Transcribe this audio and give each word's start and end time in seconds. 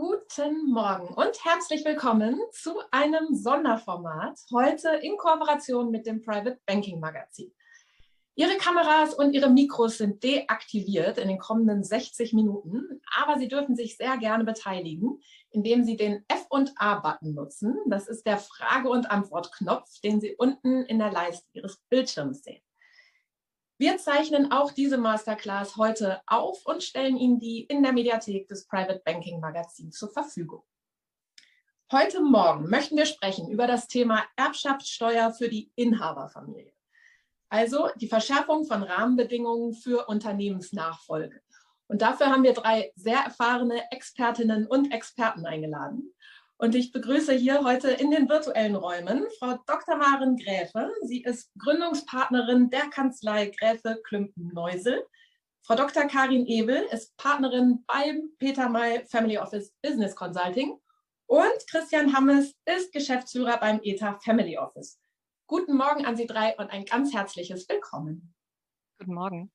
Guten 0.00 0.70
Morgen 0.70 1.12
und 1.14 1.44
herzlich 1.44 1.84
willkommen 1.84 2.40
zu 2.52 2.70
einem 2.92 3.34
Sonderformat, 3.34 4.38
heute 4.54 4.90
in 5.02 5.16
Kooperation 5.16 5.90
mit 5.90 6.06
dem 6.06 6.22
Private 6.22 6.60
Banking 6.66 7.00
Magazin. 7.00 7.52
Ihre 8.36 8.56
Kameras 8.58 9.12
und 9.14 9.32
Ihre 9.32 9.50
Mikros 9.50 9.98
sind 9.98 10.22
deaktiviert 10.22 11.18
in 11.18 11.26
den 11.26 11.40
kommenden 11.40 11.82
60 11.82 12.32
Minuten, 12.32 13.00
aber 13.12 13.40
Sie 13.40 13.48
dürfen 13.48 13.74
sich 13.74 13.96
sehr 13.96 14.16
gerne 14.18 14.44
beteiligen, 14.44 15.20
indem 15.50 15.82
Sie 15.82 15.96
den 15.96 16.24
F- 16.28 16.46
und 16.48 16.70
A-Button 16.76 17.34
nutzen. 17.34 17.76
Das 17.86 18.06
ist 18.06 18.24
der 18.24 18.38
Frage- 18.38 18.90
und 18.90 19.10
Antwortknopf, 19.10 19.98
den 20.04 20.20
Sie 20.20 20.36
unten 20.36 20.84
in 20.84 21.00
der 21.00 21.10
Leiste 21.10 21.48
Ihres 21.54 21.82
Bildschirms 21.88 22.44
sehen. 22.44 22.62
Wir 23.80 23.96
zeichnen 23.96 24.50
auch 24.50 24.72
diese 24.72 24.98
Masterclass 24.98 25.76
heute 25.76 26.20
auf 26.26 26.66
und 26.66 26.82
stellen 26.82 27.16
Ihnen 27.16 27.38
die 27.38 27.60
in 27.60 27.84
der 27.84 27.92
Mediathek 27.92 28.48
des 28.48 28.66
Private 28.66 29.00
Banking 29.04 29.38
Magazins 29.38 29.96
zur 29.96 30.10
Verfügung. 30.10 30.64
Heute 31.92 32.20
Morgen 32.20 32.68
möchten 32.68 32.96
wir 32.96 33.06
sprechen 33.06 33.48
über 33.48 33.68
das 33.68 33.86
Thema 33.86 34.24
Erbschaftssteuer 34.34 35.32
für 35.32 35.48
die 35.48 35.70
Inhaberfamilie. 35.76 36.72
Also 37.50 37.88
die 37.94 38.08
Verschärfung 38.08 38.64
von 38.64 38.82
Rahmenbedingungen 38.82 39.74
für 39.74 40.08
Unternehmensnachfolge. 40.08 41.40
Und 41.86 42.02
dafür 42.02 42.26
haben 42.26 42.42
wir 42.42 42.54
drei 42.54 42.90
sehr 42.96 43.20
erfahrene 43.20 43.92
Expertinnen 43.92 44.66
und 44.66 44.92
Experten 44.92 45.46
eingeladen. 45.46 46.12
Und 46.60 46.74
ich 46.74 46.90
begrüße 46.90 47.34
hier 47.34 47.62
heute 47.62 47.88
in 47.88 48.10
den 48.10 48.28
virtuellen 48.28 48.74
Räumen 48.74 49.24
Frau 49.38 49.58
Dr. 49.66 49.96
Maren 49.96 50.36
Gräfe. 50.36 50.92
Sie 51.04 51.22
ist 51.22 51.52
Gründungspartnerin 51.56 52.68
der 52.68 52.90
Kanzlei 52.90 53.46
Gräfe 53.56 54.00
Klümpen-Neusel. 54.02 55.06
Frau 55.62 55.76
Dr. 55.76 56.06
Karin 56.06 56.46
Ebel 56.46 56.84
ist 56.90 57.16
Partnerin 57.16 57.84
beim 57.86 58.32
Peter 58.38 58.68
May 58.68 59.06
Family 59.06 59.38
Office 59.38 59.72
Business 59.82 60.16
Consulting. 60.16 60.76
Und 61.26 61.66
Christian 61.70 62.12
Hammes 62.12 62.56
ist 62.64 62.92
Geschäftsführer 62.92 63.58
beim 63.60 63.78
ETA 63.84 64.18
Family 64.18 64.58
Office. 64.58 64.98
Guten 65.46 65.76
Morgen 65.76 66.06
an 66.06 66.16
Sie 66.16 66.26
drei 66.26 66.56
und 66.56 66.70
ein 66.70 66.84
ganz 66.84 67.14
herzliches 67.14 67.68
Willkommen. 67.68 68.34
Guten 68.98 69.14
Morgen. 69.14 69.52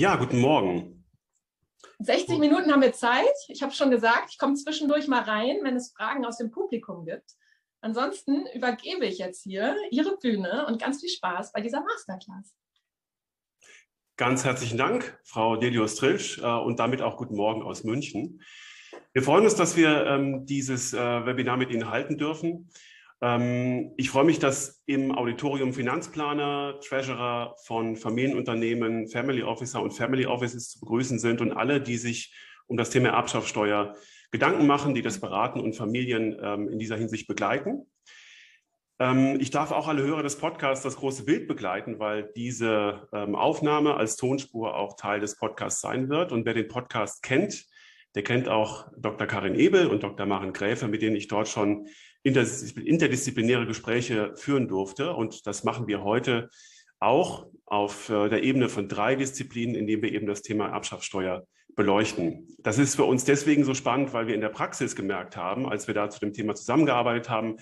Ja, 0.00 0.16
guten 0.16 0.40
Morgen. 0.40 0.97
60 2.00 2.38
Minuten 2.38 2.70
haben 2.70 2.82
wir 2.82 2.92
Zeit. 2.92 3.26
Ich 3.48 3.62
habe 3.62 3.72
schon 3.72 3.90
gesagt, 3.90 4.30
ich 4.30 4.38
komme 4.38 4.54
zwischendurch 4.54 5.08
mal 5.08 5.22
rein, 5.22 5.58
wenn 5.62 5.76
es 5.76 5.92
Fragen 5.92 6.24
aus 6.24 6.38
dem 6.38 6.50
Publikum 6.50 7.04
gibt. 7.04 7.32
Ansonsten 7.80 8.46
übergebe 8.54 9.06
ich 9.06 9.18
jetzt 9.18 9.42
hier 9.42 9.76
Ihre 9.90 10.16
Bühne 10.16 10.66
und 10.66 10.80
ganz 10.80 11.00
viel 11.00 11.10
Spaß 11.10 11.52
bei 11.52 11.60
dieser 11.60 11.82
Masterclass. 11.82 12.54
Ganz 14.16 14.44
herzlichen 14.44 14.78
Dank, 14.78 15.18
Frau 15.24 15.56
Delius 15.56 15.94
Trilsch, 15.94 16.38
äh, 16.38 16.46
und 16.46 16.80
damit 16.80 17.02
auch 17.02 17.16
guten 17.16 17.36
Morgen 17.36 17.62
aus 17.62 17.84
München. 17.84 18.42
Wir 19.12 19.22
freuen 19.22 19.44
uns, 19.44 19.54
dass 19.54 19.76
wir 19.76 20.06
ähm, 20.06 20.44
dieses 20.44 20.92
äh, 20.92 20.98
Webinar 20.98 21.56
mit 21.56 21.70
Ihnen 21.70 21.88
halten 21.88 22.18
dürfen. 22.18 22.68
Ähm, 23.20 23.92
ich 23.96 24.10
freue 24.10 24.24
mich, 24.24 24.38
dass 24.38 24.82
im 24.86 25.12
Auditorium 25.12 25.72
Finanzplaner, 25.72 26.78
Treasurer 26.80 27.56
von 27.64 27.96
Familienunternehmen, 27.96 29.08
Family 29.08 29.42
Officer 29.42 29.82
und 29.82 29.92
Family 29.92 30.26
Offices 30.26 30.70
zu 30.70 30.80
begrüßen 30.80 31.18
sind 31.18 31.40
und 31.40 31.52
alle, 31.52 31.80
die 31.80 31.96
sich 31.96 32.34
um 32.66 32.76
das 32.76 32.90
Thema 32.90 33.10
Erbschaftssteuer 33.10 33.96
Gedanken 34.30 34.66
machen, 34.66 34.94
die 34.94 35.02
das 35.02 35.20
beraten 35.20 35.60
und 35.60 35.74
Familien 35.74 36.36
ähm, 36.40 36.68
in 36.68 36.78
dieser 36.78 36.96
Hinsicht 36.96 37.26
begleiten. 37.26 37.86
Ähm, 39.00 39.38
ich 39.40 39.50
darf 39.50 39.72
auch 39.72 39.88
alle 39.88 40.02
Hörer 40.02 40.22
des 40.22 40.36
Podcasts 40.36 40.84
das 40.84 40.96
große 40.96 41.24
Bild 41.24 41.48
begleiten, 41.48 41.98
weil 41.98 42.30
diese 42.36 43.08
Aufnahme 43.10 43.94
als 43.94 44.16
Tonspur 44.16 44.76
auch 44.76 44.96
Teil 44.96 45.20
des 45.20 45.38
Podcasts 45.38 45.80
sein 45.80 46.08
wird. 46.08 46.30
Und 46.30 46.44
wer 46.44 46.54
den 46.54 46.68
Podcast 46.68 47.22
kennt, 47.22 47.66
der 48.18 48.24
kennt 48.24 48.48
auch 48.48 48.88
Dr. 48.96 49.28
Karin 49.28 49.54
Ebel 49.54 49.86
und 49.86 50.02
Dr. 50.02 50.26
Maren 50.26 50.52
Gräfe, 50.52 50.88
mit 50.88 51.02
denen 51.02 51.14
ich 51.14 51.28
dort 51.28 51.46
schon 51.46 51.86
interdisziplinäre 52.24 53.64
Gespräche 53.64 54.32
führen 54.34 54.66
durfte. 54.66 55.14
Und 55.14 55.46
das 55.46 55.62
machen 55.62 55.86
wir 55.86 56.02
heute 56.02 56.48
auch 56.98 57.46
auf 57.64 58.08
äh, 58.08 58.28
der 58.28 58.42
Ebene 58.42 58.68
von 58.68 58.88
drei 58.88 59.14
Disziplinen, 59.14 59.76
indem 59.76 60.02
wir 60.02 60.12
eben 60.12 60.26
das 60.26 60.42
Thema 60.42 60.66
Erbschaftssteuer 60.66 61.46
beleuchten. 61.76 62.48
Das 62.58 62.78
ist 62.78 62.96
für 62.96 63.04
uns 63.04 63.24
deswegen 63.24 63.62
so 63.62 63.72
spannend, 63.72 64.12
weil 64.12 64.26
wir 64.26 64.34
in 64.34 64.40
der 64.40 64.48
Praxis 64.48 64.96
gemerkt 64.96 65.36
haben, 65.36 65.68
als 65.68 65.86
wir 65.86 65.94
da 65.94 66.10
zu 66.10 66.18
dem 66.18 66.32
Thema 66.32 66.56
zusammengearbeitet 66.56 67.30
haben, 67.30 67.58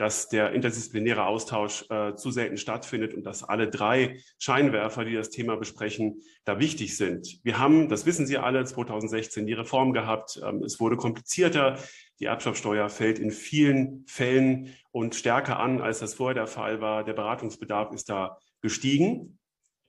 dass 0.00 0.30
der 0.30 0.52
interdisziplinäre 0.52 1.26
Austausch 1.26 1.84
äh, 1.90 2.14
zu 2.14 2.30
selten 2.30 2.56
stattfindet 2.56 3.12
und 3.12 3.24
dass 3.24 3.44
alle 3.44 3.68
drei 3.68 4.18
Scheinwerfer, 4.38 5.04
die 5.04 5.12
das 5.12 5.28
Thema 5.28 5.56
besprechen, 5.56 6.22
da 6.46 6.58
wichtig 6.58 6.96
sind. 6.96 7.38
Wir 7.44 7.58
haben, 7.58 7.90
das 7.90 8.06
wissen 8.06 8.26
Sie 8.26 8.38
alle, 8.38 8.64
2016 8.64 9.46
die 9.46 9.52
Reform 9.52 9.92
gehabt. 9.92 10.40
Ähm, 10.42 10.62
es 10.62 10.80
wurde 10.80 10.96
komplizierter. 10.96 11.78
Die 12.18 12.24
Erbschaftssteuer 12.24 12.88
fällt 12.88 13.18
in 13.18 13.30
vielen 13.30 14.06
Fällen 14.06 14.74
und 14.90 15.14
stärker 15.14 15.60
an, 15.60 15.82
als 15.82 15.98
das 15.98 16.14
vorher 16.14 16.34
der 16.34 16.46
Fall 16.46 16.80
war. 16.80 17.04
Der 17.04 17.12
Beratungsbedarf 17.12 17.92
ist 17.92 18.08
da 18.08 18.38
gestiegen. 18.62 19.38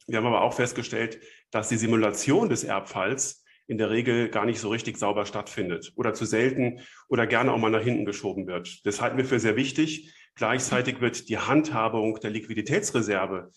Wir 0.08 0.18
haben 0.18 0.28
aber 0.28 0.42
auch 0.42 0.54
festgestellt, 0.54 1.22
dass 1.52 1.70
die 1.70 1.78
Simulation 1.78 2.50
des 2.50 2.66
Erbfalls 2.66 3.41
in 3.72 3.78
der 3.78 3.90
Regel 3.90 4.28
gar 4.28 4.46
nicht 4.46 4.60
so 4.60 4.68
richtig 4.68 4.98
sauber 4.98 5.26
stattfindet 5.26 5.94
oder 5.96 6.14
zu 6.14 6.26
selten 6.26 6.82
oder 7.08 7.26
gerne 7.26 7.54
auch 7.54 7.58
mal 7.58 7.72
nach 7.72 7.82
hinten 7.82 8.04
geschoben 8.04 8.46
wird. 8.46 8.86
Das 8.86 9.00
halten 9.00 9.18
wir 9.18 9.24
für 9.24 9.40
sehr 9.40 9.56
wichtig. 9.56 10.14
Gleichzeitig 10.36 11.00
wird 11.00 11.30
die 11.30 11.38
Handhabung 11.38 12.20
der 12.20 12.32
Liquiditätsreserve 12.32 13.50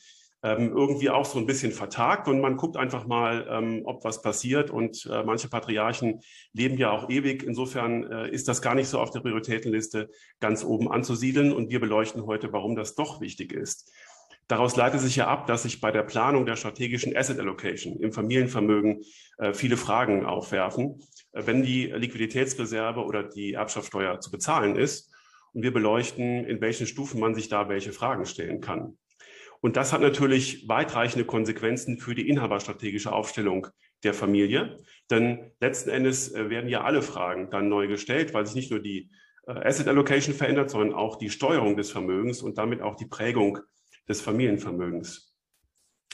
ähm, 0.44 0.72
irgendwie 0.76 1.08
auch 1.08 1.24
so 1.24 1.38
ein 1.38 1.46
bisschen 1.46 1.72
vertagt 1.72 2.28
und 2.28 2.40
man 2.40 2.58
guckt 2.58 2.76
einfach 2.76 3.06
mal, 3.06 3.46
ähm, 3.50 3.80
ob 3.86 4.04
was 4.04 4.20
passiert. 4.20 4.70
Und 4.70 5.08
äh, 5.10 5.24
manche 5.24 5.48
Patriarchen 5.48 6.20
leben 6.52 6.76
ja 6.76 6.90
auch 6.90 7.08
ewig. 7.08 7.42
Insofern 7.42 8.04
äh, 8.04 8.28
ist 8.28 8.46
das 8.46 8.60
gar 8.60 8.74
nicht 8.74 8.88
so 8.88 9.00
auf 9.00 9.10
der 9.10 9.20
Prioritätenliste 9.20 10.10
ganz 10.40 10.62
oben 10.62 10.92
anzusiedeln. 10.92 11.50
Und 11.50 11.70
wir 11.70 11.80
beleuchten 11.80 12.26
heute, 12.26 12.52
warum 12.52 12.76
das 12.76 12.94
doch 12.94 13.22
wichtig 13.22 13.52
ist. 13.52 13.90
Daraus 14.46 14.76
leitet 14.76 15.00
sich 15.00 15.16
ja 15.16 15.26
ab, 15.26 15.46
dass 15.46 15.62
sich 15.62 15.80
bei 15.80 15.90
der 15.90 16.02
Planung 16.02 16.44
der 16.44 16.56
strategischen 16.56 17.16
Asset 17.16 17.38
Allocation 17.38 17.98
im 18.00 18.12
Familienvermögen 18.12 19.02
äh, 19.38 19.54
viele 19.54 19.76
Fragen 19.76 20.26
aufwerfen, 20.26 21.00
äh, 21.32 21.42
wenn 21.46 21.62
die 21.62 21.86
Liquiditätsreserve 21.86 23.00
oder 23.00 23.22
die 23.22 23.54
Erbschaftssteuer 23.54 24.20
zu 24.20 24.30
bezahlen 24.30 24.76
ist. 24.76 25.12
Und 25.54 25.62
wir 25.62 25.72
beleuchten, 25.72 26.44
in 26.44 26.60
welchen 26.60 26.86
Stufen 26.86 27.20
man 27.20 27.34
sich 27.34 27.48
da 27.48 27.68
welche 27.68 27.92
Fragen 27.92 28.26
stellen 28.26 28.60
kann. 28.60 28.98
Und 29.60 29.76
das 29.78 29.94
hat 29.94 30.02
natürlich 30.02 30.68
weitreichende 30.68 31.24
Konsequenzen 31.24 31.98
für 31.98 32.14
die 32.14 32.28
inhaberstrategische 32.28 33.12
Aufstellung 33.12 33.68
der 34.02 34.12
Familie. 34.12 34.78
Denn 35.10 35.52
letzten 35.58 35.88
Endes 35.88 36.34
äh, 36.34 36.50
werden 36.50 36.68
ja 36.68 36.82
alle 36.82 37.00
Fragen 37.00 37.48
dann 37.50 37.70
neu 37.70 37.86
gestellt, 37.86 38.34
weil 38.34 38.44
sich 38.44 38.56
nicht 38.56 38.70
nur 38.70 38.80
die 38.80 39.10
Asset 39.46 39.88
Allocation 39.88 40.34
verändert, 40.34 40.70
sondern 40.70 40.94
auch 40.94 41.16
die 41.16 41.28
Steuerung 41.28 41.76
des 41.76 41.90
Vermögens 41.90 42.40
und 42.40 42.56
damit 42.56 42.80
auch 42.80 42.96
die 42.96 43.04
Prägung 43.04 43.58
des 44.08 44.20
Familienvermögens. 44.20 45.34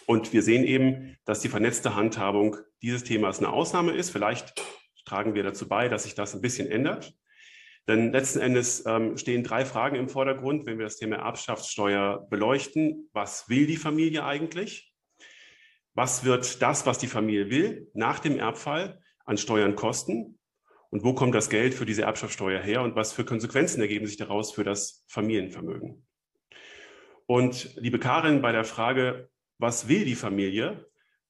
Und 0.06 0.32
wir 0.32 0.42
sehen 0.42 0.64
eben, 0.64 1.16
dass 1.24 1.40
die 1.40 1.48
vernetzte 1.48 1.94
Handhabung 1.94 2.56
dieses 2.82 3.04
Themas 3.04 3.38
eine 3.38 3.50
Ausnahme 3.52 3.92
ist. 3.92 4.10
Vielleicht 4.10 4.60
tragen 5.04 5.34
wir 5.34 5.42
dazu 5.42 5.68
bei, 5.68 5.88
dass 5.88 6.04
sich 6.04 6.14
das 6.14 6.34
ein 6.34 6.40
bisschen 6.40 6.70
ändert. 6.70 7.14
Denn 7.88 8.12
letzten 8.12 8.40
Endes 8.40 8.84
ähm, 8.86 9.16
stehen 9.16 9.42
drei 9.42 9.64
Fragen 9.64 9.96
im 9.96 10.08
Vordergrund, 10.08 10.66
wenn 10.66 10.78
wir 10.78 10.86
das 10.86 10.96
Thema 10.96 11.16
Erbschaftssteuer 11.16 12.26
beleuchten. 12.30 13.08
Was 13.12 13.48
will 13.48 13.66
die 13.66 13.76
Familie 13.76 14.24
eigentlich? 14.24 14.92
Was 15.94 16.24
wird 16.24 16.62
das, 16.62 16.86
was 16.86 16.98
die 16.98 17.08
Familie 17.08 17.50
will, 17.50 17.90
nach 17.94 18.20
dem 18.20 18.38
Erbfall 18.38 19.00
an 19.24 19.38
Steuern 19.38 19.74
kosten? 19.74 20.38
Und 20.90 21.04
wo 21.04 21.14
kommt 21.14 21.34
das 21.34 21.50
Geld 21.50 21.74
für 21.74 21.86
diese 21.86 22.02
Erbschaftssteuer 22.02 22.60
her? 22.60 22.82
Und 22.82 22.96
was 22.96 23.12
für 23.12 23.24
Konsequenzen 23.24 23.80
ergeben 23.80 24.06
sich 24.06 24.16
daraus 24.16 24.52
für 24.52 24.64
das 24.64 25.04
Familienvermögen? 25.08 26.06
Und 27.30 27.76
liebe 27.76 28.00
Karin, 28.00 28.42
bei 28.42 28.50
der 28.50 28.64
Frage, 28.64 29.28
was 29.60 29.86
will 29.86 30.04
die 30.04 30.16
Familie, 30.16 30.84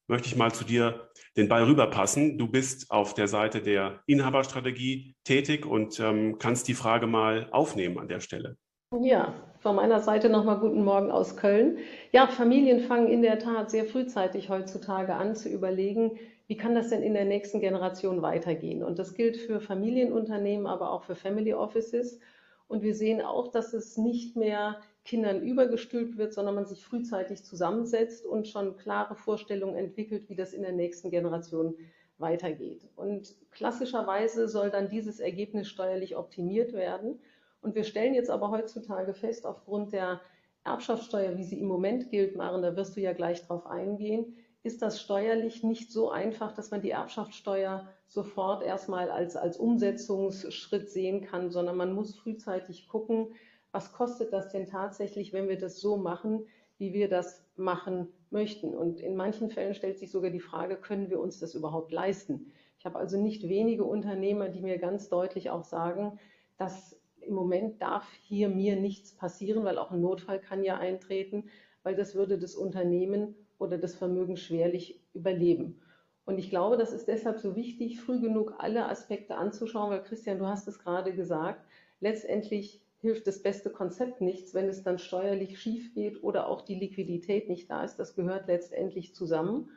möchte 0.08 0.28
ich 0.28 0.34
mal 0.34 0.50
zu 0.50 0.64
dir 0.64 1.10
den 1.36 1.46
Ball 1.46 1.64
rüberpassen. 1.64 2.38
Du 2.38 2.48
bist 2.48 2.90
auf 2.90 3.12
der 3.12 3.28
Seite 3.28 3.60
der 3.60 4.00
Inhaberstrategie 4.06 5.14
tätig 5.24 5.66
und 5.66 6.00
ähm, 6.00 6.38
kannst 6.38 6.68
die 6.68 6.72
Frage 6.72 7.06
mal 7.06 7.48
aufnehmen 7.50 7.98
an 7.98 8.08
der 8.08 8.20
Stelle. 8.20 8.56
Ja, 8.98 9.34
von 9.58 9.76
meiner 9.76 10.00
Seite 10.00 10.30
nochmal 10.30 10.58
guten 10.58 10.84
Morgen 10.84 11.10
aus 11.10 11.36
Köln. 11.36 11.76
Ja, 12.12 12.28
Familien 12.28 12.80
fangen 12.80 13.08
in 13.08 13.20
der 13.20 13.38
Tat 13.38 13.70
sehr 13.70 13.84
frühzeitig 13.84 14.48
heutzutage 14.48 15.12
an 15.12 15.36
zu 15.36 15.50
überlegen, 15.50 16.12
wie 16.46 16.56
kann 16.56 16.74
das 16.74 16.88
denn 16.88 17.02
in 17.02 17.12
der 17.12 17.26
nächsten 17.26 17.60
Generation 17.60 18.22
weitergehen? 18.22 18.82
Und 18.82 18.98
das 18.98 19.12
gilt 19.12 19.36
für 19.36 19.60
Familienunternehmen, 19.60 20.66
aber 20.66 20.92
auch 20.92 21.04
für 21.04 21.14
Family 21.14 21.52
Offices. 21.52 22.20
Und 22.68 22.82
wir 22.82 22.94
sehen 22.94 23.20
auch, 23.20 23.48
dass 23.48 23.74
es 23.74 23.98
nicht 23.98 24.34
mehr 24.34 24.80
Kindern 25.04 25.42
übergestülpt 25.42 26.18
wird, 26.18 26.34
sondern 26.34 26.54
man 26.54 26.66
sich 26.66 26.84
frühzeitig 26.84 27.44
zusammensetzt 27.44 28.26
und 28.26 28.46
schon 28.46 28.76
klare 28.76 29.14
Vorstellungen 29.14 29.76
entwickelt, 29.76 30.28
wie 30.28 30.36
das 30.36 30.52
in 30.52 30.62
der 30.62 30.72
nächsten 30.72 31.10
Generation 31.10 31.74
weitergeht. 32.18 32.86
Und 32.96 33.34
klassischerweise 33.50 34.46
soll 34.46 34.70
dann 34.70 34.90
dieses 34.90 35.20
Ergebnis 35.20 35.68
steuerlich 35.68 36.16
optimiert 36.16 36.72
werden. 36.74 37.18
Und 37.62 37.74
wir 37.74 37.84
stellen 37.84 38.14
jetzt 38.14 38.30
aber 38.30 38.50
heutzutage 38.50 39.14
fest, 39.14 39.46
aufgrund 39.46 39.92
der 39.92 40.20
Erbschaftssteuer, 40.64 41.36
wie 41.38 41.44
sie 41.44 41.58
im 41.58 41.66
Moment 41.66 42.10
gilt, 42.10 42.36
Maren, 42.36 42.62
da 42.62 42.76
wirst 42.76 42.96
du 42.96 43.00
ja 43.00 43.12
gleich 43.12 43.46
drauf 43.46 43.66
eingehen, 43.66 44.36
ist 44.62 44.82
das 44.82 45.00
steuerlich 45.00 45.62
nicht 45.62 45.90
so 45.90 46.10
einfach, 46.10 46.52
dass 46.52 46.70
man 46.70 46.82
die 46.82 46.90
Erbschaftssteuer 46.90 47.88
sofort 48.06 48.62
erstmal 48.62 49.10
als, 49.10 49.36
als 49.36 49.56
Umsetzungsschritt 49.56 50.90
sehen 50.90 51.22
kann, 51.22 51.50
sondern 51.50 51.76
man 51.76 51.94
muss 51.94 52.14
frühzeitig 52.18 52.86
gucken, 52.86 53.28
was 53.72 53.92
kostet 53.92 54.32
das 54.32 54.50
denn 54.50 54.66
tatsächlich, 54.66 55.32
wenn 55.32 55.48
wir 55.48 55.58
das 55.58 55.80
so 55.80 55.96
machen, 55.96 56.46
wie 56.78 56.92
wir 56.92 57.08
das 57.08 57.44
machen 57.56 58.08
möchten. 58.30 58.74
Und 58.74 59.00
in 59.00 59.16
manchen 59.16 59.50
Fällen 59.50 59.74
stellt 59.74 59.98
sich 59.98 60.10
sogar 60.10 60.30
die 60.30 60.40
Frage, 60.40 60.76
können 60.76 61.10
wir 61.10 61.20
uns 61.20 61.38
das 61.38 61.54
überhaupt 61.54 61.92
leisten? 61.92 62.52
Ich 62.78 62.86
habe 62.86 62.98
also 62.98 63.20
nicht 63.20 63.48
wenige 63.48 63.84
Unternehmer, 63.84 64.48
die 64.48 64.62
mir 64.62 64.78
ganz 64.78 65.08
deutlich 65.08 65.50
auch 65.50 65.64
sagen, 65.64 66.18
dass 66.56 66.98
im 67.20 67.34
Moment 67.34 67.82
darf 67.82 68.10
hier 68.22 68.48
mir 68.48 68.76
nichts 68.76 69.12
passieren, 69.12 69.64
weil 69.64 69.78
auch 69.78 69.90
ein 69.90 70.00
Notfall 70.00 70.40
kann 70.40 70.64
ja 70.64 70.78
eintreten, 70.78 71.50
weil 71.82 71.94
das 71.94 72.14
würde 72.14 72.38
das 72.38 72.54
Unternehmen 72.54 73.34
oder 73.58 73.76
das 73.76 73.94
Vermögen 73.94 74.36
schwerlich 74.36 75.00
überleben. 75.12 75.80
Und 76.24 76.38
ich 76.38 76.48
glaube, 76.48 76.76
das 76.76 76.92
ist 76.92 77.08
deshalb 77.08 77.40
so 77.40 77.56
wichtig, 77.56 78.00
früh 78.00 78.20
genug 78.20 78.54
alle 78.58 78.88
Aspekte 78.88 79.36
anzuschauen, 79.36 79.90
weil 79.90 80.02
Christian, 80.02 80.38
du 80.38 80.46
hast 80.46 80.68
es 80.68 80.78
gerade 80.78 81.12
gesagt, 81.12 81.64
letztendlich 82.00 82.80
hilft 83.00 83.26
das 83.26 83.42
beste 83.42 83.70
Konzept 83.70 84.20
nichts, 84.20 84.54
wenn 84.54 84.68
es 84.68 84.82
dann 84.82 84.98
steuerlich 84.98 85.58
schief 85.58 85.94
geht 85.94 86.22
oder 86.22 86.48
auch 86.48 86.62
die 86.62 86.74
Liquidität 86.74 87.48
nicht 87.48 87.70
da 87.70 87.82
ist. 87.82 87.96
Das 87.96 88.14
gehört 88.14 88.46
letztendlich 88.46 89.14
zusammen. 89.14 89.70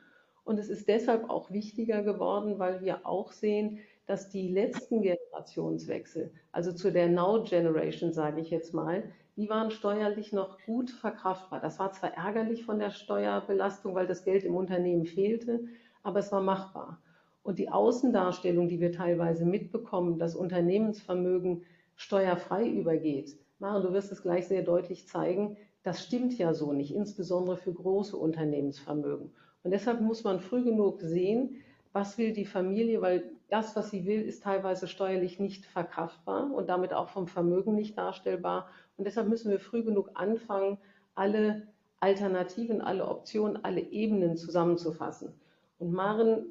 Und 0.44 0.58
es 0.58 0.68
ist 0.68 0.88
deshalb 0.88 1.30
auch 1.30 1.50
wichtiger 1.50 2.02
geworden, 2.02 2.58
weil 2.58 2.82
wir 2.82 3.06
auch 3.06 3.32
sehen, 3.32 3.78
dass 4.06 4.28
die 4.28 4.48
letzten 4.48 5.00
Generationswechsel, 5.00 6.30
also 6.52 6.72
zu 6.72 6.92
der 6.92 7.08
Now 7.08 7.42
Generation, 7.42 8.12
sage 8.12 8.42
ich 8.42 8.50
jetzt 8.50 8.74
mal, 8.74 9.04
die 9.36 9.48
waren 9.48 9.70
steuerlich 9.70 10.32
noch 10.32 10.58
gut 10.66 10.90
verkraftbar. 10.90 11.60
Das 11.60 11.78
war 11.78 11.92
zwar 11.92 12.12
ärgerlich 12.12 12.64
von 12.64 12.78
der 12.78 12.90
Steuerbelastung, 12.90 13.94
weil 13.94 14.06
das 14.06 14.24
Geld 14.24 14.44
im 14.44 14.54
Unternehmen 14.54 15.06
fehlte, 15.06 15.64
aber 16.02 16.18
es 16.18 16.30
war 16.30 16.42
machbar. 16.42 17.00
Und 17.42 17.58
die 17.58 17.70
Außendarstellung, 17.70 18.68
die 18.68 18.80
wir 18.80 18.92
teilweise 18.92 19.46
mitbekommen, 19.46 20.18
dass 20.18 20.36
Unternehmensvermögen 20.36 21.64
steuerfrei 21.96 22.68
übergeht, 22.68 23.36
Maren, 23.58 23.82
du 23.82 23.92
wirst 23.92 24.12
es 24.12 24.22
gleich 24.22 24.46
sehr 24.46 24.62
deutlich 24.62 25.06
zeigen, 25.06 25.56
das 25.82 26.02
stimmt 26.02 26.36
ja 26.38 26.54
so 26.54 26.72
nicht, 26.72 26.94
insbesondere 26.94 27.56
für 27.56 27.72
große 27.72 28.16
Unternehmensvermögen. 28.16 29.30
Und 29.62 29.70
deshalb 29.70 30.00
muss 30.00 30.24
man 30.24 30.40
früh 30.40 30.64
genug 30.64 31.00
sehen, 31.00 31.56
was 31.92 32.18
will 32.18 32.32
die 32.32 32.44
Familie, 32.44 33.00
weil 33.00 33.30
das, 33.48 33.76
was 33.76 33.90
sie 33.90 34.04
will, 34.04 34.22
ist 34.22 34.42
teilweise 34.42 34.88
steuerlich 34.88 35.38
nicht 35.38 35.64
verkraftbar 35.66 36.52
und 36.52 36.68
damit 36.68 36.92
auch 36.92 37.08
vom 37.08 37.28
Vermögen 37.28 37.74
nicht 37.74 37.96
darstellbar. 37.96 38.68
Und 38.96 39.06
deshalb 39.06 39.28
müssen 39.28 39.50
wir 39.50 39.60
früh 39.60 39.84
genug 39.84 40.10
anfangen, 40.14 40.78
alle 41.14 41.68
Alternativen, 42.00 42.80
alle 42.80 43.06
Optionen, 43.08 43.64
alle 43.64 43.80
Ebenen 43.80 44.36
zusammenzufassen. 44.36 45.32
Und 45.78 45.92
Maren, 45.92 46.46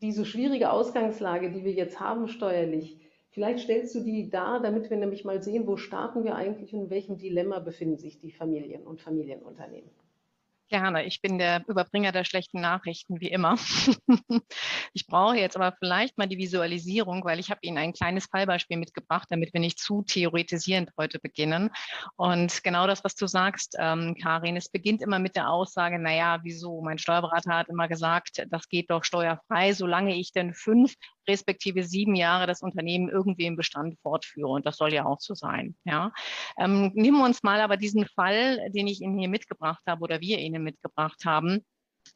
diese 0.00 0.24
schwierige 0.24 0.70
Ausgangslage, 0.70 1.50
die 1.50 1.64
wir 1.64 1.72
jetzt 1.72 2.00
haben 2.00 2.28
steuerlich, 2.28 2.98
vielleicht 3.32 3.60
stellst 3.60 3.94
du 3.94 4.00
die 4.00 4.30
dar, 4.30 4.60
damit 4.60 4.88
wir 4.88 4.96
nämlich 4.96 5.24
mal 5.24 5.42
sehen, 5.42 5.66
wo 5.66 5.76
starten 5.76 6.24
wir 6.24 6.36
eigentlich 6.36 6.72
und 6.72 6.84
in 6.84 6.90
welchem 6.90 7.18
Dilemma 7.18 7.58
befinden 7.58 7.98
sich 7.98 8.20
die 8.20 8.32
Familien 8.32 8.86
und 8.86 9.00
Familienunternehmen. 9.00 9.90
Gerne. 10.72 11.04
Ich 11.04 11.20
bin 11.20 11.36
der 11.36 11.62
Überbringer 11.68 12.12
der 12.12 12.24
schlechten 12.24 12.62
Nachrichten, 12.62 13.20
wie 13.20 13.28
immer. 13.28 13.56
ich 14.94 15.06
brauche 15.06 15.36
jetzt 15.36 15.54
aber 15.54 15.76
vielleicht 15.78 16.16
mal 16.16 16.26
die 16.26 16.38
Visualisierung, 16.38 17.26
weil 17.26 17.38
ich 17.40 17.50
habe 17.50 17.60
Ihnen 17.60 17.76
ein 17.76 17.92
kleines 17.92 18.24
Fallbeispiel 18.24 18.78
mitgebracht, 18.78 19.28
damit 19.28 19.52
wir 19.52 19.60
nicht 19.60 19.78
zu 19.78 20.00
theoretisierend 20.00 20.88
heute 20.96 21.18
beginnen. 21.18 21.68
Und 22.16 22.64
genau 22.64 22.86
das, 22.86 23.04
was 23.04 23.14
du 23.16 23.26
sagst, 23.26 23.76
ähm, 23.78 24.16
Karin, 24.18 24.56
es 24.56 24.70
beginnt 24.70 25.02
immer 25.02 25.18
mit 25.18 25.36
der 25.36 25.50
Aussage, 25.50 25.98
naja, 25.98 26.40
wieso? 26.42 26.80
Mein 26.80 26.96
Steuerberater 26.96 27.54
hat 27.54 27.68
immer 27.68 27.86
gesagt, 27.86 28.46
das 28.48 28.66
geht 28.70 28.90
doch 28.90 29.04
steuerfrei, 29.04 29.74
solange 29.74 30.16
ich 30.16 30.32
denn 30.32 30.54
fünf 30.54 30.94
respektive 31.28 31.82
sieben 31.84 32.14
Jahre 32.14 32.46
das 32.46 32.62
Unternehmen 32.62 33.08
irgendwie 33.08 33.46
im 33.46 33.56
Bestand 33.56 33.98
fortführe. 34.00 34.50
Und 34.50 34.66
das 34.66 34.76
soll 34.76 34.92
ja 34.92 35.04
auch 35.04 35.20
so 35.20 35.34
sein. 35.34 35.76
Ja. 35.84 36.12
Ähm, 36.58 36.92
nehmen 36.94 37.18
wir 37.18 37.24
uns 37.24 37.42
mal 37.42 37.60
aber 37.60 37.76
diesen 37.76 38.06
Fall, 38.06 38.58
den 38.70 38.86
ich 38.86 39.00
Ihnen 39.00 39.18
hier 39.18 39.28
mitgebracht 39.28 39.82
habe 39.86 40.02
oder 40.02 40.20
wir 40.20 40.38
Ihnen 40.38 40.62
mitgebracht 40.62 41.24
haben 41.24 41.64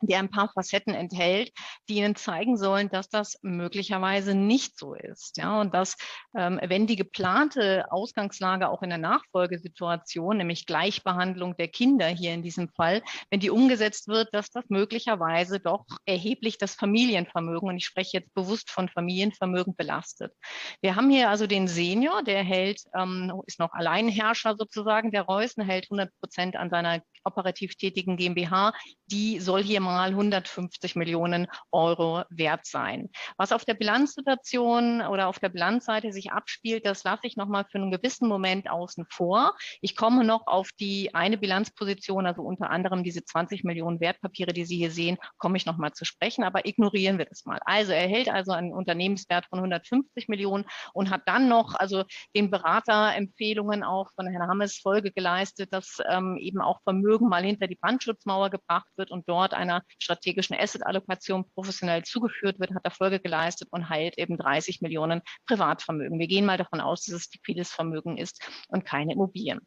der 0.01 0.19
ein 0.19 0.31
paar 0.31 0.51
Facetten 0.53 0.95
enthält, 0.95 1.53
die 1.89 1.97
Ihnen 1.97 2.17
zeigen 2.17 2.57
sollen, 2.57 2.89
dass 2.89 3.09
das 3.09 3.39
möglicherweise 3.43 4.35
nicht 4.35 4.79
so 4.79 4.95
ist. 4.95 5.37
Ja, 5.37 5.61
und 5.61 5.75
dass, 5.75 5.97
ähm, 6.37 6.61
wenn 6.63 6.87
die 6.87 6.97
geplante 6.97 7.87
Ausgangslage 7.91 8.69
auch 8.69 8.83
in 8.83 8.91
der 8.91 8.99
Nachfolgesituation, 8.99 10.37
nämlich 10.37 10.67
Gleichbehandlung 10.67 11.57
der 11.57 11.69
Kinder 11.69 12.07
hier 12.07 12.35
in 12.35 12.43
diesem 12.43 12.69
Fall, 12.69 13.03
wenn 13.31 13.41
die 13.41 13.51
umgesetzt 13.51 14.09
wird, 14.09 14.33
dass 14.33 14.51
das 14.51 14.65
möglicherweise 14.69 15.61
doch 15.61 15.85
erheblich 16.05 16.59
das 16.59 16.75
Familienvermögen, 16.75 17.69
und 17.69 17.77
ich 17.77 17.87
spreche 17.87 18.19
jetzt 18.19 18.35
bewusst 18.35 18.71
von 18.71 18.89
Familienvermögen, 18.89 19.75
belastet. 19.77 20.33
Wir 20.81 20.97
haben 20.97 21.11
hier 21.11 21.31
also 21.31 21.47
den 21.47 21.69
Senior, 21.69 22.23
der 22.23 22.43
hält, 22.43 22.83
ähm, 22.95 23.43
ist 23.47 23.59
noch 23.59 23.73
Alleinherrscher 23.73 24.57
sozusagen, 24.59 25.11
der 25.11 25.23
Reusen 25.23 25.65
hält 25.65 25.87
100 25.91 26.11
Prozent 26.21 26.57
an 26.57 26.71
seiner 26.71 27.03
operativ 27.27 27.75
tätigen 27.77 28.17
GmbH, 28.17 28.73
die 29.07 29.41
soll 29.41 29.63
hier 29.63 29.81
mal 29.81 30.11
150 30.11 30.97
Millionen 30.97 31.47
Euro 31.71 32.23
wert 32.31 32.67
sein. 32.67 33.11
Was 33.37 33.53
auf 33.53 33.65
der 33.65 33.75
Bilanzsituation 33.75 35.03
oder 35.03 35.29
auf 35.29 35.39
der 35.39 35.49
Bilanzseite 35.49 36.13
sich 36.13 36.33
abspielt, 36.33 36.87
das 36.87 37.05
lasse 37.05 37.27
ich 37.27 37.37
nochmal 37.37 37.67
für 37.71 37.79
einen 37.79 37.91
gewissen 37.91 38.29
Moment 38.29 38.71
außen 38.71 39.07
vor. 39.11 39.55
Ich 39.81 39.97
komme 39.97 40.25
noch 40.25 40.47
auf 40.47 40.71
die 40.79 41.15
eine 41.15 41.39
Bilanzposition, 41.39 42.27
also 42.27 42.43
unter 42.43 42.71
anderem 42.71 43.03
diese 43.03 43.25
20 43.25 43.65
Millionen 43.65 44.01
Wertpapiere, 44.01 44.53
die 44.53 44.65
Sie 44.65 44.77
hier 44.77 44.91
sehen, 44.91 45.19
komme 45.39 45.57
ich 45.57 45.67
nochmal 45.67 45.93
zu 45.93 46.05
sprechen, 46.05 46.45
aber 46.45 46.67
ignorieren 46.67 47.19
wir 47.19 47.27
das 47.27 47.45
mal. 47.45 47.59
Also 47.65 47.93
er 47.93 48.09
hält 48.09 48.29
also 48.29 48.53
einen 48.53 48.73
Unternehmenswert 48.73 49.47
von 49.47 49.59
150 49.59 50.29
Millionen 50.29 50.65
und 50.93 51.11
hat 51.11 51.23
dann 51.27 51.49
noch 51.49 51.75
also 51.75 52.05
den 52.35 52.51
Beraterempfehlungen 52.51 53.83
auch 53.83 54.11
von 54.15 54.27
Herrn 54.27 54.49
Hammes 54.49 54.79
Folge 54.79 55.13
geleistet, 55.13 55.73
dass 55.73 55.99
ähm, 56.09 56.37
eben 56.37 56.61
auch 56.61 56.81
Vermögen 56.83 57.16
Vermögen 57.17 57.29
mal 57.29 57.45
hinter 57.45 57.67
die 57.67 57.77
Brandschutzmauer 57.77 58.51
gebracht 58.51 58.89
wird 58.97 59.11
und 59.11 59.29
dort 59.29 59.55
einer 59.55 59.83
strategischen 59.99 60.57
Asset-Allokation 60.57 61.51
professionell 61.55 62.03
zugeführt 62.05 62.61
wird, 62.61 62.75
hat 62.75 62.85
er 62.85 62.91
geleistet 63.21 63.69
und 63.71 63.89
heilt 63.89 64.19
eben 64.19 64.37
30 64.37 64.83
Millionen 64.83 65.23
Privatvermögen. 65.47 66.19
Wir 66.19 66.27
gehen 66.27 66.45
mal 66.45 66.59
davon 66.59 66.81
aus, 66.81 67.05
dass 67.05 67.15
es 67.15 67.33
liquides 67.33 67.71
Vermögen 67.71 68.19
ist 68.19 68.47
und 68.69 68.85
keine 68.85 69.15
Immobilien. 69.15 69.61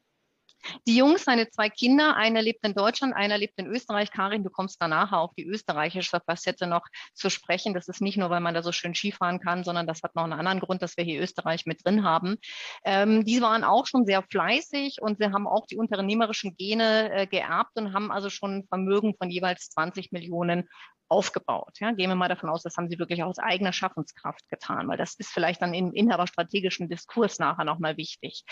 Die 0.88 0.96
Jungs, 0.96 1.24
seine 1.24 1.50
zwei 1.50 1.70
Kinder, 1.70 2.16
einer 2.16 2.42
lebt 2.42 2.66
in 2.66 2.74
Deutschland, 2.74 3.16
einer 3.16 3.38
lebt 3.38 3.58
in 3.58 3.68
Österreich. 3.68 4.12
Karin, 4.12 4.44
du 4.44 4.50
kommst 4.50 4.82
danach 4.82 5.12
auf 5.12 5.34
die 5.36 5.46
österreichische 5.46 6.20
Facette 6.26 6.68
noch 6.68 6.86
zu 7.14 7.30
sprechen. 7.30 7.74
Das 7.74 7.88
ist 7.88 8.02
nicht 8.02 8.18
nur, 8.18 8.30
weil 8.30 8.42
man 8.42 8.54
da 8.54 8.64
so 8.64 8.72
schön 8.72 8.94
Skifahren 8.94 9.40
kann, 9.40 9.64
sondern 9.64 9.88
das 9.88 10.04
hat 10.04 10.16
noch 10.16 10.24
einen 10.24 10.34
anderen 10.34 10.60
Grund, 10.60 10.82
dass 10.82 10.98
wir 10.98 11.04
hier 11.04 11.22
Österreich 11.22 11.66
mit 11.66 11.86
drin 11.86 12.04
haben. 12.04 12.38
Ähm, 12.84 13.26
die 13.26 13.42
waren 13.42 13.64
auch 13.64 13.86
schon 13.88 14.06
sehr 14.06 14.24
fleißig 14.24 14.98
und 15.02 15.20
sie 15.20 15.32
haben 15.32 15.48
auch 15.48 15.66
die 15.68 15.78
unternehmerischen 15.78 16.56
Gene 16.56 17.12
äh, 17.12 17.28
geerbt 17.28 17.78
und 17.78 17.94
haben 17.94 18.12
also 18.12 18.30
schon 18.30 18.58
ein 18.58 18.68
Vermögen 18.68 19.16
von 19.18 19.30
jeweils 19.30 19.70
20 19.70 20.12
Millionen 20.12 20.68
aufgebaut. 21.10 21.80
Ja, 21.80 21.92
gehen 21.92 22.10
wir 22.10 22.16
mal 22.16 22.30
davon 22.30 22.50
aus, 22.50 22.64
das 22.64 22.78
haben 22.78 22.90
sie 22.90 23.00
wirklich 23.00 23.24
aus 23.24 23.40
eigener 23.40 23.74
Schaffenskraft 23.74 24.48
getan, 24.50 24.88
weil 24.88 24.98
das 24.98 25.16
ist 25.16 25.32
vielleicht 25.32 25.62
dann 25.62 25.74
im 25.74 25.94
inhaberstrategischen 25.94 26.88
Diskurs 26.88 27.40
nachher 27.40 27.66
nochmal 27.66 27.98
wichtig. 27.98 28.44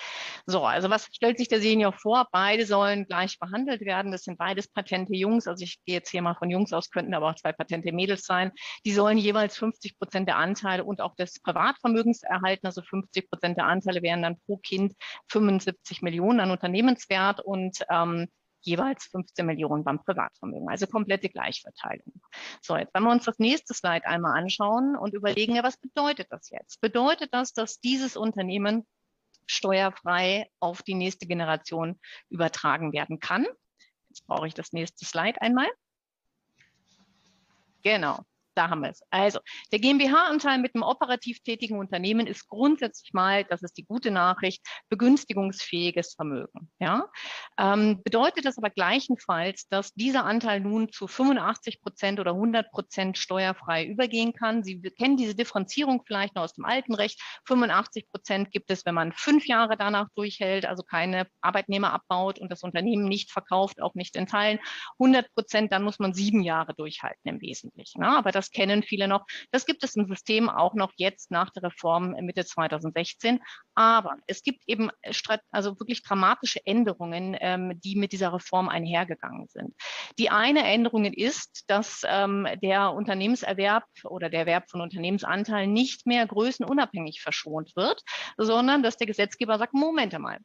So, 0.45 0.65
also 0.65 0.89
was 0.89 1.05
stellt 1.13 1.37
sich 1.37 1.47
der 1.47 1.61
Senior 1.61 1.93
vor? 1.93 2.27
Beide 2.31 2.65
sollen 2.65 3.05
gleich 3.05 3.39
behandelt 3.39 3.81
werden. 3.81 4.11
Das 4.11 4.23
sind 4.23 4.37
beides 4.37 4.67
patente 4.67 5.15
Jungs. 5.15 5.47
Also 5.47 5.63
ich 5.63 5.83
gehe 5.85 5.95
jetzt 5.95 6.09
hier 6.09 6.21
mal 6.21 6.35
von 6.35 6.49
Jungs 6.49 6.73
aus, 6.73 6.89
könnten 6.89 7.13
aber 7.13 7.29
auch 7.29 7.35
zwei 7.35 7.51
patente 7.51 7.91
Mädels 7.91 8.25
sein. 8.25 8.51
Die 8.85 8.91
sollen 8.91 9.17
jeweils 9.17 9.57
50 9.57 9.99
Prozent 9.99 10.27
der 10.27 10.37
Anteile 10.37 10.83
und 10.83 11.01
auch 11.01 11.15
des 11.15 11.39
Privatvermögens 11.41 12.23
erhalten. 12.23 12.65
Also 12.65 12.81
50 12.81 13.29
Prozent 13.29 13.57
der 13.57 13.65
Anteile 13.65 14.01
wären 14.01 14.21
dann 14.23 14.39
pro 14.45 14.57
Kind 14.57 14.93
75 15.29 16.01
Millionen 16.01 16.39
an 16.39 16.51
Unternehmenswert 16.51 17.41
und 17.41 17.85
ähm, 17.89 18.27
jeweils 18.61 19.05
15 19.05 19.45
Millionen 19.45 19.83
beim 19.83 20.03
Privatvermögen, 20.03 20.69
also 20.69 20.87
komplette 20.87 21.29
Gleichverteilung. 21.29 22.21
So, 22.61 22.75
jetzt 22.77 22.93
wenn 22.93 23.03
wir 23.03 23.11
uns 23.11 23.25
das 23.25 23.39
nächste 23.39 23.73
Slide 23.73 24.05
einmal 24.05 24.37
anschauen 24.37 24.95
und 24.95 25.13
überlegen, 25.13 25.55
ja, 25.55 25.63
was 25.63 25.77
bedeutet 25.77 26.27
das 26.31 26.49
jetzt? 26.49 26.81
Bedeutet 26.81 27.33
das, 27.33 27.53
dass 27.53 27.79
dieses 27.79 28.17
Unternehmen 28.17 28.85
steuerfrei 29.45 30.49
auf 30.59 30.81
die 30.83 30.95
nächste 30.95 31.27
Generation 31.27 31.99
übertragen 32.29 32.93
werden 32.93 33.19
kann? 33.19 33.45
Jetzt 34.09 34.25
brauche 34.27 34.47
ich 34.47 34.53
das 34.53 34.73
nächste 34.73 35.05
Slide 35.05 35.41
einmal. 35.41 35.67
Genau. 37.83 38.19
Da 38.57 38.69
haben 38.69 38.81
wir 38.81 38.89
es. 38.89 39.03
Also 39.11 39.39
der 39.71 39.79
GmbH-Anteil 39.79 40.57
mit 40.57 40.73
einem 40.75 40.83
operativ 40.83 41.41
tätigen 41.41 41.77
Unternehmen 41.77 42.27
ist 42.27 42.47
grundsätzlich 42.47 43.13
mal, 43.13 43.43
das 43.43 43.61
ist 43.61 43.77
die 43.77 43.85
gute 43.85 44.11
Nachricht, 44.11 44.65
begünstigungsfähiges 44.89 46.13
Vermögen. 46.15 46.71
Ja? 46.79 47.07
Ähm, 47.59 48.01
bedeutet 48.03 48.45
das 48.45 48.57
aber 48.57 48.69
gleichenfalls, 48.69 49.67
dass 49.69 49.93
dieser 49.93 50.25
Anteil 50.25 50.59
nun 50.59 50.91
zu 50.91 51.07
85 51.07 51.81
Prozent 51.81 52.19
oder 52.19 52.31
100 52.31 52.71
Prozent 52.71 53.17
steuerfrei 53.17 53.85
übergehen 53.85 54.33
kann. 54.33 54.63
Sie 54.63 54.81
kennen 54.81 55.17
diese 55.17 55.35
Differenzierung 55.35 56.03
vielleicht 56.05 56.35
noch 56.35 56.43
aus 56.43 56.53
dem 56.53 56.65
alten 56.65 56.95
Recht. 56.95 57.21
85 57.45 58.09
Prozent 58.09 58.51
gibt 58.51 58.71
es, 58.71 58.85
wenn 58.85 58.95
man 58.95 59.11
fünf 59.13 59.45
Jahre 59.47 59.77
danach 59.77 60.07
durchhält, 60.15 60.65
also 60.65 60.83
keine 60.83 61.27
Arbeitnehmer 61.41 61.93
abbaut 61.93 62.39
und 62.39 62.51
das 62.51 62.63
Unternehmen 62.63 63.05
nicht 63.05 63.31
verkauft, 63.31 63.81
auch 63.81 63.93
nicht 63.93 64.15
in 64.15 64.25
Teilen. 64.25 64.59
100 64.99 65.33
Prozent, 65.33 65.71
dann 65.71 65.83
muss 65.83 65.99
man 65.99 66.13
sieben 66.13 66.41
Jahre 66.41 66.73
durchhalten 66.73 67.29
im 67.29 67.41
Wesentlichen. 67.41 68.01
Ne? 68.01 68.17
Aber 68.17 68.31
das 68.31 68.46
kennen 68.51 68.83
viele 68.83 69.07
noch. 69.07 69.25
Das 69.51 69.65
gibt 69.65 69.83
es 69.83 69.95
im 69.95 70.07
System 70.07 70.49
auch 70.49 70.73
noch 70.73 70.91
jetzt 70.97 71.31
nach 71.31 71.49
der 71.51 71.63
Reform 71.63 72.15
Mitte 72.21 72.45
2016. 72.45 73.39
Aber 73.75 74.17
es 74.27 74.43
gibt 74.43 74.63
eben 74.67 74.89
also 75.51 75.79
wirklich 75.79 76.03
dramatische 76.03 76.65
Änderungen, 76.65 77.37
ähm, 77.39 77.79
die 77.81 77.95
mit 77.95 78.11
dieser 78.11 78.33
Reform 78.33 78.69
einhergegangen 78.69 79.47
sind. 79.47 79.75
Die 80.17 80.29
eine 80.29 80.63
Änderung 80.63 81.05
ist, 81.05 81.65
dass 81.67 82.01
ähm, 82.05 82.47
der 82.61 82.93
Unternehmenserwerb 82.93 83.85
oder 84.03 84.29
der 84.29 84.41
Erwerb 84.41 84.69
von 84.69 84.81
Unternehmensanteilen 84.81 85.71
nicht 85.71 86.05
mehr 86.05 86.25
größenunabhängig 86.25 87.21
verschont 87.21 87.75
wird, 87.75 88.01
sondern 88.37 88.83
dass 88.83 88.97
der 88.97 89.07
Gesetzgeber 89.07 89.57
sagt, 89.57 89.73
Moment 89.73 90.13
einmal, 90.13 90.39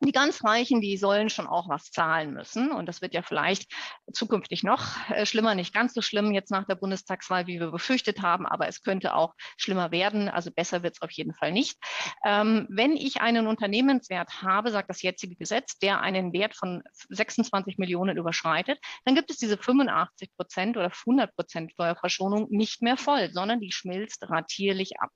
die 0.00 0.12
ganz 0.12 0.44
Reichen, 0.44 0.80
die 0.80 0.96
sollen 0.96 1.30
schon 1.30 1.46
auch 1.46 1.68
was 1.68 1.90
zahlen 1.90 2.34
müssen. 2.34 2.70
Und 2.70 2.86
das 2.86 3.00
wird 3.00 3.14
ja 3.14 3.22
vielleicht 3.22 3.72
zukünftig 4.12 4.62
noch 4.62 4.84
äh, 5.10 5.24
schlimmer, 5.24 5.54
nicht 5.54 5.72
ganz 5.72 5.94
so 5.94 6.02
schlimm 6.02 6.32
jetzt 6.32 6.50
nach 6.50 6.66
der 6.66 6.74
Bundestagswahl, 6.74 7.46
wie 7.46 7.58
wir 7.58 7.70
befürchtet 7.70 8.20
haben, 8.20 8.46
aber 8.46 8.68
es 8.68 8.82
könnte 8.82 9.14
auch 9.14 9.34
schlimmer 9.56 9.90
werden. 9.92 10.28
Also 10.28 10.50
besser 10.50 10.82
wird 10.82 10.96
es 10.96 11.02
auf 11.02 11.10
jeden 11.12 11.34
Fall 11.34 11.52
nicht. 11.52 11.78
Ähm, 12.24 12.66
wenn 12.68 12.96
ich 12.96 13.20
einen 13.20 13.46
Unternehmenswert 13.46 14.42
habe, 14.42 14.70
sagt 14.70 14.90
das 14.90 15.02
jetzige 15.02 15.34
Gesetz, 15.34 15.78
der 15.78 16.00
einen 16.00 16.32
Wert 16.34 16.54
von 16.54 16.82
26 17.08 17.78
Millionen 17.78 18.18
überschreitet, 18.18 18.78
dann 19.04 19.14
gibt 19.14 19.30
es 19.30 19.38
diese 19.38 19.56
85 19.56 20.30
Prozent 20.36 20.76
oder 20.76 20.92
100 20.92 21.34
Prozent 21.34 21.72
Steuerverschonung 21.72 22.48
nicht 22.50 22.82
mehr 22.82 22.98
voll, 22.98 23.30
sondern 23.32 23.60
die 23.60 23.72
schmilzt 23.72 24.28
ratierlich 24.28 25.00
ab. 25.00 25.10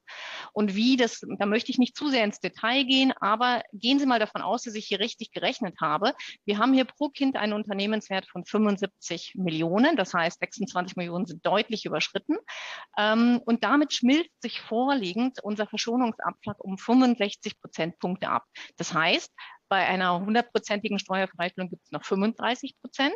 Und 0.53 0.75
wie 0.75 0.97
das, 0.97 1.21
da 1.39 1.47
möchte 1.47 1.71
ich 1.71 1.79
nicht 1.79 1.97
zu 1.97 2.09
sehr 2.09 2.25
ins 2.25 2.41
Detail 2.41 2.85
gehen, 2.85 3.13
aber 3.21 3.63
gehen 3.73 3.99
Sie 3.99 4.07
mal 4.07 4.19
davon 4.19 4.43
aus, 4.43 4.70
dass 4.71 4.77
ich 4.77 4.87
hier 4.87 5.01
richtig 5.01 5.33
gerechnet 5.33 5.77
habe. 5.81 6.15
Wir 6.45 6.59
haben 6.59 6.73
hier 6.73 6.85
pro 6.85 7.09
Kind 7.09 7.37
einen 7.37 7.53
Unternehmenswert 7.53 8.27
von 8.29 8.45
75 8.45 9.35
Millionen. 9.35 9.97
Das 9.97 10.15
heißt, 10.15 10.39
26 10.41 10.97
Millionen 10.97 11.27
sind 11.27 11.45
deutlich 11.45 11.85
überschritten. 11.85 12.37
Ähm, 12.97 13.41
und 13.45 13.65
damit 13.65 13.93
schmilzt 13.93 14.41
sich 14.41 14.61
vorliegend 14.61 15.43
unser 15.43 15.67
Verschonungsabschlag 15.67 16.63
um 16.63 16.79
65 16.79 17.61
Prozentpunkte 17.61 18.29
ab. 18.29 18.45
Das 18.77 18.95
heißt, 18.95 19.33
bei 19.69 19.87
einer 19.87 20.21
hundertprozentigen 20.21 20.99
Steuerfreistellung 20.99 21.71
gibt 21.71 21.83
es 21.85 21.93
noch 21.93 22.05
35 22.05 22.77
Prozent 22.81 23.15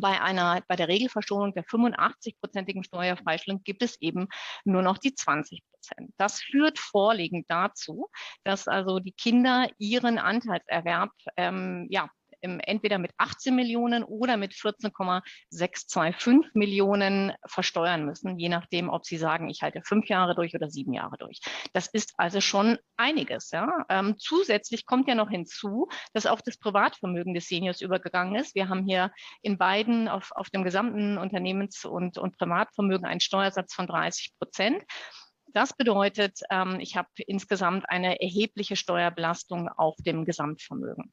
bei 0.00 0.20
einer, 0.20 0.62
bei 0.68 0.76
der 0.76 0.88
Regelverschonung 0.88 1.54
der 1.54 1.64
85-prozentigen 1.64 2.84
Steuerfreistellung 2.84 3.62
gibt 3.62 3.82
es 3.82 4.00
eben 4.00 4.28
nur 4.64 4.82
noch 4.82 4.98
die 4.98 5.14
20 5.14 5.62
Prozent. 5.70 6.12
Das 6.16 6.40
führt 6.40 6.78
vorliegend 6.78 7.46
dazu, 7.48 8.08
dass 8.42 8.68
also 8.68 8.98
die 8.98 9.12
Kinder 9.12 9.68
ihren 9.78 10.18
Anteilserwerb 10.18 11.12
ähm, 11.36 11.86
ja, 11.90 12.08
entweder 12.44 12.98
mit 12.98 13.12
18 13.18 13.54
Millionen 13.54 14.04
oder 14.04 14.36
mit 14.36 14.54
14,625 14.54 16.54
Millionen 16.54 17.32
versteuern 17.46 18.04
müssen, 18.04 18.38
je 18.38 18.48
nachdem, 18.48 18.88
ob 18.88 19.04
sie 19.04 19.16
sagen, 19.16 19.50
ich 19.50 19.62
halte 19.62 19.82
fünf 19.84 20.08
Jahre 20.08 20.34
durch 20.34 20.54
oder 20.54 20.70
sieben 20.70 20.92
Jahre 20.92 21.16
durch. 21.18 21.40
Das 21.72 21.88
ist 21.88 22.14
also 22.16 22.40
schon 22.40 22.78
einiges. 22.96 23.50
Ja? 23.50 23.84
Ähm, 23.88 24.16
zusätzlich 24.18 24.86
kommt 24.86 25.08
ja 25.08 25.14
noch 25.14 25.30
hinzu, 25.30 25.88
dass 26.12 26.26
auch 26.26 26.40
das 26.40 26.58
Privatvermögen 26.58 27.34
des 27.34 27.46
Seniors 27.46 27.80
übergegangen 27.80 28.36
ist. 28.36 28.54
Wir 28.54 28.68
haben 28.68 28.86
hier 28.86 29.12
in 29.42 29.58
beiden 29.58 30.08
auf, 30.08 30.30
auf 30.34 30.50
dem 30.50 30.64
gesamten 30.64 31.18
Unternehmens- 31.18 31.84
und, 31.84 32.18
und 32.18 32.36
Privatvermögen 32.36 33.06
einen 33.06 33.20
Steuersatz 33.20 33.74
von 33.74 33.86
30 33.86 34.34
Prozent. 34.38 34.82
Das 35.48 35.76
bedeutet, 35.76 36.40
ähm, 36.50 36.78
ich 36.80 36.96
habe 36.96 37.08
insgesamt 37.26 37.88
eine 37.88 38.20
erhebliche 38.20 38.76
Steuerbelastung 38.76 39.68
auf 39.68 39.96
dem 39.98 40.24
Gesamtvermögen. 40.24 41.12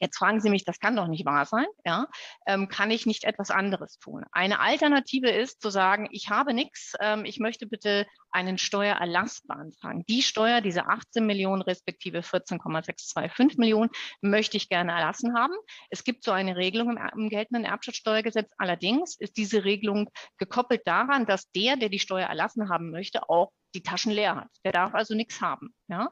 Jetzt 0.00 0.16
fragen 0.16 0.40
Sie 0.40 0.50
mich, 0.50 0.64
das 0.64 0.80
kann 0.80 0.96
doch 0.96 1.06
nicht 1.06 1.26
wahr 1.26 1.44
sein. 1.44 1.66
Ja? 1.84 2.06
Ähm, 2.46 2.68
kann 2.68 2.90
ich 2.90 3.06
nicht 3.06 3.24
etwas 3.24 3.50
anderes 3.50 3.98
tun? 3.98 4.24
Eine 4.32 4.60
Alternative 4.60 5.30
ist 5.30 5.60
zu 5.60 5.70
sagen, 5.70 6.08
ich 6.10 6.30
habe 6.30 6.54
nichts, 6.54 6.94
ähm, 7.00 7.24
ich 7.24 7.38
möchte 7.38 7.66
bitte 7.66 8.06
einen 8.32 8.58
Steuererlass 8.58 9.42
beantragen. 9.46 10.04
Die 10.08 10.22
Steuer, 10.22 10.60
diese 10.60 10.86
18 10.86 11.26
Millionen 11.26 11.62
respektive 11.62 12.22
14,625 12.22 13.58
Millionen, 13.58 13.90
möchte 14.22 14.56
ich 14.56 14.68
gerne 14.68 14.92
erlassen 14.92 15.36
haben. 15.36 15.54
Es 15.90 16.04
gibt 16.04 16.24
so 16.24 16.30
eine 16.30 16.56
Regelung 16.56 16.96
im, 16.96 16.98
im 17.14 17.28
geltenden 17.28 17.64
Erbschaftssteuergesetz. 17.64 18.52
Allerdings 18.56 19.16
ist 19.18 19.36
diese 19.36 19.64
Regelung 19.64 20.08
gekoppelt 20.38 20.82
daran, 20.86 21.26
dass 21.26 21.50
der, 21.50 21.76
der 21.76 21.88
die 21.88 21.98
Steuer 21.98 22.26
erlassen 22.26 22.70
haben 22.70 22.90
möchte, 22.90 23.28
auch 23.28 23.52
die 23.74 23.82
Taschen 23.82 24.12
leer 24.12 24.36
hat. 24.36 24.48
Der 24.64 24.72
darf 24.72 24.94
also 24.94 25.14
nichts 25.14 25.40
haben. 25.40 25.74
Ja? 25.90 26.10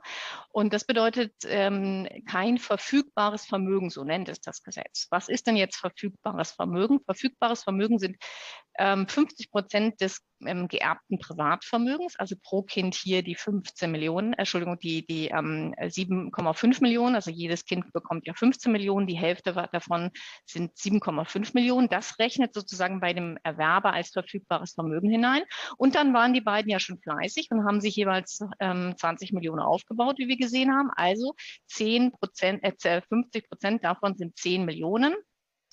Und 0.50 0.72
das 0.72 0.84
bedeutet 0.84 1.32
ähm, 1.46 2.08
kein 2.28 2.58
verfügbares 2.58 3.46
Vermögen, 3.46 3.90
so 3.90 4.04
nennt 4.04 4.28
es 4.28 4.40
das 4.40 4.62
Gesetz. 4.62 5.06
Was 5.10 5.28
ist 5.28 5.46
denn 5.46 5.56
jetzt 5.56 5.76
verfügbares 5.76 6.52
Vermögen? 6.52 7.00
Verfügbares 7.04 7.62
Vermögen 7.62 7.98
sind 7.98 8.16
ähm, 8.78 9.08
50 9.08 9.50
Prozent 9.50 10.00
des 10.00 10.20
ähm, 10.46 10.68
geerbten 10.68 11.18
Privatvermögens, 11.18 12.16
also 12.16 12.36
pro 12.40 12.62
Kind 12.62 12.94
hier 12.94 13.22
die 13.22 13.34
15 13.34 13.90
Millionen, 13.90 14.34
Entschuldigung, 14.34 14.78
die, 14.78 15.04
die 15.04 15.28
ähm, 15.28 15.74
7,5 15.76 16.80
Millionen, 16.80 17.16
also 17.16 17.30
jedes 17.30 17.64
Kind 17.64 17.92
bekommt 17.92 18.26
ja 18.26 18.34
15 18.34 18.70
Millionen, 18.70 19.06
die 19.08 19.18
Hälfte 19.18 19.52
davon 19.72 20.10
sind 20.46 20.72
7,5 20.76 21.50
Millionen. 21.54 21.88
Das 21.88 22.18
rechnet 22.20 22.54
sozusagen 22.54 23.00
bei 23.00 23.12
dem 23.12 23.36
Erwerber 23.42 23.92
als 23.92 24.10
verfügbares 24.10 24.74
Vermögen 24.74 25.10
hinein. 25.10 25.42
Und 25.76 25.96
dann 25.96 26.14
waren 26.14 26.32
die 26.32 26.40
beiden 26.40 26.70
ja 26.70 26.78
schon 26.78 27.00
fleißig 27.00 27.48
und 27.50 27.66
haben 27.66 27.80
sich 27.80 27.96
jeweils 27.96 28.40
ähm, 28.60 28.94
20 28.96 29.32
Millionen 29.32 29.60
aufgebaut, 29.68 30.18
wie 30.18 30.28
wir 30.28 30.36
gesehen 30.36 30.72
haben. 30.72 30.90
Also 30.96 31.34
10 31.68 32.12
Prozent, 32.12 32.64
äh, 32.64 33.02
50 33.02 33.48
Prozent 33.48 33.84
davon 33.84 34.16
sind 34.16 34.36
10 34.36 34.64
Millionen. 34.64 35.14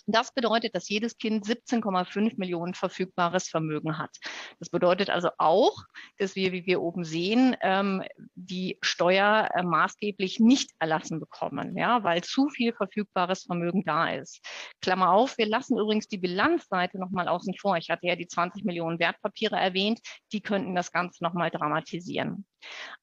Das 0.07 0.31
bedeutet, 0.31 0.75
dass 0.75 0.87
jedes 0.87 1.17
Kind 1.17 1.45
17,5 1.45 2.37
Millionen 2.37 2.75
verfügbares 2.75 3.49
Vermögen 3.49 3.97
hat. 3.97 4.15
Das 4.59 4.69
bedeutet 4.69 5.09
also 5.09 5.29
auch, 5.39 5.75
dass 6.17 6.35
wir, 6.35 6.51
wie 6.51 6.65
wir 6.67 6.81
oben 6.81 7.03
sehen, 7.03 7.55
ähm, 7.61 8.03
die 8.35 8.77
Steuer 8.81 9.49
äh, 9.53 9.63
maßgeblich 9.63 10.39
nicht 10.39 10.71
erlassen 10.79 11.19
bekommen, 11.19 11.75
ja, 11.75 12.03
weil 12.03 12.23
zu 12.23 12.49
viel 12.49 12.73
verfügbares 12.73 13.43
Vermögen 13.43 13.83
da 13.83 14.09
ist. 14.09 14.45
Klammer 14.79 15.11
auf, 15.11 15.39
wir 15.39 15.47
lassen 15.47 15.77
übrigens 15.79 16.07
die 16.07 16.19
Bilanzseite 16.19 16.99
nochmal 16.99 17.27
außen 17.27 17.55
vor. 17.59 17.77
Ich 17.77 17.89
hatte 17.89 18.05
ja 18.05 18.15
die 18.15 18.27
20 18.27 18.63
Millionen 18.63 18.99
Wertpapiere 18.99 19.55
erwähnt, 19.55 20.01
die 20.31 20.41
könnten 20.41 20.75
das 20.75 20.91
Ganze 20.91 21.23
nochmal 21.23 21.49
dramatisieren. 21.49 22.45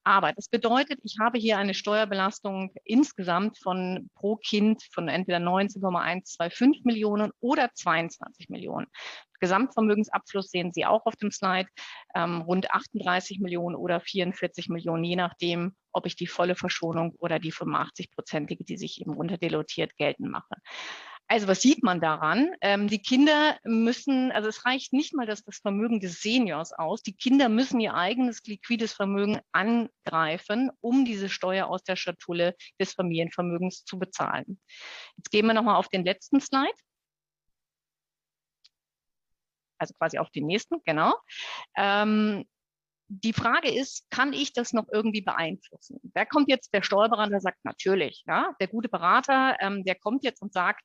Aber 0.05 0.33
das 0.33 0.49
bedeutet, 0.49 1.01
ich 1.05 1.17
habe 1.21 1.39
hier 1.39 1.59
eine 1.59 1.75
Steuerbelastung 1.75 2.73
insgesamt 2.85 3.59
von 3.59 4.11
pro 4.15 4.37
Kind 4.37 4.83
von 4.93 5.09
entweder 5.09 5.39
19,125 5.39 6.85
Millionen 6.85 7.31
oder 7.41 7.71
22 7.73 8.49
Millionen. 8.49 8.87
Gesamtvermögensabfluss 9.41 10.51
sehen 10.51 10.73
Sie 10.73 10.87
auch 10.87 11.05
auf 11.05 11.17
dem 11.17 11.31
Slide, 11.31 11.69
ähm, 12.15 12.43
rund 12.43 12.71
38 12.71 13.41
Millionen 13.41 13.75
oder 13.75 14.01
44 14.01 14.69
Millionen, 14.69 15.05
je 15.05 15.17
nachdem, 15.17 15.75
ob 15.93 16.07
ich 16.07 16.17
die 16.17 16.29
volle 16.29 16.55
Verschonung 16.55 17.15
oder 17.19 17.39
die 17.39 17.53
85-prozentige, 17.53 18.65
die 18.65 18.77
sich 18.77 19.01
eben 19.01 19.13
runterdelotiert, 19.13 19.97
geltend 19.97 20.31
mache. 20.31 20.55
Also 21.33 21.49
was 21.49 21.63
sieht 21.63 21.83
man 21.83 21.99
daran? 21.99 22.55
Ähm, 22.61 22.89
die 22.89 23.01
Kinder 23.01 23.59
müssen, 23.65 24.31
also 24.33 24.51
es 24.51 24.67
reicht 24.67 24.93
nicht 24.93 25.15
mal 25.15 25.25
das, 25.25 25.43
das 25.43 25.61
Vermögen 25.61 25.99
des 25.99 26.21
Seniors 26.21 26.75
aus. 26.75 27.03
Die 27.03 27.17
Kinder 27.17 27.49
müssen 27.49 27.81
ihr 27.81 27.95
eigenes 27.95 28.43
liquides 28.45 28.93
Vermögen 28.93 29.41
angreifen, 29.51 30.71
um 30.83 31.07
diese 31.07 31.31
Steuer 31.31 31.69
aus 31.69 31.85
der 31.85 31.97
Schatulle 31.97 32.55
des 32.79 32.93
Familienvermögens 32.93 33.87
zu 33.87 33.99
bezahlen. 33.99 34.61
Jetzt 35.17 35.31
gehen 35.31 35.47
wir 35.47 35.55
nochmal 35.55 35.77
auf 35.77 35.89
den 35.89 36.05
letzten 36.05 36.39
Slide. 36.39 36.77
Also 39.79 39.95
quasi 39.95 40.19
auf 40.19 40.29
den 40.33 40.45
nächsten, 40.45 40.83
genau. 40.85 41.15
Ähm, 41.79 42.45
die 43.09 43.33
Frage 43.33 43.71
ist, 43.71 44.11
kann 44.11 44.35
ich 44.35 44.53
das 44.53 44.73
noch 44.73 44.87
irgendwie 44.91 45.23
beeinflussen? 45.23 45.99
Da 46.15 46.25
kommt 46.25 46.49
jetzt 46.49 46.73
der 46.75 46.83
Steuerberater, 46.83 47.41
sagt, 47.41 47.65
natürlich, 47.65 48.23
ja, 48.27 48.55
der 48.61 48.69
gute 48.69 48.89
Berater, 48.89 49.57
ähm, 49.61 49.83
der 49.85 49.95
kommt 49.95 50.25
jetzt 50.25 50.41
und 50.41 50.53
sagt, 50.53 50.83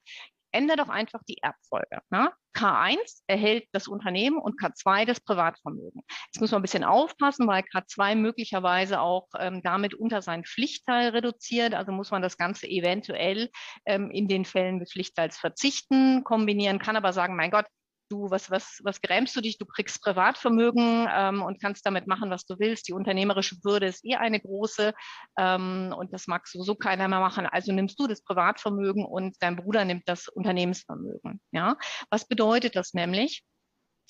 ändere 0.57 0.77
doch 0.77 0.89
einfach 0.89 1.21
die 1.27 1.37
Erbfolge. 1.41 1.99
Ne? 2.09 2.31
K1 2.55 3.21
erhält 3.27 3.65
das 3.71 3.87
Unternehmen 3.87 4.39
und 4.39 4.59
K2 4.59 5.05
das 5.05 5.19
Privatvermögen. 5.19 6.01
Jetzt 6.25 6.41
muss 6.41 6.51
man 6.51 6.59
ein 6.59 6.63
bisschen 6.63 6.83
aufpassen, 6.83 7.47
weil 7.47 7.61
K2 7.61 8.15
möglicherweise 8.15 8.99
auch 8.99 9.27
ähm, 9.37 9.61
damit 9.63 9.93
unter 9.93 10.23
seinen 10.23 10.43
Pflichtteil 10.43 11.09
reduziert. 11.09 11.75
Also 11.75 11.91
muss 11.91 12.09
man 12.09 12.23
das 12.23 12.37
Ganze 12.37 12.67
eventuell 12.67 13.49
ähm, 13.85 14.09
in 14.09 14.27
den 14.27 14.43
Fällen 14.43 14.79
des 14.79 14.91
Pflichtteils 14.91 15.37
verzichten, 15.37 16.23
kombinieren, 16.23 16.79
kann 16.79 16.95
aber 16.95 17.13
sagen, 17.13 17.35
mein 17.35 17.51
Gott, 17.51 17.65
du, 18.09 18.29
was, 18.29 18.49
was, 18.51 18.79
was 18.83 19.01
grämst 19.01 19.35
du 19.35 19.41
dich? 19.41 19.57
Du 19.57 19.65
kriegst 19.65 20.01
Privatvermögen 20.01 21.07
ähm, 21.11 21.41
und 21.41 21.61
kannst 21.61 21.85
damit 21.85 22.07
machen, 22.07 22.29
was 22.29 22.45
du 22.45 22.59
willst. 22.59 22.87
Die 22.87 22.93
unternehmerische 22.93 23.59
Bürde 23.59 23.87
ist 23.87 24.05
eh 24.05 24.15
eine 24.15 24.39
große 24.39 24.93
ähm, 25.37 25.93
und 25.97 26.13
das 26.13 26.27
mag 26.27 26.47
sowieso 26.47 26.75
keiner 26.75 27.07
mehr 27.07 27.19
machen. 27.19 27.45
Also 27.45 27.71
nimmst 27.71 27.99
du 27.99 28.07
das 28.07 28.21
Privatvermögen 28.23 29.05
und 29.05 29.35
dein 29.39 29.55
Bruder 29.55 29.85
nimmt 29.85 30.03
das 30.07 30.27
Unternehmensvermögen. 30.27 31.41
Ja, 31.51 31.77
was 32.09 32.27
bedeutet 32.27 32.75
das 32.75 32.93
nämlich? 32.93 33.43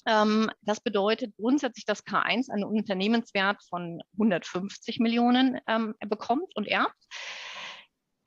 Ähm, 0.08 0.50
das 0.62 0.80
bedeutet 0.80 1.36
grundsätzlich, 1.38 1.86
dass 1.86 2.06
K1 2.06 2.50
einen 2.50 2.64
Unternehmenswert 2.64 3.62
von 3.70 4.02
150 4.14 5.00
Millionen 5.00 5.60
ähm, 5.68 5.96
bekommt 6.08 6.56
und 6.56 6.68
erbt. 6.68 6.96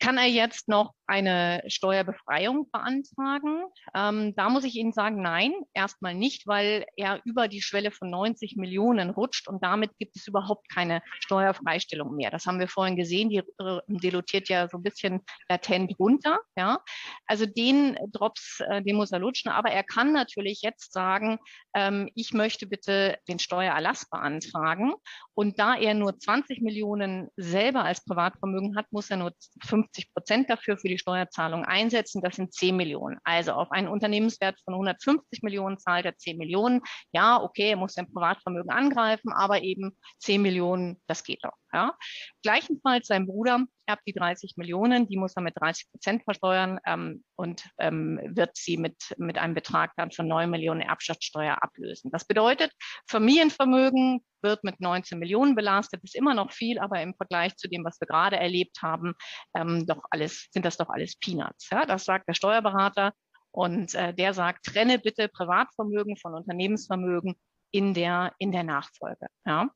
Kann 0.01 0.17
er 0.17 0.27
jetzt 0.27 0.67
noch 0.67 0.95
eine 1.07 1.63
Steuerbefreiung 1.67 2.71
beantragen? 2.71 3.65
Ähm, 3.95 4.35
da 4.35 4.49
muss 4.49 4.65
ich 4.65 4.77
Ihnen 4.77 4.93
sagen, 4.93 5.21
nein, 5.21 5.53
erstmal 5.75 6.15
nicht, 6.15 6.47
weil 6.47 6.87
er 6.97 7.21
über 7.25 7.49
die 7.49 7.61
Schwelle 7.61 7.91
von 7.91 8.09
90 8.09 8.57
Millionen 8.57 9.11
rutscht 9.11 9.47
und 9.47 9.63
damit 9.63 9.91
gibt 9.99 10.17
es 10.17 10.27
überhaupt 10.27 10.71
keine 10.73 11.03
Steuerfreistellung 11.19 12.17
mehr. 12.17 12.31
Das 12.31 12.47
haben 12.47 12.61
wir 12.61 12.69
vorhin 12.69 12.97
gesehen, 12.97 13.29
die 13.29 13.39
äh, 13.39 13.81
delutiert 13.89 14.49
ja 14.49 14.69
so 14.69 14.79
ein 14.79 14.83
bisschen 14.83 15.21
latent 15.51 15.99
runter. 15.99 16.39
Ja? 16.57 16.79
Also 17.27 17.45
den 17.45 17.99
Drops, 18.11 18.61
äh, 18.61 18.83
den 18.83 18.97
muss 18.97 19.13
er 19.13 19.19
lutschen, 19.19 19.51
aber 19.51 19.71
er 19.71 19.85
kann 19.85 20.15
natürlich 20.15 20.63
jetzt 20.63 20.95
sagen, 20.95 21.39
ähm, 21.75 22.09
ich 22.15 22.33
möchte 22.33 22.67
bitte 22.67 23.19
den 23.29 23.39
Steuererlass 23.39 24.09
beantragen 24.09 24.95
und 25.35 25.59
da 25.59 25.75
er 25.75 25.93
nur 25.93 26.19
20 26.19 26.63
Millionen 26.63 27.29
selber 27.37 27.85
als 27.85 28.03
Privatvermögen 28.03 28.77
hat, 28.77 28.87
muss 28.93 29.11
er 29.11 29.19
nur 29.19 29.33
50 29.67 29.90
50 29.95 30.15
Prozent 30.15 30.51
dafür 30.51 30.79
für 30.79 30.89
die 30.89 30.99
Steuerzahlung 30.99 31.65
einsetzen. 31.65 32.23
Das 32.23 32.37
sind 32.37 32.53
10 32.53 32.77
Millionen. 32.77 33.19
Also 33.25 33.53
auf 33.53 33.71
einen 33.71 33.89
Unternehmenswert 33.89 34.59
von 34.65 34.75
150 34.75 35.43
Millionen 35.43 35.79
zahlt 35.79 36.05
er 36.05 36.17
10 36.17 36.39
Millionen. 36.39 36.81
Ja, 37.13 37.41
okay, 37.43 37.71
er 37.71 37.77
muss 37.77 37.95
sein 37.95 38.11
Privatvermögen 38.13 38.71
angreifen, 38.71 39.33
aber 39.33 39.63
eben 39.63 39.97
10 40.21 40.43
Millionen, 40.43 41.01
das 41.07 41.25
geht 41.25 41.45
doch. 41.45 41.60
Ja. 41.73 41.95
Gleichenfalls 42.43 43.07
sein 43.07 43.27
Bruder 43.27 43.65
erbt 43.87 44.03
die 44.07 44.13
30 44.13 44.55
Millionen, 44.57 45.07
die 45.09 45.17
muss 45.17 45.37
er 45.37 45.43
mit 45.43 45.57
30 45.59 45.91
Prozent 45.91 46.25
versteuern 46.25 46.81
ähm, 46.87 47.25
und 47.37 47.65
ähm, 47.79 48.21
wird 48.25 48.57
sie 48.57 48.77
mit, 48.77 48.97
mit 49.19 49.39
einem 49.39 49.55
Betrag 49.55 49.93
dann 49.97 50.11
von 50.11 50.27
9 50.27 50.51
Millionen 50.51 50.81
Erbschaftssteuer 50.81 51.63
ablösen. 51.63 52.11
Das 52.11 52.25
bedeutet, 52.25 52.73
Familienvermögen 53.09 54.25
wird 54.43 54.65
mit 54.65 54.81
19 54.81 55.19
Millionen 55.19 55.55
belastet, 55.55 56.03
ist 56.03 56.17
immer 56.17 56.35
noch 56.35 56.53
viel, 56.53 56.79
aber 56.79 57.03
im 57.03 57.15
Vergleich 57.15 57.57
zu 57.57 57.69
dem, 57.69 57.85
was 57.85 58.01
wir 58.01 58.07
gerade 58.07 58.37
erlebt 58.37 58.79
haben, 58.83 59.15
ähm, 59.55 59.87
doch 59.87 60.03
alles, 60.11 60.49
sind 60.53 60.65
das 60.65 60.77
doch 60.77 60.89
alles 60.89 61.17
Peanuts. 61.17 61.69
Ja? 61.71 61.87
Das 61.87 62.05
sagt 62.05 62.29
der 62.29 62.35
Steuerberater 62.35 63.13
und 63.53 63.95
äh, 63.95 64.15
der 64.15 64.35
sagt, 64.35 64.65
trenne 64.67 64.99
bitte 64.99 65.29
Privatvermögen 65.29 66.17
von 66.17 66.35
Unternehmensvermögen 66.35 67.35
in 67.73 67.95
der, 67.95 68.33
in 68.39 68.53
der 68.53 68.65
Nachfolge. 68.65 69.27
Ja? 69.45 69.71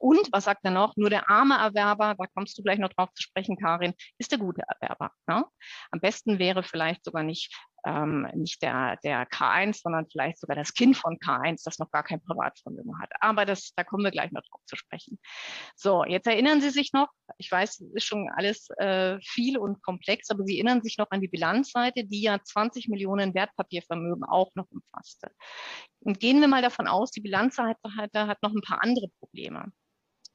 Und 0.00 0.32
was 0.32 0.44
sagt 0.44 0.64
er 0.64 0.70
noch? 0.70 0.96
Nur 0.96 1.10
der 1.10 1.28
arme 1.28 1.58
Erwerber, 1.58 2.14
da 2.16 2.26
kommst 2.34 2.56
du 2.56 2.62
gleich 2.62 2.78
noch 2.78 2.88
drauf 2.88 3.12
zu 3.12 3.22
sprechen, 3.22 3.58
Karin, 3.58 3.92
ist 4.16 4.32
der 4.32 4.38
gute 4.38 4.62
Erwerber. 4.66 5.10
Ja? 5.28 5.44
Am 5.90 6.00
besten 6.00 6.38
wäre 6.38 6.62
vielleicht 6.62 7.04
sogar 7.04 7.22
nicht, 7.22 7.54
ähm, 7.84 8.26
nicht 8.34 8.62
der, 8.62 8.96
der 9.04 9.28
K1, 9.28 9.82
sondern 9.82 10.06
vielleicht 10.10 10.38
sogar 10.38 10.56
das 10.56 10.72
Kind 10.72 10.96
von 10.96 11.18
K1, 11.18 11.64
das 11.66 11.78
noch 11.78 11.90
gar 11.90 12.02
kein 12.02 12.22
Privatvermögen 12.22 12.98
hat. 12.98 13.10
Aber 13.20 13.44
das, 13.44 13.74
da 13.76 13.84
kommen 13.84 14.02
wir 14.02 14.10
gleich 14.10 14.32
noch 14.32 14.40
drauf 14.40 14.62
zu 14.64 14.74
sprechen. 14.74 15.18
So, 15.76 16.06
jetzt 16.06 16.26
erinnern 16.26 16.62
Sie 16.62 16.70
sich 16.70 16.94
noch, 16.94 17.08
ich 17.36 17.52
weiß, 17.52 17.80
es 17.80 17.92
ist 17.92 18.04
schon 18.04 18.30
alles 18.34 18.70
äh, 18.78 19.18
viel 19.20 19.58
und 19.58 19.82
komplex, 19.82 20.30
aber 20.30 20.44
Sie 20.44 20.56
erinnern 20.56 20.82
sich 20.82 20.96
noch 20.96 21.10
an 21.10 21.20
die 21.20 21.28
Bilanzseite, 21.28 22.04
die 22.04 22.22
ja 22.22 22.42
20 22.42 22.88
Millionen 22.88 23.34
Wertpapiervermögen 23.34 24.24
auch 24.24 24.50
noch 24.54 24.66
umfasste. 24.70 25.30
Und 26.02 26.20
gehen 26.20 26.40
wir 26.40 26.48
mal 26.48 26.62
davon 26.62 26.88
aus, 26.88 27.10
die 27.10 27.20
Bilanzseite 27.20 27.76
hat 28.14 28.42
noch 28.42 28.54
ein 28.54 28.62
paar 28.62 28.82
andere 28.82 29.08
Probleme. 29.18 29.70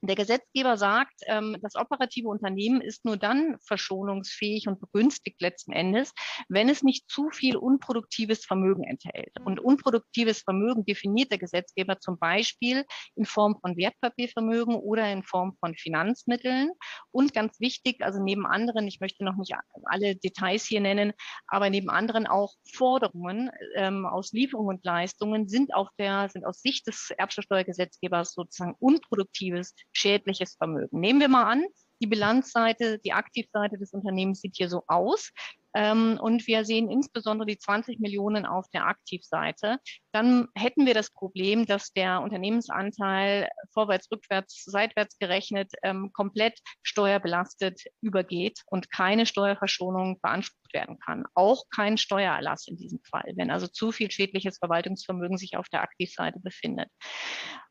Der 0.01 0.15
Gesetzgeber 0.15 0.77
sagt, 0.77 1.13
ähm, 1.25 1.57
das 1.61 1.75
operative 1.75 2.27
Unternehmen 2.27 2.81
ist 2.81 3.05
nur 3.05 3.17
dann 3.17 3.57
verschonungsfähig 3.65 4.67
und 4.67 4.79
begünstigt 4.79 5.41
letzten 5.41 5.71
Endes, 5.71 6.13
wenn 6.49 6.69
es 6.69 6.83
nicht 6.83 7.09
zu 7.09 7.29
viel 7.31 7.55
unproduktives 7.55 8.45
Vermögen 8.45 8.83
enthält. 8.83 9.33
Und 9.45 9.59
unproduktives 9.59 10.41
Vermögen 10.41 10.85
definiert 10.85 11.31
der 11.31 11.39
Gesetzgeber 11.39 11.99
zum 11.99 12.19
Beispiel 12.19 12.85
in 13.15 13.25
Form 13.25 13.57
von 13.61 13.77
Wertpapiervermögen 13.77 14.75
oder 14.75 15.11
in 15.11 15.23
Form 15.23 15.55
von 15.59 15.75
Finanzmitteln. 15.75 16.71
Und 17.11 17.33
ganz 17.33 17.59
wichtig, 17.59 18.03
also 18.03 18.21
neben 18.21 18.45
anderen, 18.45 18.87
ich 18.87 18.99
möchte 18.99 19.23
noch 19.23 19.37
nicht 19.37 19.55
alle 19.85 20.15
Details 20.15 20.65
hier 20.65 20.81
nennen, 20.81 21.13
aber 21.47 21.69
neben 21.69 21.89
anderen 21.89 22.27
auch 22.27 22.53
Forderungen 22.73 23.49
ähm, 23.75 24.05
aus 24.05 24.33
Lieferungen 24.33 24.77
und 24.77 24.85
Leistungen 24.85 25.47
sind 25.47 25.73
auf 25.73 25.87
der, 25.97 26.29
sind 26.29 26.45
aus 26.45 26.61
Sicht 26.61 26.85
des 26.87 27.11
Erbschaftssteuergesetzgebers 27.17 28.33
sozusagen 28.33 28.75
unproduktives 28.79 29.73
schädliches 29.95 30.55
Vermögen. 30.55 30.99
Nehmen 30.99 31.19
wir 31.19 31.29
mal 31.29 31.45
an, 31.45 31.65
die 32.01 32.07
Bilanzseite, 32.07 32.99
die 32.99 33.13
Aktivseite 33.13 33.77
des 33.77 33.93
Unternehmens 33.93 34.41
sieht 34.41 34.55
hier 34.57 34.69
so 34.69 34.83
aus. 34.87 35.31
Ähm, 35.75 36.17
und 36.21 36.47
wir 36.47 36.63
sehen 36.63 36.89
insbesondere 36.89 37.45
die 37.45 37.57
20 37.57 37.99
Millionen 37.99 38.45
auf 38.45 38.65
der 38.73 38.87
Aktivseite. 38.87 39.77
Dann 40.13 40.47
hätten 40.55 40.85
wir 40.85 40.93
das 40.93 41.11
Problem, 41.11 41.65
dass 41.65 41.91
der 41.91 42.21
Unternehmensanteil 42.21 43.49
vorwärts, 43.73 44.09
rückwärts, 44.09 44.63
seitwärts 44.63 45.19
gerechnet 45.19 45.73
ähm, 45.83 46.11
komplett 46.13 46.59
steuerbelastet 46.81 47.81
übergeht 48.01 48.61
und 48.67 48.89
keine 48.89 49.25
Steuerverschonung 49.25 50.19
beansprucht 50.21 50.73
werden 50.73 50.97
kann. 50.99 51.25
Auch 51.33 51.65
kein 51.75 51.97
Steuererlass 51.97 52.67
in 52.67 52.77
diesem 52.77 53.01
Fall, 53.03 53.33
wenn 53.35 53.51
also 53.51 53.67
zu 53.67 53.91
viel 53.91 54.09
schädliches 54.09 54.57
Verwaltungsvermögen 54.59 55.37
sich 55.37 55.57
auf 55.57 55.67
der 55.67 55.81
Aktivseite 55.81 56.39
befindet. 56.39 56.89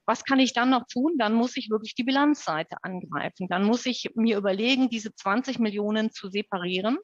Was 0.07 0.25
kann 0.25 0.41
ich 0.41 0.53
dann 0.53 0.69
noch 0.69 0.85
tun? 0.93 1.15
Dann 1.17 1.33
muss 1.33 1.57
ich 1.57 1.71
wirklich 1.71 1.95
die 1.95 2.05
Bilanzseite 2.05 2.77
angreifen. 2.83 3.49
Dann 3.49 3.65
muss 3.65 3.87
ich 3.87 4.11
mir 4.15 4.37
überlegen, 4.37 4.91
diese 4.91 5.15
20 5.15 5.59
Millionen 5.59 6.11
zu 6.11 6.29
separieren 6.29 6.99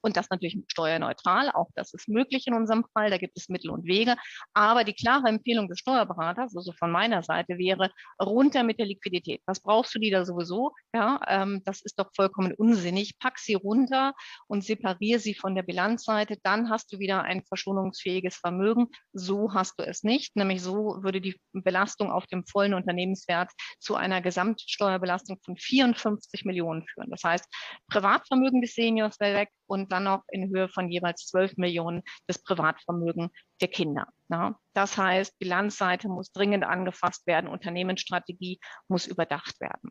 und 0.00 0.16
das 0.16 0.30
natürlich 0.30 0.58
steuerneutral. 0.68 1.50
Auch 1.50 1.68
das 1.74 1.92
ist 1.94 2.08
möglich 2.08 2.46
in 2.46 2.54
unserem 2.54 2.84
Fall. 2.92 3.10
Da 3.10 3.18
gibt 3.18 3.36
es 3.36 3.48
Mittel 3.48 3.70
und 3.70 3.84
Wege. 3.84 4.16
Aber 4.54 4.84
die 4.84 4.92
klare 4.92 5.28
Empfehlung 5.28 5.68
des 5.68 5.78
Steuerberaters, 5.80 6.56
also 6.56 6.72
von 6.72 6.90
meiner 6.90 7.22
Seite, 7.22 7.58
wäre 7.58 7.90
runter 8.20 8.62
mit 8.62 8.78
der 8.78 8.86
Liquidität. 8.86 9.42
Was 9.46 9.60
brauchst 9.60 9.94
du 9.94 9.98
die 9.98 10.10
da 10.10 10.24
sowieso? 10.24 10.72
Ja, 10.94 11.20
ähm, 11.28 11.62
das 11.64 11.82
ist 11.82 11.98
doch 11.98 12.10
vollkommen 12.14 12.52
unsinnig. 12.52 13.18
Pack 13.18 13.38
sie 13.38 13.54
runter 13.54 14.14
und 14.46 14.64
separiere 14.64 15.18
sie 15.18 15.34
von 15.34 15.54
der 15.54 15.62
Bilanzseite. 15.62 16.36
Dann 16.42 16.70
hast 16.70 16.92
du 16.92 16.98
wieder 16.98 17.22
ein 17.22 17.42
verschonungsfähiges 17.44 18.36
Vermögen. 18.36 18.88
So 19.12 19.52
hast 19.52 19.78
du 19.78 19.86
es 19.86 20.02
nicht. 20.02 20.36
Nämlich 20.36 20.62
so 20.62 21.02
würde 21.02 21.20
die 21.20 21.40
Belastung 21.52 22.10
auf 22.10 22.26
dem 22.26 22.44
vollen 22.46 22.74
Unternehmenswert 22.74 23.50
zu 23.78 23.94
einer 23.94 24.20
Gesamtsteuerbelastung 24.20 25.38
von 25.44 25.56
54 25.56 26.44
Millionen 26.44 26.86
führen. 26.86 27.10
Das 27.10 27.22
heißt, 27.24 27.46
Privatvermögen 27.88 28.60
des 28.60 28.74
Seniors 28.74 29.18
wäre 29.20 29.36
weg 29.36 29.50
und 29.66 29.85
dann 29.88 30.04
noch 30.04 30.24
in 30.28 30.48
Höhe 30.50 30.68
von 30.68 30.90
jeweils 30.90 31.26
12 31.26 31.56
Millionen 31.56 32.02
das 32.26 32.42
Privatvermögen 32.42 33.30
der 33.60 33.68
Kinder. 33.68 34.06
Ja. 34.28 34.58
Das 34.74 34.96
heißt, 34.96 35.38
Bilanzseite 35.38 36.08
muss 36.08 36.32
dringend 36.32 36.64
angefasst 36.64 37.26
werden, 37.26 37.48
Unternehmensstrategie 37.48 38.58
muss 38.88 39.06
überdacht 39.06 39.60
werden. 39.60 39.90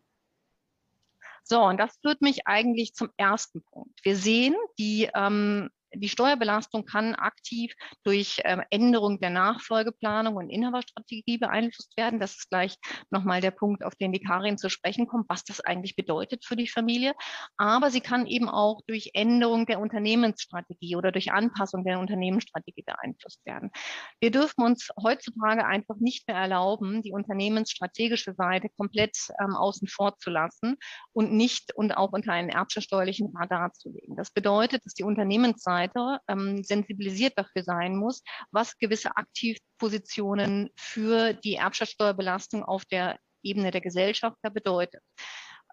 So, 1.48 1.62
und 1.64 1.78
das 1.78 1.96
führt 2.02 2.22
mich 2.22 2.48
eigentlich 2.48 2.96
zum 2.96 3.10
ersten 3.18 3.64
Punkt. 3.64 4.00
Wir 4.04 4.16
sehen, 4.16 4.56
die 4.80 5.10
ähm, 5.14 5.70
die 5.96 6.10
Steuerbelastung 6.10 6.86
kann 6.86 7.16
aktiv 7.16 7.74
durch 8.04 8.42
ähm, 8.44 8.62
Änderung 8.70 9.20
der 9.20 9.30
Nachfolgeplanung 9.30 10.36
und 10.36 10.50
Inhaberstrategie 10.50 11.38
beeinflusst 11.38 11.96
werden. 11.98 12.20
Das 12.20 12.36
ist 12.36 12.50
gleich 12.50 12.76
nochmal 13.10 13.42
der 13.42 13.52
Punkt, 13.52 13.84
auf 13.84 13.96
den 13.96 14.12
die 14.12 14.22
Karin 14.22 14.58
zu 14.58 14.70
sprechen 14.70 15.08
kommt, 15.08 15.26
was 15.30 15.44
das 15.44 15.62
eigentlich 15.62 15.96
bedeutet 15.96 16.46
für 16.46 16.56
die 16.56 16.68
Familie. 16.68 17.14
Aber 17.58 17.90
sie 17.92 18.02
kann 18.02 18.26
eben 18.28 18.50
auch 18.50 18.82
durch 18.88 19.12
Änderung 19.14 19.66
der 19.66 19.80
Unternehmensstrategie 19.80 20.96
oder 20.96 21.12
durch 21.12 21.32
Anpassung 21.32 21.84
der 21.84 22.00
Unternehmensstrategie 22.00 22.84
beeinflusst 22.84 23.46
werden. 23.46 23.72
Wir 24.20 24.32
dürfen 24.32 24.64
uns 24.64 24.90
heutzutage 25.02 25.66
einfach 25.66 25.96
nicht 25.98 26.28
mehr 26.28 26.38
erlauben, 26.38 27.02
die 27.02 27.12
unternehmensstrategische 27.12 28.34
Seite 28.34 28.70
komplett 28.78 29.18
ähm, 29.40 29.56
außen 29.56 29.88
vor 29.88 30.18
zu 30.18 30.30
lassen 30.30 30.78
und 31.14 31.34
nicht 31.34 31.76
und 31.76 31.92
auch 31.96 32.12
unter 32.14 32.34
einen 32.34 32.50
erbschaftssteuerlichen 32.50 33.34
Radar 33.36 33.74
zu 33.74 33.90
legen. 33.90 34.16
Das 34.16 34.32
bedeutet, 34.32 34.86
dass 34.86 34.94
die 34.94 35.04
Unternehmensseite 35.04 35.85
Seite 35.86 36.20
ähm, 36.28 36.64
sensibilisiert 36.64 37.34
dafür 37.38 37.64
sein 37.64 37.96
muss, 37.96 38.24
was 38.52 38.78
gewisse 38.78 39.16
Aktivpositionen 39.16 40.70
für 40.76 41.34
die 41.34 41.56
Erbschaftssteuerbelastung 41.56 42.64
auf 42.64 42.86
der 42.86 43.20
Ebene 43.44 43.72
der 43.72 43.82
Gesellschaft 43.82 44.38
da 44.42 44.50
bedeutet. 44.50 45.02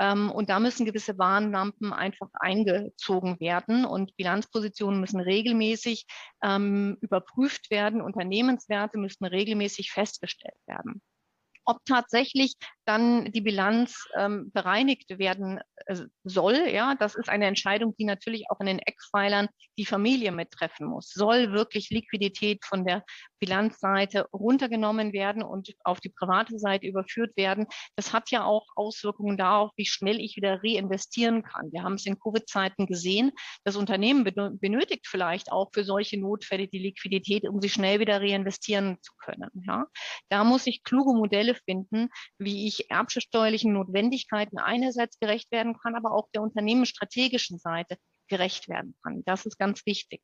Ähm, 0.00 0.30
und 0.30 0.50
da 0.50 0.58
müssen 0.58 0.86
gewisse 0.86 1.18
Warnlampen 1.18 1.92
einfach 1.92 2.28
eingezogen 2.34 3.38
werden 3.40 3.84
und 3.84 4.16
Bilanzpositionen 4.16 5.00
müssen 5.00 5.20
regelmäßig 5.20 6.06
ähm, 6.42 6.96
überprüft 7.00 7.70
werden. 7.70 8.00
Unternehmenswerte 8.00 8.98
müssen 8.98 9.24
regelmäßig 9.24 9.92
festgestellt 9.92 10.58
werden 10.66 11.02
ob 11.64 11.78
tatsächlich 11.84 12.54
dann 12.84 13.30
die 13.32 13.40
Bilanz 13.40 14.08
ähm, 14.16 14.50
bereinigt 14.52 15.18
werden 15.18 15.60
äh, 15.86 15.96
soll. 16.24 16.68
Ja, 16.68 16.94
das 16.94 17.14
ist 17.14 17.28
eine 17.28 17.46
Entscheidung, 17.46 17.94
die 17.96 18.04
natürlich 18.04 18.50
auch 18.50 18.60
in 18.60 18.66
den 18.66 18.78
Eckpfeilern 18.80 19.48
die 19.78 19.86
Familie 19.86 20.32
mittreffen 20.32 20.86
muss. 20.86 21.10
Soll 21.10 21.52
wirklich 21.52 21.90
Liquidität 21.90 22.64
von 22.64 22.84
der 22.84 23.04
Bilanzseite 23.38 24.26
runtergenommen 24.32 25.12
werden 25.12 25.42
und 25.42 25.72
auf 25.84 26.00
die 26.00 26.10
private 26.10 26.58
Seite 26.58 26.86
überführt 26.86 27.36
werden? 27.36 27.66
Das 27.96 28.12
hat 28.12 28.30
ja 28.30 28.44
auch 28.44 28.66
Auswirkungen 28.74 29.36
darauf, 29.36 29.70
wie 29.76 29.86
schnell 29.86 30.20
ich 30.20 30.36
wieder 30.36 30.60
reinvestieren 30.62 31.42
kann. 31.42 31.72
Wir 31.72 31.82
haben 31.82 31.94
es 31.94 32.06
in 32.06 32.18
Covid-Zeiten 32.18 32.86
gesehen. 32.86 33.32
Das 33.64 33.76
Unternehmen 33.76 34.24
benötigt 34.24 35.06
vielleicht 35.06 35.52
auch 35.52 35.70
für 35.72 35.84
solche 35.84 36.20
Notfälle 36.20 36.68
die 36.68 36.78
Liquidität, 36.78 37.48
um 37.48 37.60
sie 37.60 37.68
schnell 37.68 38.00
wieder 38.00 38.20
reinvestieren 38.20 38.98
zu 39.00 39.12
können. 39.18 39.50
Ja, 39.66 39.86
da 40.28 40.44
muss 40.44 40.66
ich 40.66 40.82
kluge 40.82 41.14
Modelle 41.14 41.54
finden, 41.54 42.08
wie 42.38 42.66
ich 42.66 42.71
erbschaftssteuerlichen 42.90 43.72
Notwendigkeiten 43.72 44.58
einerseits 44.58 45.18
gerecht 45.18 45.50
werden 45.50 45.78
kann, 45.78 45.94
aber 45.94 46.12
auch 46.12 46.28
der 46.34 46.42
unternehmensstrategischen 46.42 47.58
Seite 47.58 47.96
gerecht 48.28 48.68
werden 48.68 48.94
kann. 49.02 49.22
Das 49.24 49.46
ist 49.46 49.58
ganz 49.58 49.84
wichtig. 49.86 50.22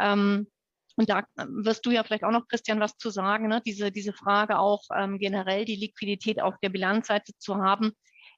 Ähm, 0.00 0.48
und 0.96 1.10
da 1.10 1.24
wirst 1.36 1.84
du 1.84 1.90
ja 1.90 2.02
vielleicht 2.04 2.24
auch 2.24 2.30
noch, 2.30 2.48
Christian, 2.48 2.80
was 2.80 2.96
zu 2.96 3.10
sagen, 3.10 3.48
ne? 3.48 3.60
diese, 3.64 3.92
diese 3.92 4.14
Frage 4.14 4.58
auch 4.58 4.82
ähm, 4.94 5.18
generell 5.18 5.64
die 5.64 5.76
Liquidität 5.76 6.40
auf 6.40 6.54
der 6.62 6.70
Bilanzseite 6.70 7.32
zu 7.38 7.56
haben. 7.56 7.92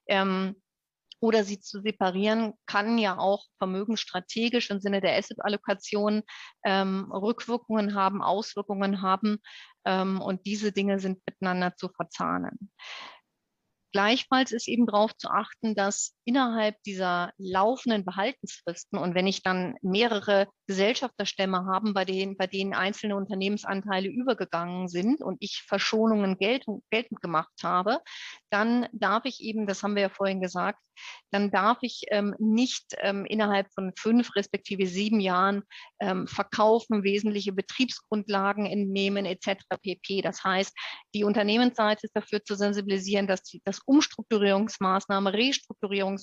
Ähm, 0.07 0.55
oder 1.21 1.43
sie 1.43 1.59
zu 1.59 1.81
separieren, 1.81 2.53
kann 2.65 2.97
ja 2.97 3.17
auch 3.17 3.45
vermögensstrategisch 3.57 4.69
im 4.69 4.79
Sinne 4.79 5.01
der 5.01 5.17
Asset-Allokation 5.17 6.23
ähm, 6.63 7.11
Rückwirkungen 7.11 7.93
haben, 7.93 8.21
Auswirkungen 8.21 9.01
haben. 9.01 9.39
Ähm, 9.85 10.21
und 10.21 10.45
diese 10.45 10.71
Dinge 10.71 10.99
sind 10.99 11.19
miteinander 11.27 11.75
zu 11.75 11.89
verzahnen. 11.89 12.71
Gleichfalls 13.91 14.51
ist 14.51 14.67
eben 14.67 14.85
darauf 14.85 15.15
zu 15.15 15.29
achten, 15.29 15.75
dass 15.75 16.13
innerhalb 16.29 16.75
dieser 16.83 17.31
laufenden 17.39 18.05
Behaltensfristen 18.05 18.99
und 18.99 19.15
wenn 19.15 19.25
ich 19.25 19.41
dann 19.41 19.73
mehrere 19.81 20.47
Gesellschafterstämme 20.67 21.65
haben, 21.65 21.95
bei 21.95 22.05
denen, 22.05 22.37
bei 22.37 22.45
denen 22.45 22.75
einzelne 22.75 23.15
Unternehmensanteile 23.15 24.09
übergegangen 24.09 24.87
sind 24.89 25.23
und 25.23 25.37
ich 25.39 25.63
Verschonungen 25.67 26.37
geltend, 26.37 26.83
geltend 26.91 27.19
gemacht 27.21 27.49
habe, 27.63 27.99
dann 28.51 28.87
darf 28.91 29.25
ich 29.25 29.41
eben, 29.41 29.65
das 29.65 29.81
haben 29.81 29.95
wir 29.95 30.03
ja 30.03 30.09
vorhin 30.09 30.39
gesagt, 30.39 30.77
dann 31.31 31.49
darf 31.49 31.77
ich 31.81 32.03
ähm, 32.09 32.35
nicht 32.39 32.93
ähm, 32.99 33.25
innerhalb 33.25 33.71
von 33.73 33.93
fünf 33.97 34.35
respektive 34.35 34.85
sieben 34.85 35.21
Jahren 35.21 35.63
ähm, 36.01 36.27
verkaufen, 36.27 37.03
wesentliche 37.03 37.53
Betriebsgrundlagen 37.53 38.65
entnehmen 38.65 39.25
etc. 39.25 39.63
pp. 39.81 40.21
Das 40.21 40.43
heißt, 40.43 40.75
die 41.15 41.23
Unternehmensseite 41.23 42.05
ist 42.05 42.15
dafür 42.15 42.43
zu 42.43 42.55
sensibilisieren, 42.55 43.27
dass 43.27 43.43
die, 43.43 43.61
dass 43.63 43.79
Umstrukturierungsmaßnahmen, 43.85 45.33
Restrukturierungsmaßnahmen 45.33 46.18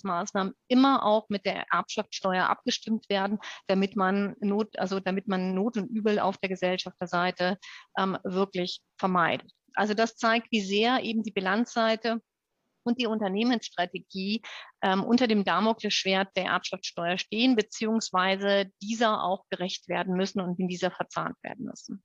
immer 0.68 1.04
auch 1.04 1.28
mit 1.28 1.44
der 1.44 1.66
Erbschaftssteuer 1.70 2.48
abgestimmt 2.48 3.08
werden, 3.08 3.38
damit 3.66 3.96
man 3.96 4.36
Not, 4.40 4.78
also 4.78 5.00
damit 5.00 5.28
man 5.28 5.54
Not 5.54 5.76
und 5.76 5.88
Übel 5.88 6.18
auf 6.18 6.38
der 6.38 6.48
Gesellschafterseite 6.48 7.58
ähm, 7.98 8.18
wirklich 8.24 8.80
vermeidet. 8.98 9.50
Also 9.74 9.94
das 9.94 10.16
zeigt, 10.16 10.48
wie 10.50 10.60
sehr 10.60 11.02
eben 11.02 11.22
die 11.22 11.32
Bilanzseite 11.32 12.20
und 12.86 13.00
die 13.00 13.06
Unternehmensstrategie 13.06 14.42
ähm, 14.82 15.04
unter 15.04 15.26
dem 15.26 15.44
Damoklesschwert 15.44 16.28
der 16.36 16.46
Erbschaftssteuer 16.46 17.18
stehen, 17.18 17.56
beziehungsweise 17.56 18.70
dieser 18.80 19.22
auch 19.22 19.44
gerecht 19.50 19.88
werden 19.88 20.16
müssen 20.16 20.40
und 20.40 20.58
in 20.58 20.68
dieser 20.68 20.90
verzahnt 20.90 21.36
werden 21.42 21.66
müssen. 21.66 22.02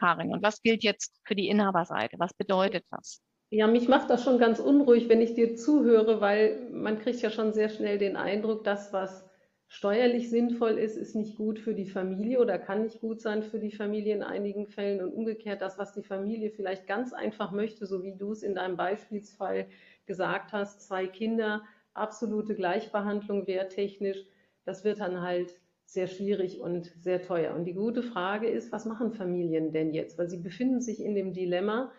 Karin, 0.00 0.32
und 0.32 0.42
was 0.42 0.62
gilt 0.62 0.82
jetzt 0.82 1.20
für 1.24 1.36
die 1.36 1.48
Inhaberseite? 1.48 2.18
Was 2.18 2.34
bedeutet 2.34 2.84
das? 2.90 3.22
Ja, 3.54 3.66
mich 3.66 3.86
macht 3.86 4.08
das 4.08 4.24
schon 4.24 4.38
ganz 4.38 4.60
unruhig, 4.60 5.10
wenn 5.10 5.20
ich 5.20 5.34
dir 5.34 5.54
zuhöre, 5.56 6.22
weil 6.22 6.70
man 6.70 6.98
kriegt 6.98 7.20
ja 7.20 7.28
schon 7.28 7.52
sehr 7.52 7.68
schnell 7.68 7.98
den 7.98 8.16
Eindruck, 8.16 8.64
das, 8.64 8.94
was 8.94 9.28
steuerlich 9.68 10.30
sinnvoll 10.30 10.78
ist, 10.78 10.96
ist 10.96 11.14
nicht 11.14 11.36
gut 11.36 11.58
für 11.58 11.74
die 11.74 11.84
Familie 11.84 12.40
oder 12.40 12.58
kann 12.58 12.84
nicht 12.84 13.00
gut 13.00 13.20
sein 13.20 13.42
für 13.42 13.58
die 13.58 13.70
Familie 13.70 14.14
in 14.14 14.22
einigen 14.22 14.68
Fällen 14.68 15.02
und 15.02 15.12
umgekehrt 15.12 15.60
das, 15.60 15.76
was 15.76 15.92
die 15.92 16.02
Familie 16.02 16.50
vielleicht 16.50 16.86
ganz 16.86 17.12
einfach 17.12 17.52
möchte, 17.52 17.84
so 17.84 18.02
wie 18.02 18.16
du 18.16 18.32
es 18.32 18.42
in 18.42 18.54
deinem 18.54 18.78
Beispielsfall 18.78 19.66
gesagt 20.06 20.54
hast, 20.54 20.80
zwei 20.88 21.06
Kinder, 21.06 21.62
absolute 21.92 22.54
Gleichbehandlung 22.54 23.46
wehrtechnisch, 23.46 24.24
das 24.64 24.82
wird 24.82 25.00
dann 25.00 25.20
halt 25.20 25.50
sehr 25.84 26.06
schwierig 26.06 26.58
und 26.58 26.86
sehr 27.02 27.20
teuer. 27.20 27.54
Und 27.54 27.66
die 27.66 27.74
gute 27.74 28.02
Frage 28.02 28.48
ist, 28.48 28.72
was 28.72 28.86
machen 28.86 29.12
Familien 29.12 29.72
denn 29.72 29.92
jetzt? 29.92 30.16
Weil 30.16 30.30
sie 30.30 30.38
befinden 30.38 30.80
sich 30.80 31.04
in 31.04 31.14
dem 31.14 31.34
Dilemma, 31.34 31.92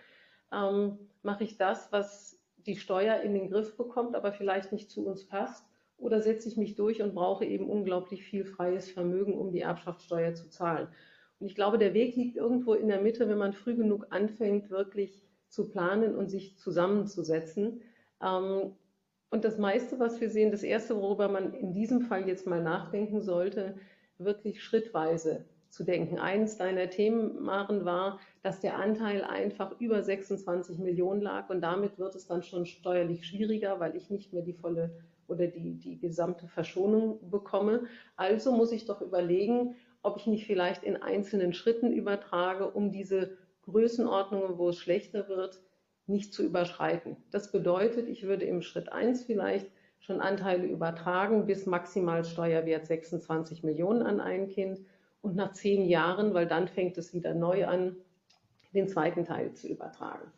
ähm, 0.51 0.97
mache 1.23 1.43
ich 1.43 1.57
das, 1.57 1.91
was 1.91 2.39
die 2.57 2.77
Steuer 2.77 3.21
in 3.21 3.33
den 3.33 3.49
Griff 3.49 3.75
bekommt, 3.75 4.15
aber 4.15 4.31
vielleicht 4.31 4.71
nicht 4.71 4.89
zu 4.89 5.05
uns 5.05 5.25
passt? 5.25 5.65
oder 6.03 6.21
setze 6.21 6.49
ich 6.49 6.57
mich 6.57 6.75
durch 6.75 7.01
und 7.01 7.15
brauche 7.15 7.45
eben 7.45 7.69
unglaublich 7.69 8.23
viel 8.23 8.45
freies 8.45 8.91
Vermögen, 8.91 9.37
um 9.37 9.51
die 9.51 9.61
Erbschaftssteuer 9.61 10.33
zu 10.33 10.49
zahlen. 10.49 10.87
Und 11.39 11.47
ich 11.47 11.55
glaube, 11.55 11.77
der 11.77 11.93
Weg 11.93 12.15
liegt 12.15 12.35
irgendwo 12.35 12.73
in 12.73 12.89
der 12.89 13.01
Mitte, 13.01 13.29
wenn 13.29 13.37
man 13.37 13.53
früh 13.53 13.75
genug 13.75 14.07
anfängt, 14.09 14.69
wirklich 14.69 15.23
zu 15.47 15.69
planen 15.69 16.15
und 16.15 16.29
sich 16.29 16.57
zusammenzusetzen. 16.57 17.81
Ähm, 18.21 18.73
und 19.29 19.45
das 19.45 19.57
meiste, 19.57 19.99
was 19.99 20.19
wir 20.19 20.29
sehen, 20.29 20.51
das 20.51 20.63
Erste, 20.63 20.95
worüber 20.95 21.27
man 21.29 21.53
in 21.53 21.73
diesem 21.73 22.01
Fall 22.01 22.27
jetzt 22.27 22.47
mal 22.47 22.61
nachdenken 22.61 23.21
sollte, 23.21 23.75
wirklich 24.17 24.61
schrittweise 24.61 25.45
zu 25.73 25.83
denken. 25.83 26.19
Eins 26.19 26.57
deiner 26.57 26.87
Themen, 26.91 27.41
Maren, 27.41 27.83
war, 27.83 28.19
dass 28.43 28.59
der 28.59 28.77
Anteil 28.77 29.23
einfach 29.23 29.79
über 29.79 30.03
26 30.03 30.77
Millionen 30.77 31.19
lag 31.19 31.49
und 31.49 31.61
damit 31.61 31.97
wird 31.97 32.13
es 32.13 32.27
dann 32.27 32.43
schon 32.43 32.67
steuerlich 32.67 33.25
schwieriger, 33.25 33.79
weil 33.79 33.95
ich 33.95 34.11
nicht 34.11 34.33
mehr 34.33 34.43
die 34.43 34.53
volle 34.53 34.91
oder 35.27 35.47
die, 35.47 35.73
die 35.73 35.97
gesamte 35.97 36.47
Verschonung 36.47 37.27
bekomme. 37.31 37.85
Also 38.15 38.51
muss 38.51 38.71
ich 38.71 38.85
doch 38.85 39.01
überlegen, 39.01 39.75
ob 40.03 40.17
ich 40.17 40.27
nicht 40.27 40.45
vielleicht 40.45 40.83
in 40.83 41.01
einzelnen 41.01 41.53
Schritten 41.53 41.91
übertrage, 41.91 42.69
um 42.69 42.91
diese 42.91 43.35
Größenordnungen, 43.63 44.59
wo 44.59 44.69
es 44.69 44.77
schlechter 44.77 45.27
wird, 45.27 45.59
nicht 46.05 46.35
zu 46.35 46.43
überschreiten. 46.43 47.17
Das 47.31 47.51
bedeutet, 47.51 48.07
ich 48.09 48.23
würde 48.23 48.45
im 48.45 48.61
Schritt 48.61 48.91
1 48.91 49.23
vielleicht 49.23 49.71
schon 49.99 50.21
Anteile 50.21 50.67
übertragen 50.67 51.47
bis 51.47 51.65
maximal 51.65 52.25
Steuerwert 52.25 52.85
26 52.85 53.63
Millionen 53.63 54.03
an 54.03 54.19
ein 54.19 54.49
Kind 54.49 54.81
und 55.23 55.35
nach 55.35 55.53
zehn 55.53 55.85
Jahren, 55.85 56.35
weil 56.35 56.45
dann 56.45 56.67
fängt 56.67 56.97
es 56.97 57.13
wieder 57.13 57.33
neu 57.33 57.65
an, 57.65 57.95
den 58.73 58.87
zweiten 58.87 59.23
Teil 59.23 59.53
zu 59.53 59.67
übertragen. 59.67 60.31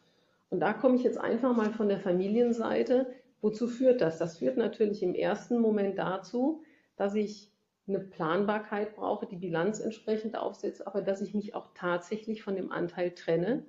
Und 0.50 0.60
da 0.60 0.74
komme 0.74 0.95
ich 0.95 1.04
jetzt 1.04 1.17
einfach 1.17 1.56
mal 1.56 1.71
von 1.71 1.89
der 1.89 2.00
Familienseite. 2.00 3.08
Wozu 3.41 3.67
führt 3.67 4.00
das? 4.00 4.19
Das 4.19 4.38
führt 4.38 4.58
natürlich 4.58 5.02
im 5.02 5.15
ersten 5.15 5.60
Moment 5.60 5.98
dazu, 5.98 6.62
dass 6.95 7.15
ich 7.15 7.52
eine 7.88 8.00
Planbarkeit 8.00 8.95
brauche, 8.95 9.26
die 9.26 9.36
Bilanz 9.36 9.80
entsprechend 9.80 10.38
aufsetzt, 10.38 10.86
aber 10.86 11.02
dass 11.02 11.21
ich 11.21 11.34
mich 11.34 11.56
auch 11.56 11.67
tatsächlich 11.74 12.43
von 12.43 12.56
dem 12.56 12.71
Anteil 12.71 13.12
trenne 13.12 13.65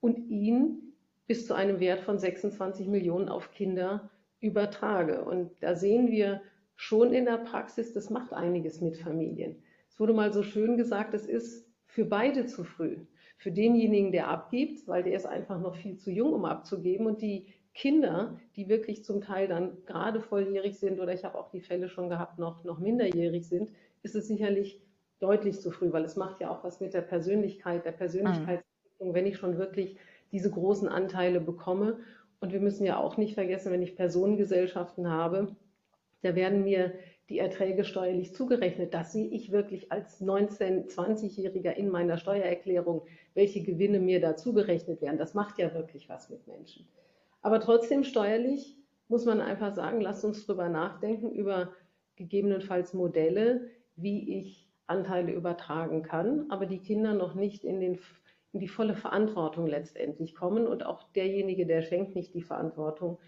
und 0.00 0.28
ihn 0.28 0.94
bis 1.26 1.46
zu 1.46 1.54
einem 1.54 1.80
Wert 1.80 2.00
von 2.00 2.18
26 2.18 2.88
Millionen 2.88 3.28
auf 3.28 3.52
Kinder 3.52 4.10
übertrage. 4.40 5.24
Und 5.24 5.50
da 5.60 5.74
sehen 5.74 6.10
wir 6.10 6.42
schon 6.76 7.12
in 7.12 7.24
der 7.24 7.38
Praxis, 7.38 7.92
das 7.92 8.10
macht 8.10 8.32
einiges 8.32 8.80
mit 8.80 8.98
Familien. 8.98 9.62
Es 9.98 10.00
wurde 10.00 10.12
mal 10.12 10.32
so 10.32 10.44
schön 10.44 10.76
gesagt, 10.76 11.12
es 11.12 11.26
ist 11.26 11.66
für 11.86 12.04
beide 12.04 12.46
zu 12.46 12.62
früh. 12.62 12.98
Für 13.36 13.50
denjenigen, 13.50 14.12
der 14.12 14.28
abgibt, 14.28 14.86
weil 14.86 15.02
der 15.02 15.14
ist 15.14 15.26
einfach 15.26 15.60
noch 15.60 15.74
viel 15.74 15.96
zu 15.96 16.12
jung, 16.12 16.34
um 16.34 16.44
abzugeben, 16.44 17.04
und 17.04 17.20
die 17.20 17.46
Kinder, 17.74 18.38
die 18.54 18.68
wirklich 18.68 19.04
zum 19.04 19.20
Teil 19.20 19.48
dann 19.48 19.76
gerade 19.86 20.20
volljährig 20.20 20.78
sind 20.78 21.00
oder 21.00 21.12
ich 21.12 21.24
habe 21.24 21.36
auch 21.36 21.50
die 21.50 21.60
Fälle 21.60 21.88
schon 21.88 22.08
gehabt, 22.08 22.38
noch, 22.38 22.62
noch 22.62 22.78
minderjährig 22.78 23.48
sind, 23.48 23.72
ist 24.04 24.14
es 24.14 24.28
sicherlich 24.28 24.80
deutlich 25.18 25.60
zu 25.60 25.72
früh, 25.72 25.92
weil 25.92 26.04
es 26.04 26.14
macht 26.14 26.40
ja 26.40 26.48
auch 26.48 26.62
was 26.62 26.78
mit 26.78 26.94
der 26.94 27.02
Persönlichkeit, 27.02 27.84
der 27.84 27.90
Persönlichkeitsentwicklung, 27.90 29.14
wenn 29.14 29.26
ich 29.26 29.36
schon 29.36 29.58
wirklich 29.58 29.96
diese 30.30 30.52
großen 30.52 30.86
Anteile 30.86 31.40
bekomme. 31.40 31.98
Und 32.38 32.52
wir 32.52 32.60
müssen 32.60 32.86
ja 32.86 32.98
auch 32.98 33.16
nicht 33.16 33.34
vergessen, 33.34 33.72
wenn 33.72 33.82
ich 33.82 33.96
Personengesellschaften 33.96 35.10
habe, 35.10 35.56
da 36.22 36.36
werden 36.36 36.62
mir 36.62 36.92
die 37.28 37.38
Erträge 37.38 37.84
steuerlich 37.84 38.34
zugerechnet. 38.34 38.94
Das 38.94 39.12
sehe 39.12 39.28
ich 39.28 39.52
wirklich 39.52 39.92
als 39.92 40.22
19-, 40.22 40.88
20-Jähriger 40.88 41.72
in 41.72 41.90
meiner 41.90 42.16
Steuererklärung, 42.16 43.02
welche 43.34 43.62
Gewinne 43.62 44.00
mir 44.00 44.20
da 44.20 44.36
zugerechnet 44.36 45.02
werden. 45.02 45.18
Das 45.18 45.34
macht 45.34 45.58
ja 45.58 45.74
wirklich 45.74 46.08
was 46.08 46.30
mit 46.30 46.46
Menschen. 46.46 46.88
Aber 47.42 47.60
trotzdem 47.60 48.04
steuerlich 48.04 48.76
muss 49.08 49.24
man 49.24 49.40
einfach 49.40 49.74
sagen, 49.74 50.00
lasst 50.00 50.24
uns 50.24 50.46
drüber 50.46 50.68
nachdenken, 50.68 51.30
über 51.30 51.72
gegebenenfalls 52.16 52.94
Modelle, 52.94 53.70
wie 53.96 54.38
ich 54.38 54.68
Anteile 54.86 55.32
übertragen 55.32 56.02
kann, 56.02 56.50
aber 56.50 56.66
die 56.66 56.78
Kinder 56.78 57.14
noch 57.14 57.34
nicht 57.34 57.62
in, 57.62 57.80
den, 57.80 57.98
in 58.52 58.60
die 58.60 58.68
volle 58.68 58.94
Verantwortung 58.94 59.66
letztendlich 59.66 60.34
kommen 60.34 60.66
und 60.66 60.84
auch 60.84 61.12
derjenige, 61.12 61.66
der 61.66 61.82
schenkt, 61.82 62.14
nicht 62.14 62.34
die 62.34 62.42
Verantwortung 62.42 63.18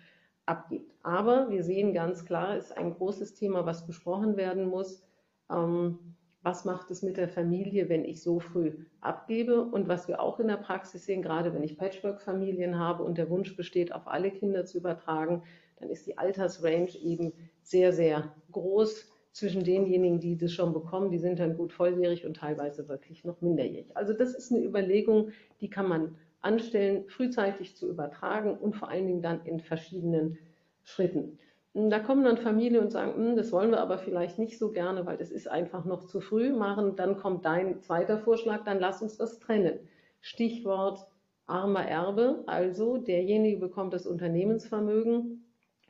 abgibt. 0.51 0.93
Aber 1.03 1.49
wir 1.51 1.63
sehen 1.63 1.95
ganz 1.95 2.25
klar, 2.25 2.57
es 2.57 2.67
ist 2.67 2.77
ein 2.77 2.95
großes 2.95 3.35
Thema, 3.35 3.65
was 3.65 3.87
besprochen 3.87 4.37
werden 4.37 4.69
muss. 4.69 5.03
Ähm, 5.51 5.99
was 6.43 6.65
macht 6.65 6.91
es 6.91 7.03
mit 7.03 7.17
der 7.17 7.29
Familie, 7.29 7.89
wenn 7.89 8.05
ich 8.05 8.23
so 8.23 8.41
früh 8.41 8.73
abgebe. 9.01 9.63
Und 9.63 9.89
was 9.89 10.09
wir 10.09 10.21
auch 10.21 10.41
in 10.41 10.49
der 10.49 10.57
Praxis 10.57 11.05
sehen, 11.05 11.23
gerade 11.23 11.53
wenn 11.55 11.63
ich 11.63 11.77
Patchwork-Familien 11.77 12.79
habe 12.79 13.03
und 13.03 13.19
der 13.19 13.29
Wunsch 13.29 13.57
besteht, 13.57 13.93
auf 13.93 14.07
alle 14.07 14.31
Kinder 14.31 14.65
zu 14.65 14.79
übertragen, 14.79 15.43
dann 15.79 15.91
ist 15.91 16.07
die 16.07 16.19
Altersrange 16.19 16.97
eben 17.03 17.33
sehr, 17.63 17.93
sehr 17.93 18.35
groß 18.53 19.07
zwischen 19.33 19.65
denjenigen, 19.65 20.19
die 20.19 20.37
das 20.37 20.53
schon 20.53 20.73
bekommen, 20.73 21.11
die 21.11 21.19
sind 21.19 21.39
dann 21.39 21.57
gut 21.57 21.73
volljährig 21.73 22.27
und 22.27 22.37
teilweise 22.37 22.89
wirklich 22.89 23.25
noch 23.25 23.41
minderjährig. 23.41 23.97
Also 23.97 24.13
das 24.13 24.35
ist 24.35 24.51
eine 24.51 24.65
Überlegung, 24.65 25.31
die 25.61 25.71
kann 25.71 25.89
man 25.89 26.17
anstellen, 26.43 27.09
frühzeitig 27.09 27.77
zu 27.77 27.89
übertragen 27.89 28.57
und 28.57 28.77
vor 28.77 28.89
allen 28.89 29.07
Dingen 29.07 29.23
dann 29.23 29.45
in 29.45 29.61
verschiedenen 29.61 30.39
Schritten. 30.83 31.39
Da 31.73 32.01
kommen 32.01 32.25
dann 32.25 32.37
Familien 32.37 32.83
und 32.83 32.91
sagen, 32.91 33.15
hm, 33.15 33.37
das 33.37 33.53
wollen 33.53 33.71
wir 33.71 33.81
aber 33.81 33.99
vielleicht 33.99 34.39
nicht 34.39 34.59
so 34.59 34.73
gerne, 34.73 35.07
weil 35.07 35.17
das 35.17 35.31
ist 35.31 35.49
einfach 35.49 35.85
noch 35.85 36.05
zu 36.07 36.21
früh 36.21 36.53
machen. 36.53 36.97
Dann 36.97 37.17
kommt 37.17 37.45
dein 37.45 37.81
zweiter 37.81 38.19
Vorschlag, 38.19 38.65
dann 38.65 38.81
lass 38.81 39.03
uns 39.03 39.17
das 39.17 39.39
trennen. 39.39 39.79
Stichwort 40.21 41.07
armer 41.47 41.85
Erbe, 41.85 42.43
also 42.47 42.97
derjenige 42.97 43.59
bekommt 43.59 43.93
das 43.93 44.07
Unternehmensvermögen, 44.07 45.45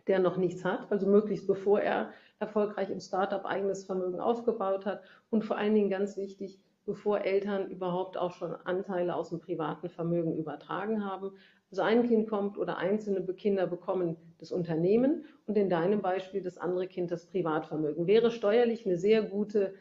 der 0.07 0.19
noch 0.19 0.37
nichts 0.37 0.65
hat, 0.65 0.91
also 0.91 1.07
möglichst 1.07 1.47
bevor 1.47 1.81
er 1.81 2.13
erfolgreich 2.39 2.91
im 2.91 3.01
Startup 3.01 3.45
eigenes 3.45 3.85
Vermögen 3.85 4.21
aufgebaut 4.21 4.87
hat 4.87 5.03
und 5.31 5.45
vor 5.45 5.59
allen 5.59 5.75
Dingen 5.75 5.91
ganz 5.91 6.17
wichtig, 6.17 6.59
bevor 6.85 7.23
Eltern 7.23 7.71
überhaupt 7.71 8.17
auch 8.17 8.33
schon 8.33 8.55
Anteile 8.65 9.15
aus 9.15 9.31
dem 9.31 9.41
privaten 9.41 9.89
Vermögen 9.89 10.37
übertragen 10.37 11.05
haben. 11.05 11.33
Also 11.71 11.83
ein 11.83 12.07
Kind 12.07 12.29
kommt 12.29 12.59
oder 12.59 12.79
einzelne 12.79 13.23
Kinder 13.35 13.67
bekommen 13.67 14.17
das 14.39 14.51
Unternehmen 14.51 15.25
und 15.47 15.57
in 15.57 15.69
deinem 15.69 16.03
Beispiel 16.03 16.43
das 16.43 16.59
andere 16.59 16.89
Kind 16.89 17.11
das 17.11 17.27
Privatvermögen. 17.27 18.07
Wäre 18.07 18.31
steuerlich 18.31 18.87
eine 18.87 18.97
sehr 18.97 19.23
gute 19.23 19.75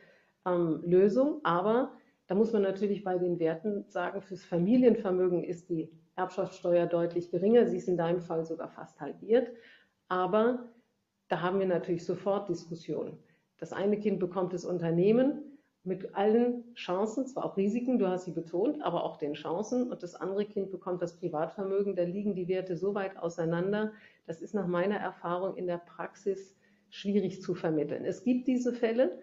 ähm, 0.46 0.82
Lösung, 0.86 1.40
aber 1.44 1.94
da 2.28 2.36
muss 2.36 2.54
man 2.54 2.62
natürlich 2.62 3.04
bei 3.04 3.18
den 3.18 3.40
Werten 3.40 3.86
sagen, 3.88 4.22
fürs 4.22 4.46
Familienvermögen 4.46 5.44
ist 5.44 5.70
die 5.70 5.90
Erbschaftssteuer 6.16 6.86
deutlich 6.86 7.32
geringer. 7.32 7.66
Sie 7.66 7.78
ist 7.78 7.88
in 7.88 7.98
deinem 7.98 8.22
Fall 8.22 8.46
sogar 8.46 8.70
fast 8.70 9.02
halbiert. 9.02 9.50
Aber 10.10 10.70
da 11.28 11.42
haben 11.42 11.60
wir 11.60 11.66
natürlich 11.66 12.06
sofort 12.06 12.50
Diskussionen. 12.50 13.18
Das 13.58 13.74
eine 13.74 13.98
Kind 14.00 14.20
bekommt 14.20 14.54
das 14.54 14.64
Unternehmen 14.64 15.49
mit 15.84 16.14
allen 16.16 16.74
Chancen, 16.76 17.26
zwar 17.26 17.46
auch 17.46 17.58
Risiken, 17.58 18.00
du 18.00 18.08
hast 18.08 18.26
sie 18.26 18.32
betont, 18.32 18.82
aber 18.84 19.04
auch 19.04 19.18
den 19.18 19.34
Chancen. 19.34 19.90
Und 19.90 20.04
das 20.04 20.16
andere 20.16 20.46
Kind 20.46 20.72
bekommt 20.72 21.02
das 21.02 21.18
Privatvermögen. 21.18 21.96
Da 21.96 22.04
liegen 22.04 22.36
die 22.36 22.48
Werte 22.48 22.76
so 22.76 22.94
weit 22.96 23.18
auseinander. 23.18 23.94
Das 24.28 24.42
ist 24.42 24.54
nach 24.54 24.68
meiner 24.68 24.98
Erfahrung 24.98 25.56
in 25.56 25.68
der 25.68 25.78
Praxis 25.78 26.56
schwierig 26.90 27.42
zu 27.42 27.56
vermitteln. 27.56 28.06
Es 28.06 28.24
gibt 28.24 28.48
diese 28.48 28.74
Fälle. 28.74 29.20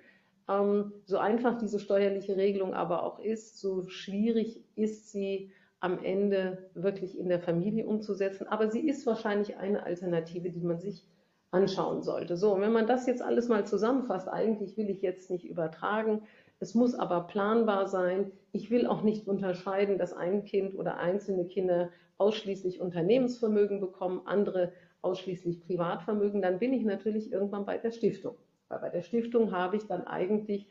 Ähm, 0.48 0.92
so 1.04 1.18
einfach 1.18 1.58
diese 1.58 1.78
steuerliche 1.78 2.36
Regelung 2.36 2.72
aber 2.72 3.02
auch 3.02 3.18
ist, 3.18 3.60
so 3.60 3.86
schwierig 3.88 4.62
ist 4.76 5.10
sie 5.10 5.50
am 5.80 6.02
Ende 6.02 6.70
wirklich 6.74 7.18
in 7.18 7.28
der 7.28 7.40
Familie 7.40 7.86
umzusetzen. 7.86 8.46
Aber 8.48 8.70
sie 8.70 8.88
ist 8.88 9.06
wahrscheinlich 9.06 9.56
eine 9.56 9.82
Alternative, 9.82 10.50
die 10.50 10.60
man 10.60 10.80
sich 10.80 11.04
anschauen 11.50 12.02
sollte. 12.02 12.36
So, 12.36 12.54
und 12.54 12.60
wenn 12.60 12.72
man 12.72 12.86
das 12.86 13.06
jetzt 13.06 13.22
alles 13.22 13.48
mal 13.48 13.66
zusammenfasst, 13.66 14.28
eigentlich 14.28 14.76
will 14.76 14.90
ich 14.90 15.02
jetzt 15.02 15.30
nicht 15.30 15.44
übertragen, 15.44 16.22
es 16.58 16.74
muss 16.74 16.94
aber 16.94 17.22
planbar 17.22 17.86
sein. 17.86 18.32
Ich 18.52 18.70
will 18.70 18.86
auch 18.86 19.02
nicht 19.02 19.28
unterscheiden, 19.28 19.98
dass 19.98 20.12
ein 20.12 20.44
Kind 20.44 20.74
oder 20.74 20.98
einzelne 20.98 21.46
Kinder 21.46 21.90
ausschließlich 22.18 22.80
Unternehmensvermögen 22.80 23.80
bekommen, 23.80 24.22
andere 24.24 24.72
ausschließlich 25.02 25.60
Privatvermögen. 25.60 26.40
Dann 26.40 26.58
bin 26.58 26.72
ich 26.72 26.84
natürlich 26.84 27.30
irgendwann 27.30 27.66
bei 27.66 27.76
der 27.76 27.90
Stiftung. 27.90 28.36
Weil 28.68 28.78
bei 28.80 28.88
der 28.88 29.02
Stiftung 29.02 29.52
habe 29.52 29.76
ich 29.76 29.86
dann 29.86 30.06
eigentlich 30.06 30.66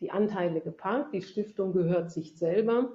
die 0.00 0.10
Anteile 0.10 0.60
geparkt. 0.60 1.14
Die 1.14 1.22
Stiftung 1.22 1.72
gehört 1.72 2.10
sich 2.10 2.36
selber, 2.36 2.92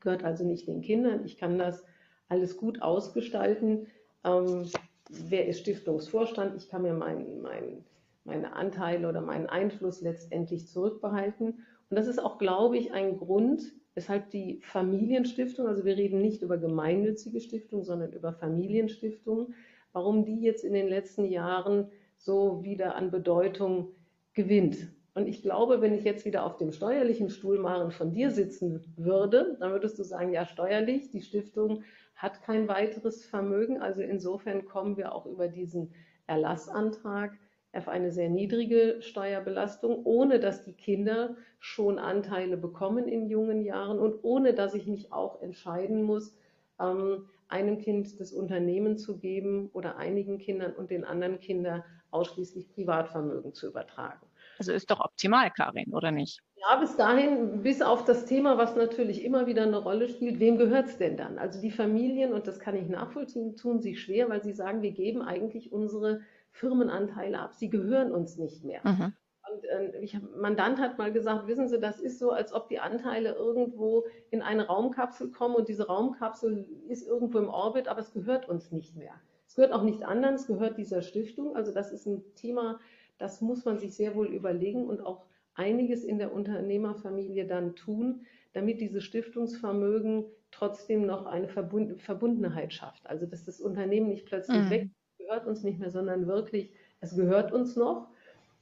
gehört 0.00 0.22
also 0.22 0.44
nicht 0.44 0.68
den 0.68 0.82
Kindern. 0.82 1.24
Ich 1.24 1.38
kann 1.38 1.58
das 1.58 1.84
alles 2.28 2.56
gut 2.56 2.82
ausgestalten. 2.82 3.86
Ähm, 4.24 4.68
wer 5.08 5.48
ist 5.48 5.60
Stiftungsvorstand? 5.60 6.56
Ich 6.56 6.68
kann 6.68 6.82
mir 6.82 6.94
mein, 6.94 7.40
mein, 7.42 7.84
meine 8.24 8.54
Anteile 8.54 9.08
oder 9.08 9.22
meinen 9.22 9.46
Einfluss 9.48 10.02
letztendlich 10.02 10.68
zurückbehalten. 10.68 11.66
Und 11.90 11.96
das 11.96 12.06
ist 12.06 12.20
auch, 12.20 12.38
glaube 12.38 12.78
ich, 12.78 12.92
ein 12.92 13.18
Grund, 13.18 13.72
weshalb 13.94 14.30
die 14.30 14.60
Familienstiftung, 14.62 15.66
also 15.66 15.84
wir 15.84 15.96
reden 15.96 16.22
nicht 16.22 16.42
über 16.42 16.56
gemeinnützige 16.56 17.40
Stiftungen, 17.40 17.84
sondern 17.84 18.12
über 18.12 18.32
Familienstiftungen, 18.32 19.54
warum 19.92 20.24
die 20.24 20.40
jetzt 20.40 20.64
in 20.64 20.72
den 20.72 20.88
letzten 20.88 21.24
Jahren 21.24 21.90
so 22.16 22.62
wieder 22.62 22.94
an 22.94 23.10
Bedeutung 23.10 23.88
gewinnt. 24.34 24.88
Und 25.14 25.26
ich 25.26 25.42
glaube, 25.42 25.80
wenn 25.80 25.92
ich 25.92 26.04
jetzt 26.04 26.24
wieder 26.24 26.46
auf 26.46 26.56
dem 26.56 26.70
steuerlichen 26.70 27.28
Stuhl 27.28 27.58
Maren 27.58 27.90
von 27.90 28.12
dir 28.12 28.30
sitzen 28.30 28.80
würde, 28.96 29.56
dann 29.58 29.72
würdest 29.72 29.98
du 29.98 30.04
sagen, 30.04 30.32
ja, 30.32 30.46
steuerlich, 30.46 31.10
die 31.10 31.22
Stiftung 31.22 31.82
hat 32.14 32.42
kein 32.42 32.68
weiteres 32.68 33.24
Vermögen. 33.24 33.82
Also 33.82 34.02
insofern 34.02 34.64
kommen 34.64 34.96
wir 34.96 35.12
auch 35.12 35.26
über 35.26 35.48
diesen 35.48 35.92
Erlassantrag 36.28 37.36
auf 37.72 37.88
eine 37.88 38.10
sehr 38.10 38.28
niedrige 38.28 38.96
Steuerbelastung, 39.00 40.04
ohne 40.04 40.40
dass 40.40 40.64
die 40.64 40.72
Kinder 40.72 41.36
schon 41.58 41.98
Anteile 41.98 42.56
bekommen 42.56 43.06
in 43.06 43.28
jungen 43.28 43.62
Jahren 43.62 43.98
und 43.98 44.22
ohne 44.22 44.54
dass 44.54 44.74
ich 44.74 44.86
mich 44.86 45.12
auch 45.12 45.40
entscheiden 45.40 46.02
muss, 46.02 46.36
ähm, 46.80 47.28
einem 47.48 47.78
Kind 47.78 48.18
das 48.20 48.32
Unternehmen 48.32 48.96
zu 48.96 49.18
geben 49.18 49.70
oder 49.72 49.96
einigen 49.96 50.38
Kindern 50.38 50.72
und 50.72 50.90
den 50.90 51.04
anderen 51.04 51.40
Kindern 51.40 51.82
ausschließlich 52.10 52.72
Privatvermögen 52.72 53.52
zu 53.52 53.68
übertragen. 53.68 54.26
Also 54.58 54.72
ist 54.72 54.90
doch 54.90 55.00
optimal, 55.00 55.50
Karin, 55.50 55.94
oder 55.94 56.10
nicht? 56.10 56.40
Ja, 56.56 56.76
bis 56.76 56.96
dahin, 56.96 57.62
bis 57.62 57.80
auf 57.80 58.04
das 58.04 58.26
Thema, 58.26 58.58
was 58.58 58.76
natürlich 58.76 59.24
immer 59.24 59.46
wieder 59.46 59.62
eine 59.62 59.78
Rolle 59.78 60.08
spielt, 60.08 60.38
wem 60.40 60.58
gehört 60.58 60.86
es 60.86 60.98
denn 60.98 61.16
dann? 61.16 61.38
Also 61.38 61.60
die 61.60 61.70
Familien, 61.70 62.34
und 62.34 62.46
das 62.46 62.60
kann 62.60 62.76
ich 62.76 62.88
nachvollziehen, 62.88 63.56
tun 63.56 63.80
sich 63.80 64.02
schwer, 64.02 64.28
weil 64.28 64.42
sie 64.42 64.52
sagen, 64.52 64.82
wir 64.82 64.90
geben 64.90 65.22
eigentlich 65.22 65.72
unsere 65.72 66.20
Firmenanteile 66.52 67.38
ab, 67.38 67.54
sie 67.54 67.70
gehören 67.70 68.12
uns 68.12 68.36
nicht 68.36 68.64
mehr. 68.64 68.80
Mhm. 68.84 69.12
Und 69.52 69.64
äh, 69.64 70.00
ich, 70.00 70.16
Mandant 70.36 70.78
hat 70.78 70.98
mal 70.98 71.12
gesagt, 71.12 71.46
wissen 71.46 71.68
Sie, 71.68 71.78
das 71.78 72.00
ist 72.00 72.18
so, 72.18 72.30
als 72.30 72.52
ob 72.52 72.68
die 72.68 72.78
Anteile 72.78 73.34
irgendwo 73.34 74.04
in 74.30 74.42
eine 74.42 74.66
Raumkapsel 74.66 75.30
kommen 75.30 75.54
und 75.54 75.68
diese 75.68 75.86
Raumkapsel 75.86 76.66
ist 76.88 77.06
irgendwo 77.06 77.38
im 77.38 77.48
Orbit, 77.48 77.88
aber 77.88 78.00
es 78.00 78.12
gehört 78.12 78.48
uns 78.48 78.70
nicht 78.70 78.96
mehr. 78.96 79.14
Es 79.46 79.56
gehört 79.56 79.72
auch 79.72 79.82
nicht 79.82 80.04
anderen, 80.04 80.36
es 80.36 80.46
gehört 80.46 80.78
dieser 80.78 81.02
Stiftung. 81.02 81.56
Also 81.56 81.72
das 81.72 81.90
ist 81.90 82.06
ein 82.06 82.22
Thema, 82.36 82.78
das 83.18 83.40
muss 83.40 83.64
man 83.64 83.78
sich 83.78 83.94
sehr 83.94 84.14
wohl 84.14 84.28
überlegen 84.28 84.86
und 84.86 85.00
auch 85.00 85.24
einiges 85.54 86.04
in 86.04 86.18
der 86.18 86.32
Unternehmerfamilie 86.32 87.46
dann 87.46 87.74
tun, 87.74 88.26
damit 88.52 88.80
dieses 88.80 89.02
Stiftungsvermögen 89.02 90.26
trotzdem 90.52 91.06
noch 91.06 91.26
eine 91.26 91.48
Verbundenheit 91.48 92.72
schafft. 92.72 93.06
Also 93.06 93.26
dass 93.26 93.44
das 93.44 93.60
Unternehmen 93.60 94.08
nicht 94.08 94.26
plötzlich 94.26 94.58
mhm. 94.58 94.70
weg 94.70 94.90
gehört 95.30 95.46
uns 95.46 95.62
nicht 95.62 95.78
mehr, 95.78 95.90
sondern 95.90 96.26
wirklich, 96.26 96.72
es 97.00 97.14
gehört 97.14 97.52
uns 97.52 97.76
noch. 97.76 98.08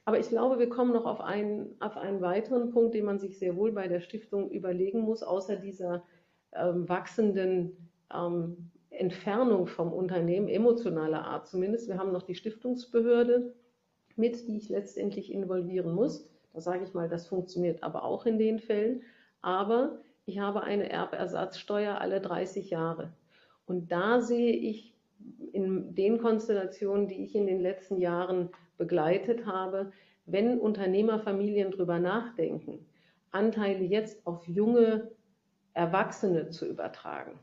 Aber 0.05 0.19
ich 0.19 0.29
glaube, 0.29 0.59
wir 0.59 0.69
kommen 0.69 0.93
noch 0.93 1.05
auf 1.05 1.19
einen, 1.19 1.75
auf 1.79 1.97
einen 1.97 2.21
weiteren 2.21 2.69
Punkt, 2.69 2.93
den 2.93 3.05
man 3.05 3.17
sich 3.17 3.39
sehr 3.39 3.55
wohl 3.55 3.71
bei 3.71 3.87
der 3.87 4.01
Stiftung 4.01 4.51
überlegen 4.51 5.01
muss, 5.01 5.23
außer 5.23 5.55
dieser 5.55 6.03
ähm, 6.53 6.87
wachsenden 6.87 7.89
ähm, 8.13 8.69
Entfernung 8.91 9.65
vom 9.65 9.91
Unternehmen, 9.91 10.47
emotionaler 10.47 11.25
Art 11.25 11.47
zumindest. 11.47 11.87
Wir 11.87 11.97
haben 11.97 12.11
noch 12.11 12.23
die 12.23 12.35
Stiftungsbehörde 12.35 13.51
mit, 14.15 14.47
die 14.47 14.57
ich 14.57 14.69
letztendlich 14.69 15.33
involvieren 15.33 15.93
muss. 15.95 16.29
Da 16.53 16.61
sage 16.61 16.83
ich 16.83 16.93
mal, 16.93 17.09
das 17.09 17.27
funktioniert 17.27 17.81
aber 17.81 18.03
auch 18.03 18.27
in 18.27 18.37
den 18.37 18.59
Fällen. 18.59 19.01
Aber 19.41 19.99
ich 20.25 20.37
habe 20.37 20.61
eine 20.61 20.89
Erbersatzsteuer 20.89 21.99
alle 21.99 22.21
30 22.21 22.69
Jahre. 22.69 23.11
Und 23.65 23.91
da 23.91 24.21
sehe 24.21 24.53
ich 24.53 24.88
in 25.51 25.95
den 25.95 26.19
Konstellationen, 26.19 27.07
die 27.07 27.23
ich 27.23 27.35
in 27.35 27.47
den 27.47 27.61
letzten 27.61 27.99
Jahren 27.99 28.49
begleitet 28.77 29.45
habe, 29.45 29.91
wenn 30.25 30.59
Unternehmerfamilien 30.59 31.71
darüber 31.71 31.99
nachdenken, 31.99 32.85
Anteile 33.31 33.83
jetzt 33.83 34.25
auf 34.25 34.47
junge 34.47 35.11
Erwachsene 35.73 36.49
zu 36.49 36.65
übertragen 36.67 37.39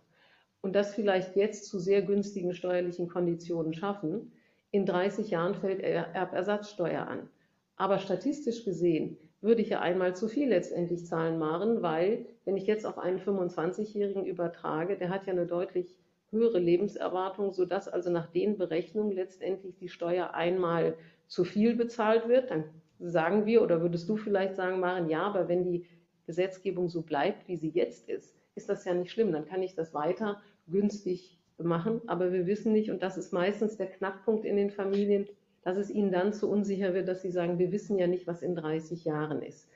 und 0.63 0.75
das 0.75 0.95
vielleicht 0.95 1.37
jetzt 1.37 1.67
zu 1.67 1.79
sehr 1.79 2.03
günstigen 2.03 2.55
steuerlichen 2.55 3.09
Konditionen 3.09 3.73
schaffen, 3.75 4.33
in 4.71 4.85
30 4.85 5.31
Jahren 5.31 5.55
fällt 5.55 5.81
Erbersatzsteuer 5.81 7.07
an. 7.07 7.29
Aber 7.77 7.99
statistisch 7.99 8.65
gesehen 8.65 9.17
würde 9.41 9.63
ich 9.63 9.69
ja 9.69 9.81
einmal 9.81 10.17
zu 10.17 10.29
viel 10.29 10.49
letztendlich 10.49 11.07
zahlen, 11.07 11.39
Maren, 11.39 11.83
weil 11.83 12.27
wenn 12.45 12.57
ich 12.57 12.67
jetzt 12.67 12.87
auf 12.87 12.99
einen 12.99 13.21
25-Jährigen 13.21 14.25
übertrage, 14.27 14.97
der 14.97 15.11
hat 15.11 15.27
ja 15.27 15.33
eine 15.33 15.47
deutlich 15.47 15.97
höhere 16.37 16.59
Lebenserwartung, 16.59 17.53
sodass 17.53 17.89
also 17.89 18.11
nach 18.11 18.31
den 18.31 18.57
Berechnungen 18.57 19.13
letztendlich 19.13 19.77
die 19.77 19.89
Steuer 19.89 20.35
einmal 20.35 20.97
zu 21.27 21.45
viel 21.45 21.75
bezahlt 21.75 22.29
wird. 22.29 22.51
Dann 22.51 22.65
sagen 22.99 23.47
wir, 23.47 23.63
oder 23.63 23.81
würdest 23.81 24.09
du 24.09 24.17
vielleicht 24.17 24.55
sagen, 24.55 24.81
Maren, 24.81 25.09
ja, 25.11 25.23
aber 25.23 25.49
wenn 25.49 25.65
die 25.65 25.87
Gesetzgebung 26.27 26.89
so 26.89 27.03
bleibt, 27.03 27.49
wie 27.49 27.57
sie 27.57 27.71
jetzt 27.71 28.09
ist, 28.09 28.35
ist 28.55 28.69
das 28.69 28.85
ja 28.85 28.95
nicht 28.95 29.11
schlimm. 29.11 29.33
Dann 29.33 29.47
kann 29.47 29.63
ich 29.63 29.75
das 29.75 29.95
weiter 29.95 30.41
günstig 30.67 31.39
machen. 31.59 32.01
Aber 32.07 32.33
wir 32.33 32.47
wissen 32.47 32.73
nicht, 32.73 32.91
und 32.91 33.03
das 33.03 33.17
ist 33.17 33.33
meistens 33.33 33.77
der 33.77 33.89
Knackpunkt 33.89 34.45
in 34.45 34.57
den 34.57 34.71
Familien, 34.71 35.29
dass 35.63 35.77
es 35.77 35.91
ihnen 35.91 36.13
dann 36.13 36.33
zu 36.33 36.49
unsicher 36.49 36.95
wird, 36.95 37.09
dass 37.09 37.23
sie 37.23 37.31
sagen, 37.31 37.59
wir 37.59 37.73
wissen 37.73 37.99
ja 37.99 38.07
nicht, 38.07 38.27
was 38.27 38.43
in 38.43 38.55
30 38.55 39.05
Jahren 39.05 39.43
ist. 39.43 39.69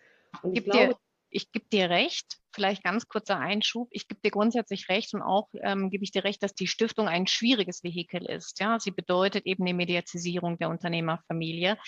Und 0.43 0.57
ich, 0.57 0.65
glaube, 0.65 0.95
dir, 0.95 0.97
ich 1.31 1.51
gebe 1.51 1.67
dir 1.73 1.91
recht, 1.91 2.40
vielleicht 2.53 2.83
ganz 2.83 3.09
kurzer 3.09 3.39
Einschub. 3.39 3.89
Ich 3.91 4.09
gebe 4.09 4.21
dir 4.21 4.31
grundsätzlich 4.31 4.89
recht 4.89 5.15
und 5.15 5.23
auch 5.23 5.49
ähm, 5.63 5.91
gebe 5.91 6.05
ich 6.05 6.13
dir 6.13 6.25
recht, 6.25 6.43
dass 6.43 6.55
die 6.55 6.67
Stiftung 6.67 7.09
ein 7.09 7.27
schwieriges 7.27 7.83
Vehikel 7.83 8.25
ist. 8.27 8.61
Ja, 8.61 8.79
sie 8.81 8.91
bedeutet 8.91 9.47
eben 9.47 9.65
die 9.65 9.75
Mediatisierung 9.75 10.59
der 10.59 10.71
Unternehmerfamilie. 10.71 11.79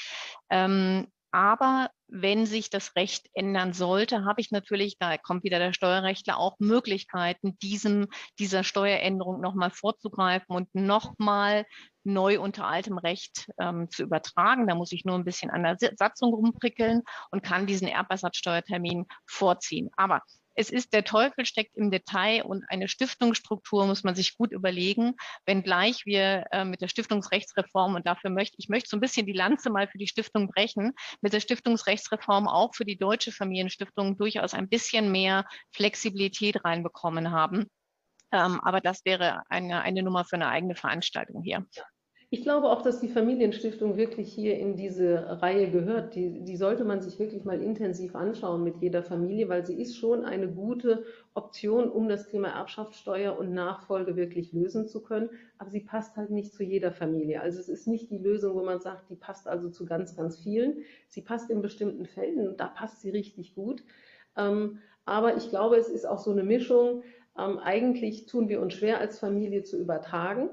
Ähm, 0.50 1.06
aber 1.32 1.88
wenn 2.08 2.44
sich 2.44 2.68
das 2.68 2.94
Recht 2.94 3.30
ändern 3.32 3.72
sollte, 3.72 4.26
habe 4.26 4.42
ich 4.42 4.50
natürlich, 4.50 4.98
da 4.98 5.16
kommt 5.16 5.44
wieder 5.44 5.58
der 5.58 5.72
Steuerrechtler, 5.72 6.36
auch 6.36 6.58
Möglichkeiten, 6.58 7.56
diesem, 7.60 8.06
dieser 8.38 8.64
Steueränderung 8.64 9.40
nochmal 9.40 9.70
vorzugreifen 9.70 10.54
und 10.54 10.68
nochmal 10.74 11.64
neu 12.04 12.38
unter 12.38 12.66
altem 12.66 12.98
Recht 12.98 13.50
ähm, 13.58 13.88
zu 13.90 14.02
übertragen. 14.02 14.66
Da 14.66 14.74
muss 14.74 14.92
ich 14.92 15.06
nur 15.06 15.14
ein 15.14 15.24
bisschen 15.24 15.50
an 15.50 15.62
der 15.62 15.78
Satzung 15.96 16.34
rumprickeln 16.34 17.00
und 17.30 17.42
kann 17.42 17.66
diesen 17.66 17.88
Erbbersatzsteuertermin 17.88 19.06
vorziehen. 19.26 19.88
Aber 19.96 20.20
es 20.54 20.70
ist 20.70 20.92
der 20.92 21.04
Teufel 21.04 21.46
steckt 21.46 21.76
im 21.76 21.90
Detail 21.90 22.42
und 22.44 22.64
eine 22.68 22.88
Stiftungsstruktur 22.88 23.86
muss 23.86 24.04
man 24.04 24.14
sich 24.14 24.36
gut 24.36 24.52
überlegen, 24.52 25.14
wenngleich 25.46 26.04
wir 26.04 26.46
äh, 26.52 26.64
mit 26.64 26.80
der 26.80 26.88
Stiftungsrechtsreform 26.88 27.94
und 27.94 28.06
dafür 28.06 28.30
möchte 28.30 28.56
ich 28.58 28.68
möchte 28.68 28.90
so 28.90 28.96
ein 28.96 29.00
bisschen 29.00 29.26
die 29.26 29.32
Lanze 29.32 29.70
mal 29.70 29.88
für 29.88 29.98
die 29.98 30.08
Stiftung 30.08 30.48
brechen, 30.48 30.92
mit 31.20 31.32
der 31.32 31.40
Stiftungsrechtsreform 31.40 32.48
auch 32.48 32.74
für 32.74 32.84
die 32.84 32.96
deutsche 32.96 33.32
Familienstiftung 33.32 34.16
durchaus 34.18 34.54
ein 34.54 34.68
bisschen 34.68 35.10
mehr 35.10 35.46
Flexibilität 35.72 36.64
reinbekommen 36.64 37.30
haben. 37.30 37.66
Ähm, 38.32 38.60
aber 38.62 38.80
das 38.80 39.04
wäre 39.04 39.42
eine, 39.48 39.82
eine 39.82 40.02
Nummer 40.02 40.24
für 40.24 40.36
eine 40.36 40.48
eigene 40.48 40.74
Veranstaltung 40.74 41.42
hier. 41.42 41.66
Ich 42.34 42.40
glaube 42.40 42.70
auch, 42.70 42.80
dass 42.80 42.98
die 42.98 43.10
Familienstiftung 43.10 43.98
wirklich 43.98 44.32
hier 44.32 44.58
in 44.58 44.74
diese 44.74 45.42
Reihe 45.42 45.70
gehört. 45.70 46.14
Die, 46.14 46.42
die 46.42 46.56
sollte 46.56 46.82
man 46.82 47.02
sich 47.02 47.18
wirklich 47.18 47.44
mal 47.44 47.60
intensiv 47.60 48.14
anschauen 48.14 48.64
mit 48.64 48.78
jeder 48.78 49.02
Familie, 49.02 49.50
weil 49.50 49.66
sie 49.66 49.78
ist 49.78 49.98
schon 49.98 50.24
eine 50.24 50.48
gute 50.48 51.04
Option, 51.34 51.90
um 51.90 52.08
das 52.08 52.28
Thema 52.28 52.48
Erbschaftssteuer 52.48 53.38
und 53.38 53.52
Nachfolge 53.52 54.16
wirklich 54.16 54.50
lösen 54.54 54.88
zu 54.88 55.02
können. 55.02 55.28
Aber 55.58 55.68
sie 55.68 55.80
passt 55.80 56.16
halt 56.16 56.30
nicht 56.30 56.54
zu 56.54 56.64
jeder 56.64 56.90
Familie. 56.90 57.42
Also 57.42 57.60
es 57.60 57.68
ist 57.68 57.86
nicht 57.86 58.10
die 58.10 58.16
Lösung, 58.16 58.54
wo 58.54 58.64
man 58.64 58.80
sagt, 58.80 59.10
die 59.10 59.16
passt 59.16 59.46
also 59.46 59.68
zu 59.68 59.84
ganz, 59.84 60.16
ganz 60.16 60.38
vielen. 60.38 60.78
Sie 61.08 61.20
passt 61.20 61.50
in 61.50 61.60
bestimmten 61.60 62.06
Fällen 62.06 62.48
und 62.48 62.60
da 62.60 62.68
passt 62.68 63.02
sie 63.02 63.10
richtig 63.10 63.54
gut. 63.54 63.84
Ähm, 64.38 64.78
aber 65.04 65.36
ich 65.36 65.50
glaube, 65.50 65.76
es 65.76 65.90
ist 65.90 66.06
auch 66.06 66.18
so 66.18 66.30
eine 66.30 66.44
Mischung. 66.44 67.02
Ähm, 67.38 67.58
eigentlich 67.58 68.24
tun 68.24 68.48
wir 68.48 68.62
uns 68.62 68.72
schwer 68.72 69.00
als 69.00 69.18
Familie 69.18 69.64
zu 69.64 69.78
übertragen. 69.78 70.48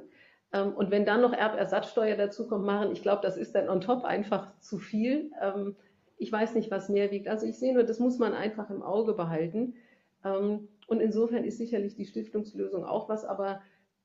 Ähm, 0.53 0.73
und 0.73 0.91
wenn 0.91 1.05
dann 1.05 1.21
noch 1.21 1.33
Erbersatzsteuer 1.33 2.15
dazu 2.15 2.47
kommt, 2.47 2.65
machen, 2.65 2.91
ich 2.91 3.01
glaube, 3.01 3.21
das 3.21 3.38
ist 3.38 3.55
dann 3.55 3.69
on 3.69 3.81
top 3.81 4.03
einfach 4.03 4.57
zu 4.59 4.79
viel. 4.79 5.31
Ähm, 5.41 5.75
ich 6.17 6.31
weiß 6.31 6.55
nicht, 6.55 6.71
was 6.71 6.89
mehr 6.89 7.12
wiegt. 7.12 7.27
Also 7.27 7.45
ich 7.45 7.57
sehe 7.57 7.73
nur, 7.73 7.83
das 7.83 7.99
muss 7.99 8.19
man 8.19 8.33
einfach 8.33 8.69
im 8.69 8.81
Auge 8.81 9.13
behalten. 9.13 9.75
Ähm, 10.23 10.67
und 10.88 10.99
insofern 10.99 11.43
ist 11.43 11.57
sicherlich 11.57 11.95
die 11.95 12.05
Stiftungslösung 12.05 12.83
auch 12.83 13.09
was, 13.09 13.25
aber 13.25 13.62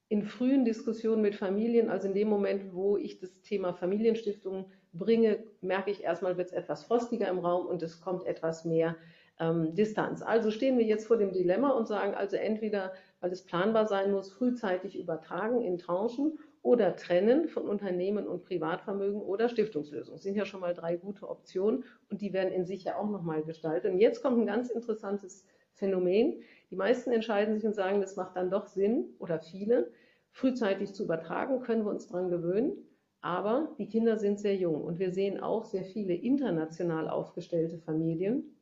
in 0.09 0.23
frühen 0.23 0.65
Diskussionen 0.65 1.23
mit 1.23 1.35
Familien, 1.35 1.89
also 1.89 2.09
in 2.09 2.15
dem 2.15 2.29
Moment, 2.29 2.75
wo 2.75 2.97
ich 2.97 3.19
das 3.19 3.41
Thema 3.41 3.73
Familienstiftung 3.73 4.67
bringe, 4.93 5.43
merke 5.61 5.91
ich 5.91 6.05
erstmal, 6.05 6.37
wird 6.37 6.49
es 6.49 6.53
etwas 6.53 6.85
frostiger 6.85 7.29
im 7.29 7.39
Raum 7.39 7.67
und 7.67 7.83
es 7.83 8.01
kommt 8.01 8.27
etwas 8.27 8.65
mehr 8.65 8.97
ähm, 9.41 9.75
Distanz. 9.75 10.23
Also 10.23 10.51
stehen 10.51 10.79
wir 10.79 10.85
jetzt 10.85 11.07
vor 11.07 11.17
dem 11.17 11.33
Dilemma 11.33 11.71
und 11.71 11.89
sagen 11.89 12.15
also 12.15 12.37
entweder, 12.37 12.93
weil 13.21 13.33
es 13.33 13.45
planbar 13.45 13.87
sein 13.87 14.13
muss, 14.13 14.33
frühzeitig 14.33 14.99
übertragen 14.99 15.63
in 15.63 15.79
Tranchen 15.79 16.39
oder 16.63 16.97
trennen 16.97 17.49
von 17.49 17.69
Unternehmen 17.69 18.27
und 18.27 18.45
Privatvermögen 18.45 19.21
oder 19.21 19.49
Stiftungslösung. 19.49 20.15
Das 20.15 20.23
sind 20.23 20.37
ja 20.37 20.47
schon 20.47 20.61
mal 20.61 20.75
drei 20.75 20.97
gute 20.97 21.29
Optionen 21.29 21.85
und 22.11 22.21
die 22.21 22.33
werden 22.33 22.53
in 22.53 22.65
sich 22.65 22.85
ja 22.85 22.97
auch 22.97 23.11
nochmal 23.11 23.43
gestaltet. 23.43 23.93
Und 23.93 23.99
jetzt 23.99 24.23
kommt 24.23 24.39
ein 24.39 24.47
ganz 24.47 24.71
interessantes 24.71 25.47
Phänomen. 25.73 26.41
Die 26.71 26.77
meisten 26.77 27.11
entscheiden 27.13 27.55
sich 27.55 27.67
und 27.67 27.75
sagen, 27.75 28.01
das 28.01 28.17
macht 28.17 28.37
dann 28.37 28.51
doch 28.51 28.67
Sinn 28.67 29.15
oder 29.19 29.41
viele, 29.41 29.91
frühzeitig 30.31 30.95
zu 30.95 31.05
übertragen, 31.05 31.61
können 31.61 31.85
wir 31.85 31.91
uns 31.91 32.07
daran 32.07 32.31
gewöhnen. 32.31 32.73
Aber 33.21 33.75
die 33.79 33.89
Kinder 33.89 34.19
sind 34.19 34.39
sehr 34.39 34.57
jung 34.57 34.85
und 34.85 34.99
wir 34.99 35.11
sehen 35.11 35.41
auch 35.41 35.65
sehr 35.65 35.85
viele 35.85 36.15
international 36.15 37.09
aufgestellte 37.09 37.79
Familien, 37.79 38.54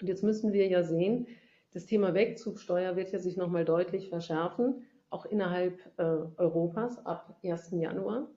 und 0.00 0.08
jetzt 0.08 0.22
müssen 0.22 0.52
wir 0.52 0.66
ja 0.66 0.82
sehen, 0.82 1.26
das 1.72 1.86
Thema 1.86 2.14
Wegzugsteuer 2.14 2.96
wird 2.96 3.12
ja 3.12 3.18
sich 3.18 3.36
nochmal 3.36 3.64
deutlich 3.64 4.08
verschärfen, 4.08 4.86
auch 5.10 5.26
innerhalb 5.26 5.78
äh, 5.98 6.02
Europas 6.36 7.04
ab 7.04 7.38
1. 7.42 7.70
Januar. 7.72 8.28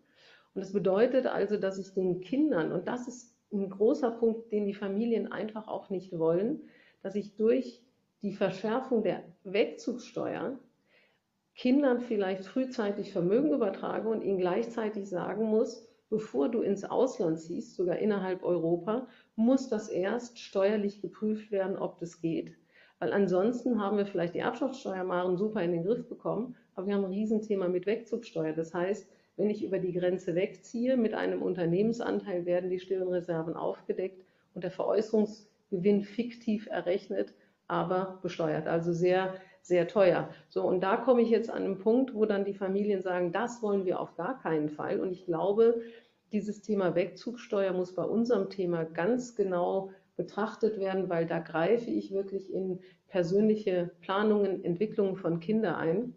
Und 0.54 0.62
das 0.62 0.74
bedeutet 0.74 1.28
also, 1.28 1.58
dass 1.58 1.78
ich 1.78 1.94
den 1.94 2.22
Kindern, 2.22 2.72
und 2.72 2.88
das 2.88 3.08
ist 3.08 3.36
ein 3.54 3.70
großer 3.70 4.12
Punkt, 4.12 4.52
den 4.52 4.66
die 4.66 4.74
Familien 4.74 5.32
einfach 5.32 5.68
auch 5.68 5.90
nicht 5.90 6.18
wollen, 6.18 6.62
dass 7.02 7.16
ich 7.16 7.36
durch 7.36 7.82
die 8.22 8.34
Verschärfung 8.34 9.04
der 9.04 9.24
Wegzugsteuer 9.44 10.58
Kindern 11.56 12.02
vielleicht 12.02 12.46
frühzeitig 12.46 13.12
Vermögen 13.12 13.52
übertrage 13.52 14.08
und 14.10 14.22
ihnen 14.22 14.38
gleichzeitig 14.38 15.10
sagen 15.10 15.46
muss, 15.46 15.88
bevor 16.12 16.50
du 16.50 16.62
ins 16.62 16.84
Ausland 16.84 17.40
ziehst, 17.40 17.76
sogar 17.76 17.98
innerhalb 17.98 18.44
Europa, 18.44 19.08
muss 19.36 19.70
das 19.70 19.88
erst 19.88 20.38
steuerlich 20.38 21.02
geprüft 21.02 21.52
werden, 21.52 21.78
ob 21.78 21.98
das 22.00 22.20
geht. 22.20 22.54
Weil 23.00 23.14
ansonsten 23.14 23.82
haben 23.82 23.98
wir 23.98 24.06
vielleicht 24.06 24.36
die 24.36 24.40
Erbschaftssteuermaren 24.40 25.38
super 25.38 25.64
in 25.64 25.72
den 25.72 25.84
Griff 25.84 26.08
bekommen, 26.08 26.56
aber 26.76 26.88
wir 26.88 26.96
haben 26.96 27.06
ein 27.06 27.12
Riesenthema 27.12 27.70
mit 27.70 27.86
Wegzugsteuer. 27.86 28.54
Das 28.54 28.74
heißt, 28.74 29.10
wenn 29.38 29.50
ich 29.50 29.64
über 29.64 29.80
die 29.80 29.94
Grenze 29.94 30.36
wegziehe 30.36 30.98
mit 30.98 31.14
einem 31.14 31.42
Unternehmensanteil, 31.42 32.46
werden 32.46 32.70
die 32.70 32.80
stillen 32.80 33.08
Reserven 33.08 33.56
aufgedeckt 33.56 34.24
und 34.54 34.66
der 34.66 34.72
Veräußerungsgewinn 34.72 36.04
fiktiv 36.04 36.68
errechnet, 36.68 37.34
aber 37.68 38.20
besteuert. 38.22 38.68
Also 38.68 38.92
sehr, 38.92 39.34
sehr 39.62 39.88
teuer. 39.88 40.30
So, 40.50 40.64
und 40.64 40.82
da 40.82 40.98
komme 40.98 41.22
ich 41.22 41.30
jetzt 41.30 41.50
an 41.50 41.64
einen 41.64 41.78
Punkt, 41.78 42.14
wo 42.14 42.26
dann 42.26 42.46
die 42.46 42.54
Familien 42.54 43.02
sagen, 43.02 43.32
das 43.32 43.62
wollen 43.62 43.86
wir 43.86 44.00
auf 44.00 44.16
gar 44.16 44.40
keinen 44.40 44.70
Fall. 44.70 45.00
Und 45.00 45.12
ich 45.12 45.26
glaube, 45.26 45.82
dieses 46.32 46.62
Thema 46.62 46.96
Wegzugsteuer 46.96 47.74
muss 47.74 47.94
bei 47.94 48.04
unserem 48.04 48.50
Thema 48.50 48.86
ganz 48.86 49.36
genau 49.36 49.92
betrachtet 50.16 50.80
werden, 50.80 51.10
weil 51.10 51.26
da 51.26 51.40
greife 51.40 51.90
ich 51.90 52.12
wirklich 52.12 52.54
in 52.54 52.80
persönliche 53.08 53.92
Planungen, 54.02 54.64
Entwicklungen 54.64 55.16
von 55.16 55.40
Kindern 55.40 55.76
ein. 55.76 56.16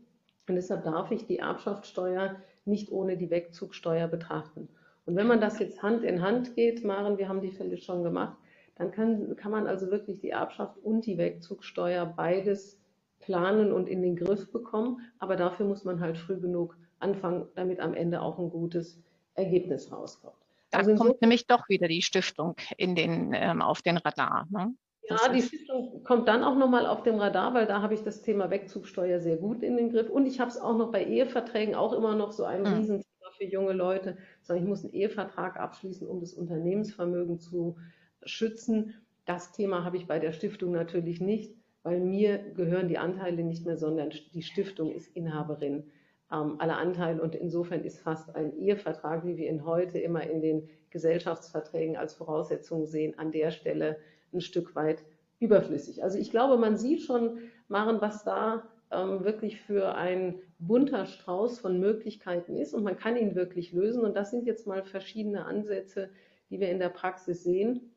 Und 0.49 0.57
deshalb 0.57 0.85
darf 0.85 1.11
ich 1.11 1.27
die 1.27 1.39
Erbschaftssteuer 1.39 2.37
nicht 2.65 2.93
ohne 2.93 3.17
die 3.17 3.31
Wegzugsteuer 3.31 4.09
betrachten. 4.09 4.69
Und 5.07 5.17
wenn 5.17 5.27
man 5.27 5.41
das 5.41 5.59
jetzt 5.59 5.83
Hand 5.83 6.03
in 6.03 6.23
Hand 6.23 6.55
geht, 6.55 6.85
Maren, 6.85 7.19
wir 7.19 7.29
haben 7.29 7.41
die 7.41 7.51
Fälle 7.51 7.77
schon 7.77 8.03
gemacht, 8.03 8.37
dann 8.77 8.91
kann, 8.91 9.37
kann 9.37 9.53
man 9.53 9.67
also 9.67 9.91
wirklich 9.91 10.21
die 10.21 10.31
Erbschaft 10.31 10.79
und 10.79 11.07
die 11.07 11.19
Wegzugsteuer 11.19 12.07
beides 12.07 12.79
planen 13.25 13.73
und 13.73 13.89
in 13.89 14.03
den 14.03 14.17
Griff 14.17 14.51
bekommen. 14.53 15.01
Aber 15.19 15.37
dafür 15.37 15.67
muss 15.67 15.85
man 15.85 16.01
halt 16.01 16.19
früh 16.19 16.39
genug 16.39 16.77
anfangen, 16.99 17.47
damit 17.55 17.81
am 17.81 17.95
Ende 17.95 18.23
auch 18.23 18.39
ein 18.39 18.51
gutes 18.51 19.01
Ergebnis 19.35 19.91
rauskommt. 19.91 20.35
Da 20.71 20.79
also 20.79 20.95
kommt 20.95 21.21
nämlich 21.21 21.47
doch 21.47 21.69
wieder 21.69 21.89
die 21.89 22.03
Stiftung 22.03 22.57
in 22.77 22.95
den, 22.95 23.33
ähm, 23.35 23.63
auf 23.63 23.83
den 23.83 23.97
Radar. 23.97 24.47
Ne? 24.51 24.75
Ja, 25.09 25.29
die 25.29 25.43
Stiftung 25.43 26.03
kommt 26.03 26.29
dann 26.29 26.43
auch 26.43 26.57
nochmal 26.57 26.87
auf 26.87 27.03
dem 27.03 27.17
Radar, 27.17 27.55
weil 27.55 27.67
da 27.67 27.83
habe 27.83 27.95
ich 27.95 28.03
das 28.03 28.23
Thema 28.23 28.51
Wegzugsteuer 28.51 29.21
sehr 29.21 29.37
gut 29.37 29.63
in 29.63 29.77
den 29.77 29.91
Griff. 29.91 30.09
Und 30.11 30.27
ich 30.27 30.41
habe 30.41 30.51
es 30.51 30.59
auch 30.59 30.77
noch 30.77 30.91
bei 30.91 31.05
Eheverträgen 31.05 31.75
auch 31.75 31.93
immer 31.93 32.15
noch 32.15 32.33
so 32.33 32.45
ein 32.45 32.63
mhm. 32.63 32.67
Riesenthema 32.67 33.31
für 33.37 33.45
junge 33.45 33.73
Leute. 33.73 34.17
Ich 34.43 34.63
muss 34.63 34.85
einen 34.85 34.95
Ehevertrag 34.95 35.59
abschließen, 35.59 36.07
um 36.07 36.21
das 36.21 36.33
Unternehmensvermögen 36.33 37.39
zu 37.39 37.77
schützen. 38.25 38.95
Das 39.27 39.53
Thema 39.53 39.85
habe 39.85 39.97
ich 39.97 40.07
bei 40.07 40.19
der 40.19 40.33
Stiftung 40.33 40.73
natürlich 40.73 41.21
nicht, 41.21 41.55
weil 41.85 42.01
mir 42.01 42.39
gehören 42.39 42.89
die 42.89 42.99
Anteile 42.99 43.45
nicht 43.45 43.65
mehr, 43.65 43.77
sondern 43.77 44.11
die 44.33 44.43
Stiftung 44.43 44.91
ist 44.91 45.15
Inhaberin 45.15 45.85
ähm, 46.33 46.57
aller 46.59 46.79
Anteile. 46.79 47.23
Und 47.23 47.35
insofern 47.35 47.85
ist 47.85 48.01
fast 48.01 48.35
ein 48.35 48.57
Ehevertrag, 48.57 49.25
wie 49.25 49.37
wir 49.37 49.49
ihn 49.49 49.65
heute 49.65 49.99
immer 49.99 50.23
in 50.29 50.41
den 50.41 50.69
Gesellschaftsverträgen 50.91 51.97
als 51.97 52.15
Voraussetzung 52.15 52.87
sehen, 52.87 53.19
an 53.19 53.31
der 53.31 53.51
Stelle 53.51 53.99
ein 54.33 54.41
Stück 54.41 54.75
weit 54.75 55.05
überflüssig. 55.39 56.03
Also 56.03 56.19
ich 56.19 56.31
glaube, 56.31 56.57
man 56.57 56.79
sieht 56.79 57.03
schon, 57.03 57.39
Maren, 57.69 58.01
was 58.01 58.25
da 58.25 58.63
ähm, 58.91 59.23
wirklich 59.23 59.61
für 59.61 59.95
ein 59.95 60.41
bunter 60.59 61.05
Strauß 61.05 61.59
von 61.59 61.79
Möglichkeiten 61.79 62.57
ist 62.57 62.73
und 62.73 62.83
man 62.83 62.97
kann 62.97 63.17
ihn 63.17 63.35
wirklich 63.35 63.73
lösen. 63.73 64.05
Und 64.05 64.17
das 64.17 64.31
sind 64.31 64.47
jetzt 64.47 64.67
mal 64.67 64.85
verschiedene 64.85 65.45
Ansätze, 65.45 66.09
die 66.49 66.61
wir 66.61 66.71
in 66.71 66.79
der 66.79 66.89
Praxis 66.89 67.45
sehen 67.45 67.93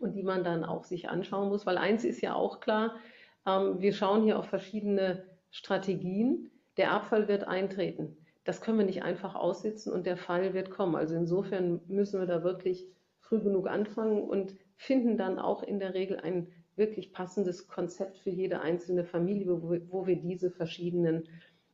und 0.00 0.14
die 0.14 0.22
man 0.22 0.44
dann 0.44 0.64
auch 0.64 0.84
sich 0.84 1.08
anschauen 1.08 1.48
muss, 1.48 1.66
weil 1.66 1.78
eins 1.78 2.04
ist 2.04 2.20
ja 2.20 2.34
auch 2.34 2.60
klar, 2.60 2.96
wir 3.44 3.92
schauen 3.92 4.22
hier 4.22 4.38
auf 4.38 4.46
verschiedene 4.46 5.24
Strategien. 5.50 6.50
Der 6.76 6.92
Abfall 6.92 7.28
wird 7.28 7.44
eintreten. 7.44 8.16
Das 8.44 8.60
können 8.60 8.78
wir 8.78 8.86
nicht 8.86 9.02
einfach 9.02 9.34
aussitzen 9.34 9.92
und 9.92 10.06
der 10.06 10.16
Fall 10.16 10.54
wird 10.54 10.70
kommen. 10.70 10.96
Also 10.96 11.14
insofern 11.14 11.80
müssen 11.88 12.20
wir 12.20 12.26
da 12.26 12.42
wirklich 12.42 12.86
früh 13.20 13.40
genug 13.40 13.68
anfangen 13.68 14.22
und 14.22 14.54
finden 14.76 15.16
dann 15.16 15.38
auch 15.38 15.62
in 15.62 15.78
der 15.78 15.94
Regel 15.94 16.18
ein 16.20 16.48
wirklich 16.76 17.12
passendes 17.12 17.68
Konzept 17.68 18.18
für 18.18 18.30
jede 18.30 18.60
einzelne 18.60 19.04
Familie, 19.04 19.46
wo 19.62 19.70
wir, 19.70 19.82
wo 19.90 20.06
wir 20.06 20.16
diese 20.16 20.50
verschiedenen 20.50 21.28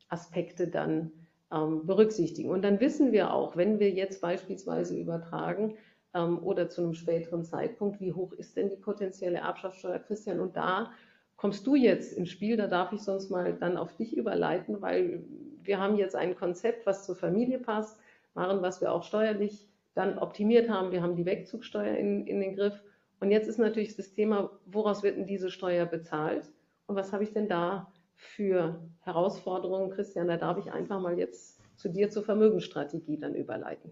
Aspekte 0.09 0.69
dann 0.69 1.13
ähm, 1.53 1.87
berücksichtigen. 1.87 2.51
Und 2.51 2.63
dann 2.63 2.81
wissen 2.81 3.13
wir 3.13 3.33
auch, 3.33 3.57
wenn 3.57 3.79
wir 3.79 3.91
jetzt 3.91 4.21
beispielsweise 4.21 4.99
übertragen, 4.99 5.77
ähm, 6.17 6.39
oder 6.43 6.69
zu 6.69 6.83
einem 6.83 6.95
späteren 6.95 7.45
Zeitpunkt. 7.45 8.01
Wie 8.01 8.13
hoch 8.13 8.33
ist 8.33 8.57
denn 8.57 8.71
die 8.71 8.77
potenzielle 8.77 9.39
Erbschaftssteuer, 9.39 9.99
Christian? 9.99 10.41
Und 10.41 10.57
da 10.57 10.91
kommst 11.37 11.67
du 11.67 11.75
jetzt 11.75 12.13
ins 12.13 12.31
Spiel, 12.31 12.57
da 12.57 12.67
darf 12.67 12.93
ich 12.93 13.03
sonst 13.03 13.31
mal 13.31 13.55
dann 13.55 13.77
auf 13.77 13.95
dich 13.97 14.17
überleiten, 14.17 14.81
weil 14.81 15.25
wir 15.63 15.79
haben 15.79 15.97
jetzt 15.97 16.17
ein 16.17 16.37
Konzept, 16.37 16.87
was 16.87 17.05
zur 17.05 17.17
Familie 17.17 17.59
passt, 17.59 17.99
machen, 18.35 18.63
was 18.63 18.81
wir 18.81 18.93
auch 18.93 19.03
steuerlich 19.03 19.69
dann 19.95 20.19
optimiert 20.19 20.69
haben. 20.69 20.93
Wir 20.93 21.03
haben 21.03 21.17
die 21.17 21.27
Wegzugsteuer 21.27 21.97
in, 21.97 22.27
in 22.27 22.41
den 22.41 22.55
Griff. 22.55 22.83
Und 23.21 23.31
jetzt 23.31 23.49
ist 23.49 23.59
natürlich 23.59 23.97
das 23.97 24.13
Thema, 24.13 24.51
woraus 24.67 25.03
wird 25.03 25.17
denn 25.17 25.27
diese 25.27 25.51
Steuer 25.51 25.87
bezahlt? 25.87 26.51
Und 26.87 26.97
was 26.97 27.13
habe 27.13 27.25
ich 27.25 27.33
denn 27.33 27.49
da 27.49 27.91
für 28.15 28.81
Herausforderungen? 29.01 29.91
Christian, 29.91 30.29
da 30.29 30.37
darf 30.37 30.59
ich 30.59 30.71
einfach 30.71 31.01
mal 31.01 31.19
jetzt 31.19 31.61
zu 31.77 31.89
dir 31.89 32.11
zur 32.11 32.23
Vermögensstrategie 32.25 33.19
dann 33.19 33.35
überleiten. 33.35 33.91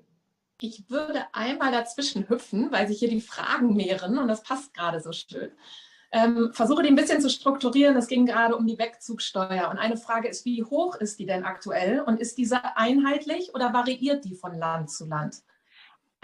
Ich 0.61 0.89
würde 0.89 1.25
einmal 1.33 1.73
dazwischen 1.73 2.29
hüpfen, 2.29 2.71
weil 2.71 2.87
sich 2.87 2.99
hier 2.99 3.09
die 3.09 3.21
Fragen 3.21 3.75
mehren 3.75 4.19
und 4.19 4.29
das 4.29 4.43
passt 4.43 4.73
gerade 4.75 5.01
so 5.01 5.12
schön. 5.12 5.51
Ähm, 6.17 6.53
versuche 6.53 6.85
die 6.85 6.91
ein 6.91 6.95
bisschen 6.95 7.21
zu 7.21 7.29
strukturieren. 7.29 7.97
Es 7.97 8.07
ging 8.07 8.25
gerade 8.25 8.55
um 8.55 8.69
die 8.69 8.79
Wegzugsteuer. 8.79 9.69
Und 9.69 9.79
eine 9.79 9.97
Frage 9.97 10.29
ist, 10.29 10.45
wie 10.45 10.62
hoch 10.62 10.95
ist 10.95 11.19
die 11.19 11.27
denn 11.27 11.45
aktuell? 11.45 12.03
Und 12.03 12.21
ist 12.21 12.39
diese 12.39 12.77
einheitlich 12.77 13.53
oder 13.53 13.73
variiert 13.73 14.25
die 14.25 14.37
von 14.37 14.57
Land 14.57 14.91
zu 14.91 15.07
Land? 15.07 15.43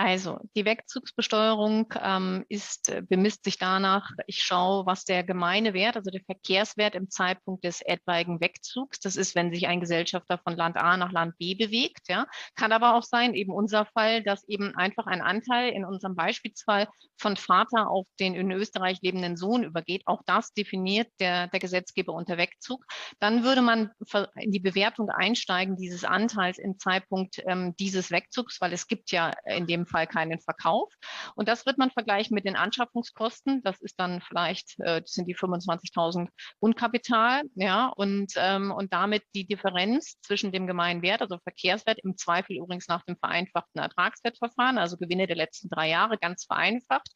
Also 0.03 0.39
die 0.57 0.65
Wegzugsbesteuerung 0.65 1.93
ähm, 2.03 2.47
ist, 2.49 2.89
äh, 2.89 3.03
bemisst 3.07 3.45
sich 3.45 3.59
danach, 3.59 4.11
ich 4.27 4.43
schaue, 4.43 4.87
was 4.87 5.05
der 5.05 5.25
gemeine 5.25 5.75
Wert, 5.75 5.97
also 5.99 6.11
der 6.11 6.23
Verkehrswert 6.25 6.95
im 6.95 7.11
Zeitpunkt 7.11 7.65
des 7.65 7.83
etwaigen 7.83 8.41
Wegzugs, 8.41 8.99
das 9.01 9.17
ist, 9.17 9.35
wenn 9.35 9.53
sich 9.53 9.67
ein 9.67 9.79
Gesellschafter 9.79 10.39
von 10.39 10.57
Land 10.57 10.79
A 10.79 10.97
nach 10.97 11.13
Land 11.13 11.37
B 11.37 11.55
bewegt, 11.55 12.09
ja, 12.09 12.25
kann 12.55 12.73
aber 12.73 12.95
auch 12.95 13.03
sein, 13.03 13.35
eben 13.35 13.53
unser 13.53 13.85
Fall, 13.85 14.23
dass 14.23 14.43
eben 14.49 14.75
einfach 14.75 15.05
ein 15.05 15.21
Anteil 15.21 15.71
in 15.71 15.85
unserem 15.85 16.17
Beispielsfall 16.17 16.89
von 17.19 17.37
Vater 17.37 17.91
auf 17.91 18.07
den 18.19 18.35
in 18.35 18.51
Österreich 18.53 19.01
lebenden 19.03 19.37
Sohn 19.37 19.65
übergeht. 19.65 20.05
Auch 20.07 20.23
das 20.25 20.55
definiert 20.55 21.09
der, 21.21 21.49
der 21.49 21.61
Gesetzgeber 21.61 22.15
unter 22.15 22.39
Wegzug. 22.39 22.87
Dann 23.19 23.45
würde 23.45 23.61
man 23.61 23.91
in 24.37 24.51
die 24.51 24.61
Bewertung 24.61 25.11
einsteigen 25.11 25.77
dieses 25.77 26.05
Anteils 26.05 26.57
im 26.57 26.79
Zeitpunkt 26.79 27.43
ähm, 27.47 27.75
dieses 27.79 28.11
Wegzugs, 28.11 28.63
weil 28.63 28.73
es 28.73 28.87
gibt 28.87 29.11
ja 29.11 29.33
in 29.45 29.67
dem 29.67 29.90
Fall 29.91 30.07
keinen 30.07 30.41
Verkauf. 30.41 30.93
Und 31.35 31.49
das 31.49 31.67
wird 31.67 31.79
man 31.79 31.91
vergleichen 31.91 32.35
mit 32.35 32.45
den 32.45 32.57
Anschaffungskosten. 32.57 33.63
Das 33.63 33.81
ist 33.81 33.99
dann 33.99 34.21
vielleicht, 34.23 34.79
äh, 34.81 35.03
das 35.03 35.13
sind 35.13 35.27
die 35.27 35.35
25.000 35.35 36.29
Grundkapital, 36.61 37.43
ja, 37.55 37.89
und, 37.89 38.33
ähm, 38.37 38.71
und 38.71 38.93
damit 38.93 39.23
die 39.35 39.47
Differenz 39.47 40.21
zwischen 40.23 40.53
dem 40.53 40.67
gemeinen 40.67 41.03
Wert, 41.03 41.23
also 41.23 41.39
Verkehrswert, 41.43 41.99
im 42.03 42.17
Zweifel 42.17 42.57
übrigens 42.57 42.89
nach 42.89 43.05
dem 43.05 43.17
vereinfachten 43.17 43.81
Ertragswertverfahren, 43.81 44.79
also 44.79 44.97
Gewinne 44.97 45.27
der 45.27 45.37
letzten 45.37 45.69
drei 45.69 45.89
Jahre, 45.89 46.19
ganz 46.19 46.45
vereinfacht, 46.45 47.09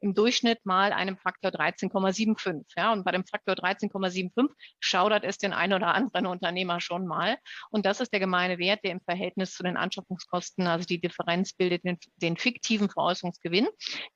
im 0.00 0.14
Durchschnitt 0.14 0.64
mal 0.64 0.92
einem 0.92 1.16
Faktor 1.18 1.50
13,75. 1.50 2.64
Ja, 2.76 2.92
und 2.92 3.04
bei 3.04 3.12
dem 3.12 3.24
Faktor 3.26 3.54
13,75 3.54 4.48
schaudert 4.80 5.24
es 5.24 5.38
den 5.38 5.52
einen 5.52 5.74
oder 5.74 5.94
anderen 5.94 6.26
Unternehmer 6.26 6.80
schon 6.80 7.06
mal. 7.06 7.36
Und 7.70 7.86
das 7.86 8.00
ist 8.00 8.12
der 8.12 8.20
gemeine 8.20 8.58
Wert, 8.58 8.80
der 8.84 8.92
im 8.92 9.00
Verhältnis 9.00 9.54
zu 9.54 9.62
den 9.62 9.76
Anschaffungskosten, 9.76 10.66
also 10.66 10.86
die 10.86 11.00
Differenz 11.00 11.52
bildet 11.52 11.84
den 11.84 11.98
den 12.16 12.36
fiktiven 12.36 12.88
Veräußerungsgewinn. 12.88 13.68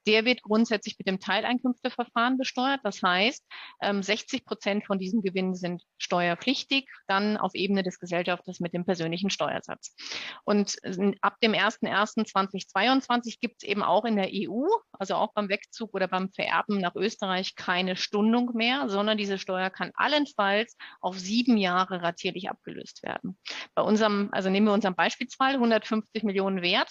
Der 0.07 0.24
wird 0.24 0.43
grundsätzlich 0.43 0.97
mit 0.99 1.07
dem 1.07 1.20
Teileinkünfteverfahren 1.20 2.38
besteuert. 2.38 2.80
Das 2.82 3.03
heißt, 3.03 3.45
60 3.80 4.41
ähm, 4.41 4.45
Prozent 4.47 4.86
von 4.86 4.99
diesem 4.99 5.22
Gewinn 5.22 5.55
sind 5.55 5.82
steuerpflichtig, 5.99 6.88
dann 7.07 7.36
auf 7.36 7.55
Ebene 7.55 7.82
des 7.82 7.99
Gesellschafters 7.99 8.61
mit 8.61 8.74
dem 8.74 8.84
persönlichen 8.84 9.30
Steuersatz. 9.30 9.95
Und 10.45 10.76
ab 11.20 11.36
dem 11.43 11.53
01.01.2022 11.53 13.38
gibt 13.41 13.62
es 13.62 13.68
eben 13.68 13.82
auch 13.82 14.05
in 14.05 14.16
der 14.16 14.30
EU, 14.32 14.66
also 14.93 15.14
auch 15.14 15.32
beim 15.34 15.49
Wegzug 15.49 15.95
oder 15.95 16.09
beim 16.09 16.30
Vererben 16.32 16.78
nach 16.78 16.95
Österreich, 16.95 17.55
keine 17.55 17.97
Stundung 17.97 18.51
mehr, 18.55 18.88
sondern 18.88 19.18
diese 19.18 19.38
Steuer 19.38 19.70
kann 19.70 19.93
allenfalls 19.95 20.76
auf 21.01 21.18
sieben 21.18 21.57
Jahre 21.57 22.03
ratierlich 22.03 22.49
abgelöst 22.49 23.03
werden. 23.03 23.38
Bei 23.74 23.82
unserem, 23.82 24.28
also 24.32 24.51
nehmen 24.51 24.66
wir 24.66 24.72
unseren 24.72 24.95
Beispielsfall, 24.95 25.55
150 25.55 26.22
Millionen 26.22 26.62
Wert, 26.62 26.91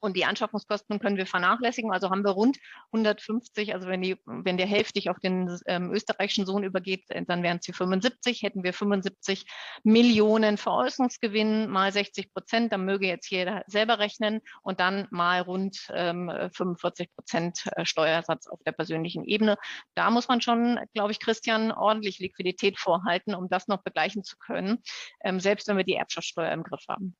und 0.00 0.16
die 0.16 0.24
Anschaffungskosten 0.24 0.98
können 0.98 1.16
wir 1.16 1.26
vernachlässigen. 1.26 1.92
Also 1.92 2.10
haben 2.10 2.24
wir 2.24 2.30
rund 2.30 2.58
150, 2.92 3.74
also 3.74 3.88
wenn, 3.88 4.02
die, 4.02 4.16
wenn 4.26 4.56
der 4.56 4.66
hälftig 4.66 5.10
auf 5.10 5.18
den 5.18 5.58
ähm, 5.66 5.92
österreichischen 5.92 6.46
Sohn 6.46 6.64
übergeht, 6.64 7.04
äh, 7.10 7.24
dann 7.24 7.42
wären 7.42 7.58
es 7.58 7.66
die 7.66 7.72
75, 7.72 8.42
hätten 8.42 8.62
wir 8.62 8.72
75 8.72 9.44
Millionen 9.82 10.56
Veräußerungsgewinn 10.56 11.68
mal 11.68 11.92
60 11.92 12.32
Prozent, 12.32 12.72
dann 12.72 12.84
möge 12.84 13.06
jetzt 13.06 13.30
jeder 13.30 13.62
selber 13.66 13.98
rechnen 13.98 14.40
und 14.62 14.80
dann 14.80 15.08
mal 15.10 15.40
rund 15.40 15.88
ähm, 15.92 16.30
45 16.52 17.14
Prozent 17.14 17.64
äh, 17.76 17.84
Steuersatz 17.84 18.46
auf 18.46 18.60
der 18.64 18.72
persönlichen 18.72 19.24
Ebene. 19.24 19.56
Da 19.94 20.10
muss 20.10 20.28
man 20.28 20.40
schon, 20.40 20.78
glaube 20.94 21.12
ich, 21.12 21.20
Christian, 21.20 21.72
ordentlich 21.72 22.18
Liquidität 22.18 22.78
vorhalten, 22.78 23.34
um 23.34 23.48
das 23.48 23.68
noch 23.68 23.82
begleichen 23.82 24.24
zu 24.24 24.36
können, 24.38 24.78
ähm, 25.24 25.40
selbst 25.40 25.68
wenn 25.68 25.76
wir 25.76 25.84
die 25.84 25.94
Erbschaftssteuer 25.94 26.52
im 26.52 26.62
Griff 26.62 26.84
haben. 26.88 27.16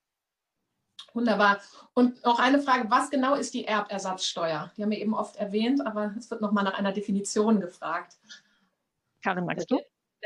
Wunderbar. 1.14 1.60
Und 1.94 2.22
noch 2.24 2.38
eine 2.38 2.60
Frage, 2.60 2.90
was 2.90 3.10
genau 3.10 3.34
ist 3.34 3.54
die 3.54 3.64
Erbersatzsteuer? 3.64 4.70
Die 4.76 4.82
haben 4.82 4.90
wir 4.90 5.00
eben 5.00 5.14
oft 5.14 5.36
erwähnt, 5.36 5.84
aber 5.86 6.14
es 6.18 6.30
wird 6.30 6.40
nochmal 6.40 6.64
nach 6.64 6.78
einer 6.78 6.92
Definition 6.92 7.60
gefragt. 7.60 8.16
Karin, 9.22 9.46
magst 9.46 9.70
du? 9.70 9.78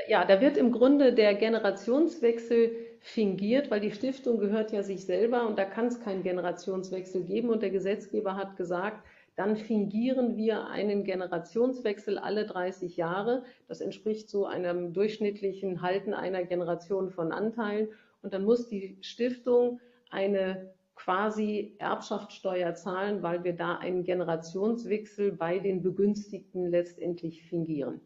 Ja, 0.09 0.25
da 0.25 0.41
wird 0.41 0.57
im 0.57 0.73
Grunde 0.73 1.13
der 1.13 1.35
Generationswechsel 1.35 2.75
fingiert, 3.01 3.71
weil 3.71 3.81
die 3.81 3.91
Stiftung 3.91 4.39
gehört 4.39 4.73
ja 4.73 4.83
sich 4.83 5.05
selber 5.05 5.47
und 5.47 5.59
da 5.59 5.65
kann 5.65 5.87
es 5.87 6.01
keinen 6.01 6.23
Generationswechsel 6.23 7.25
geben. 7.25 7.51
Und 7.51 7.63
der 7.63 7.71
Gesetzgeber 7.71 8.37
hat 8.37 8.57
gesagt, 8.57 9.05
dann 9.35 9.57
fingieren 9.57 10.37
wir 10.37 10.67
einen 10.69 11.05
Generationswechsel 11.05 12.19
alle 12.19 12.47
30 12.47 12.97
Jahre. 12.97 13.45
Das 13.67 13.81
entspricht 13.81 14.29
so 14.29 14.47
einem 14.47 14.93
durchschnittlichen 14.93 15.83
Halten 15.83 16.13
einer 16.15 16.45
Generation 16.45 17.11
von 17.11 17.33
Anteilen. 17.33 17.89
Und 18.23 18.35
dann 18.35 18.45
muss 18.45 18.69
die 18.69 18.99
Stiftung 19.01 19.81
eine 20.13 20.73
quasi 20.95 21.75
Erbschaftssteuer 21.79 22.75
zahlen, 22.75 23.23
weil 23.23 23.43
wir 23.43 23.57
da 23.57 23.77
einen 23.77 24.05
Generationswechsel 24.05 25.33
bei 25.33 25.59
den 25.59 25.83
Begünstigten 25.83 26.71
letztendlich 26.71 27.43
fingieren. 27.43 28.01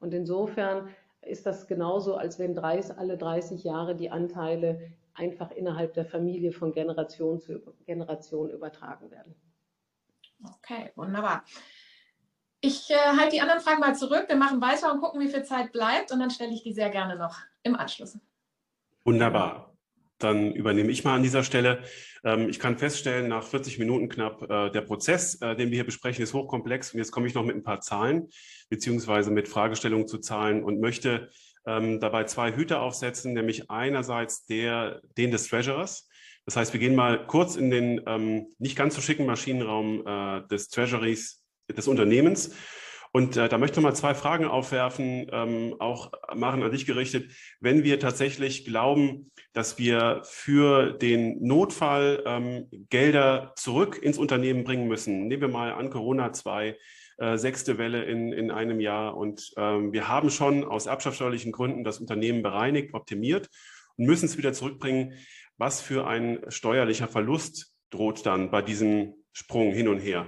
Und 0.00 0.14
insofern 0.14 0.88
ist 1.22 1.44
das 1.44 1.66
genauso, 1.66 2.16
als 2.16 2.38
wenn 2.38 2.54
30, 2.54 2.96
alle 2.96 3.18
30 3.18 3.64
Jahre 3.64 3.96
die 3.96 4.10
Anteile 4.10 4.92
einfach 5.14 5.50
innerhalb 5.50 5.94
der 5.94 6.06
Familie 6.06 6.52
von 6.52 6.72
Generation 6.72 7.40
zu 7.40 7.60
Generation 7.84 8.50
übertragen 8.50 9.10
werden. 9.10 9.34
Okay, 10.44 10.92
wunderbar. 10.94 11.44
Ich 12.60 12.88
äh, 12.90 12.94
halte 12.94 13.32
die 13.32 13.40
anderen 13.40 13.60
Fragen 13.60 13.80
mal 13.80 13.96
zurück. 13.96 14.24
Wir 14.28 14.36
machen 14.36 14.60
weiter 14.60 14.92
und 14.92 15.00
gucken, 15.00 15.20
wie 15.20 15.28
viel 15.28 15.42
Zeit 15.42 15.72
bleibt. 15.72 16.12
Und 16.12 16.20
dann 16.20 16.30
stelle 16.30 16.52
ich 16.52 16.62
die 16.62 16.72
sehr 16.72 16.90
gerne 16.90 17.16
noch 17.16 17.36
im 17.62 17.74
Anschluss. 17.74 18.16
Wunderbar 19.04 19.67
dann 20.18 20.52
übernehme 20.52 20.90
ich 20.90 21.04
mal 21.04 21.14
an 21.14 21.22
dieser 21.22 21.44
Stelle. 21.44 21.82
Ähm, 22.24 22.48
ich 22.48 22.58
kann 22.58 22.78
feststellen, 22.78 23.28
nach 23.28 23.44
40 23.44 23.78
Minuten 23.78 24.08
knapp, 24.08 24.42
äh, 24.42 24.70
der 24.70 24.82
Prozess, 24.82 25.40
äh, 25.40 25.56
den 25.56 25.70
wir 25.70 25.76
hier 25.76 25.86
besprechen, 25.86 26.22
ist 26.22 26.34
hochkomplex. 26.34 26.92
Und 26.92 26.98
jetzt 26.98 27.12
komme 27.12 27.26
ich 27.26 27.34
noch 27.34 27.44
mit 27.44 27.56
ein 27.56 27.62
paar 27.62 27.80
Zahlen 27.80 28.28
beziehungsweise 28.68 29.30
mit 29.30 29.48
Fragestellungen 29.48 30.08
zu 30.08 30.18
Zahlen 30.18 30.62
und 30.62 30.80
möchte 30.80 31.30
ähm, 31.66 32.00
dabei 32.00 32.24
zwei 32.24 32.54
Hüte 32.54 32.80
aufsetzen, 32.80 33.32
nämlich 33.32 33.70
einerseits 33.70 34.46
der, 34.46 35.00
den 35.16 35.30
des 35.30 35.48
Treasurers. 35.48 36.08
Das 36.44 36.56
heißt, 36.56 36.72
wir 36.72 36.80
gehen 36.80 36.94
mal 36.94 37.26
kurz 37.26 37.56
in 37.56 37.70
den 37.70 38.00
ähm, 38.06 38.46
nicht 38.58 38.76
ganz 38.76 38.94
so 38.94 39.00
schicken 39.00 39.26
Maschinenraum 39.26 40.06
äh, 40.06 40.46
des 40.48 40.68
Treasuries 40.68 41.44
des 41.68 41.86
Unternehmens 41.88 42.54
und 43.12 43.36
äh, 43.36 43.48
da 43.48 43.58
möchte 43.58 43.80
ich 43.80 43.84
mal 43.84 43.94
zwei 43.94 44.14
Fragen 44.14 44.44
aufwerfen, 44.44 45.26
ähm, 45.32 45.76
auch 45.78 46.12
machen 46.34 46.62
an 46.62 46.70
dich 46.70 46.86
gerichtet. 46.86 47.30
Wenn 47.60 47.84
wir 47.84 48.00
tatsächlich 48.00 48.64
glauben, 48.64 49.30
dass 49.52 49.78
wir 49.78 50.20
für 50.24 50.92
den 50.92 51.42
Notfall 51.44 52.22
ähm, 52.26 52.68
Gelder 52.90 53.52
zurück 53.56 53.98
ins 54.02 54.18
Unternehmen 54.18 54.64
bringen 54.64 54.88
müssen, 54.88 55.26
nehmen 55.26 55.42
wir 55.42 55.48
mal 55.48 55.72
an 55.72 55.90
Corona 55.90 56.32
2, 56.32 56.76
äh, 57.18 57.36
sechste 57.36 57.78
Welle 57.78 58.04
in, 58.04 58.32
in 58.32 58.50
einem 58.50 58.80
Jahr 58.80 59.16
und 59.16 59.52
ähm, 59.56 59.92
wir 59.92 60.08
haben 60.08 60.30
schon 60.30 60.64
aus 60.64 60.86
erbschaftssteuerlichen 60.86 61.52
Gründen 61.52 61.82
das 61.82 61.98
Unternehmen 61.98 62.42
bereinigt, 62.42 62.94
optimiert 62.94 63.48
und 63.96 64.06
müssen 64.06 64.26
es 64.26 64.38
wieder 64.38 64.52
zurückbringen. 64.52 65.14
Was 65.56 65.80
für 65.80 66.06
ein 66.06 66.44
steuerlicher 66.48 67.08
Verlust 67.08 67.74
droht 67.90 68.24
dann 68.26 68.50
bei 68.50 68.62
diesem 68.62 69.14
Sprung 69.32 69.72
hin 69.72 69.88
und 69.88 69.98
her? 69.98 70.26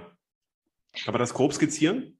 Kann 1.05 1.13
man 1.13 1.19
das 1.19 1.33
grob 1.33 1.53
skizzieren? 1.53 2.19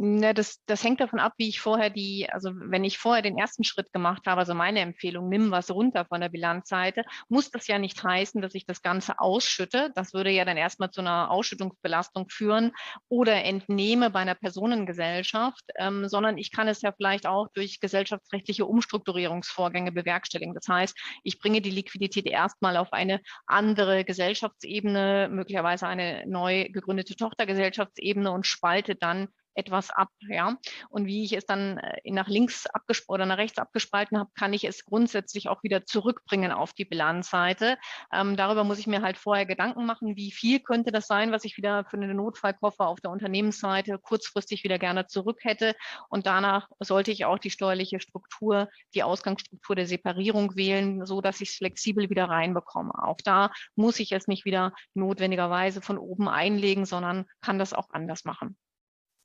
Ne, 0.00 0.32
das, 0.32 0.62
das 0.66 0.84
hängt 0.84 1.00
davon 1.00 1.18
ab, 1.18 1.32
wie 1.38 1.48
ich 1.48 1.60
vorher 1.60 1.90
die, 1.90 2.28
also 2.30 2.52
wenn 2.54 2.84
ich 2.84 2.98
vorher 2.98 3.20
den 3.20 3.36
ersten 3.36 3.64
Schritt 3.64 3.92
gemacht 3.92 4.26
habe, 4.26 4.40
also 4.40 4.54
meine 4.54 4.78
Empfehlung, 4.78 5.28
nimm 5.28 5.50
was 5.50 5.72
runter 5.72 6.04
von 6.04 6.20
der 6.20 6.28
Bilanzseite, 6.28 7.04
muss 7.28 7.50
das 7.50 7.66
ja 7.66 7.80
nicht 7.80 8.02
heißen, 8.02 8.40
dass 8.40 8.54
ich 8.54 8.64
das 8.64 8.82
Ganze 8.82 9.18
ausschütte. 9.18 9.90
Das 9.96 10.14
würde 10.14 10.30
ja 10.30 10.44
dann 10.44 10.56
erstmal 10.56 10.92
zu 10.92 11.00
einer 11.00 11.32
Ausschüttungsbelastung 11.32 12.28
führen 12.28 12.70
oder 13.08 13.44
entnehme 13.44 14.10
bei 14.10 14.20
einer 14.20 14.36
Personengesellschaft, 14.36 15.64
ähm, 15.76 16.08
sondern 16.08 16.38
ich 16.38 16.52
kann 16.52 16.68
es 16.68 16.80
ja 16.80 16.92
vielleicht 16.92 17.26
auch 17.26 17.48
durch 17.52 17.80
gesellschaftsrechtliche 17.80 18.66
Umstrukturierungsvorgänge 18.66 19.90
bewerkstelligen. 19.90 20.54
Das 20.54 20.68
heißt, 20.68 20.96
ich 21.24 21.40
bringe 21.40 21.60
die 21.60 21.70
Liquidität 21.70 22.26
erstmal 22.26 22.76
auf 22.76 22.92
eine 22.92 23.20
andere 23.46 24.04
Gesellschaftsebene, 24.04 25.28
möglicherweise 25.28 25.88
eine 25.88 26.24
neu 26.28 26.68
gegründete 26.68 27.16
Tochtergesellschaftsebene 27.16 28.30
und 28.30 28.46
spalte 28.46 28.94
dann 28.94 29.28
etwas 29.58 29.90
ab, 29.90 30.08
ja. 30.20 30.56
Und 30.88 31.06
wie 31.06 31.24
ich 31.24 31.32
es 31.32 31.44
dann 31.44 31.78
äh, 31.78 32.10
nach 32.10 32.28
links 32.28 32.66
oder 33.08 33.26
nach 33.26 33.38
rechts 33.38 33.58
abgespalten 33.58 34.18
habe, 34.18 34.30
kann 34.38 34.52
ich 34.52 34.64
es 34.64 34.84
grundsätzlich 34.84 35.48
auch 35.48 35.62
wieder 35.62 35.84
zurückbringen 35.84 36.52
auf 36.52 36.72
die 36.72 36.84
Bilanzseite. 36.84 37.76
Ähm, 38.12 38.36
darüber 38.36 38.64
muss 38.64 38.78
ich 38.78 38.86
mir 38.86 39.02
halt 39.02 39.18
vorher 39.18 39.46
Gedanken 39.46 39.84
machen, 39.84 40.16
wie 40.16 40.30
viel 40.30 40.60
könnte 40.60 40.92
das 40.92 41.06
sein, 41.06 41.32
was 41.32 41.44
ich 41.44 41.56
wieder 41.56 41.84
für 41.84 41.96
einen 41.96 42.16
Notfallkoffer 42.16 42.86
auf 42.86 43.00
der 43.00 43.10
Unternehmensseite 43.10 43.98
kurzfristig 43.98 44.64
wieder 44.64 44.78
gerne 44.78 45.06
zurück 45.06 45.40
hätte. 45.42 45.74
Und 46.08 46.26
danach 46.26 46.68
sollte 46.78 47.10
ich 47.10 47.24
auch 47.24 47.38
die 47.38 47.50
steuerliche 47.50 48.00
Struktur, 48.00 48.68
die 48.94 49.02
Ausgangsstruktur 49.02 49.74
der 49.76 49.86
Separierung 49.86 50.54
wählen, 50.56 51.04
so 51.04 51.20
dass 51.20 51.40
ich 51.40 51.50
es 51.50 51.56
flexibel 51.56 52.08
wieder 52.10 52.26
reinbekomme. 52.26 52.92
Auch 53.02 53.18
da 53.24 53.50
muss 53.74 53.98
ich 53.98 54.12
es 54.12 54.28
nicht 54.28 54.44
wieder 54.44 54.72
notwendigerweise 54.94 55.82
von 55.82 55.98
oben 55.98 56.28
einlegen, 56.28 56.86
sondern 56.86 57.26
kann 57.40 57.58
das 57.58 57.74
auch 57.74 57.90
anders 57.90 58.24
machen. 58.24 58.56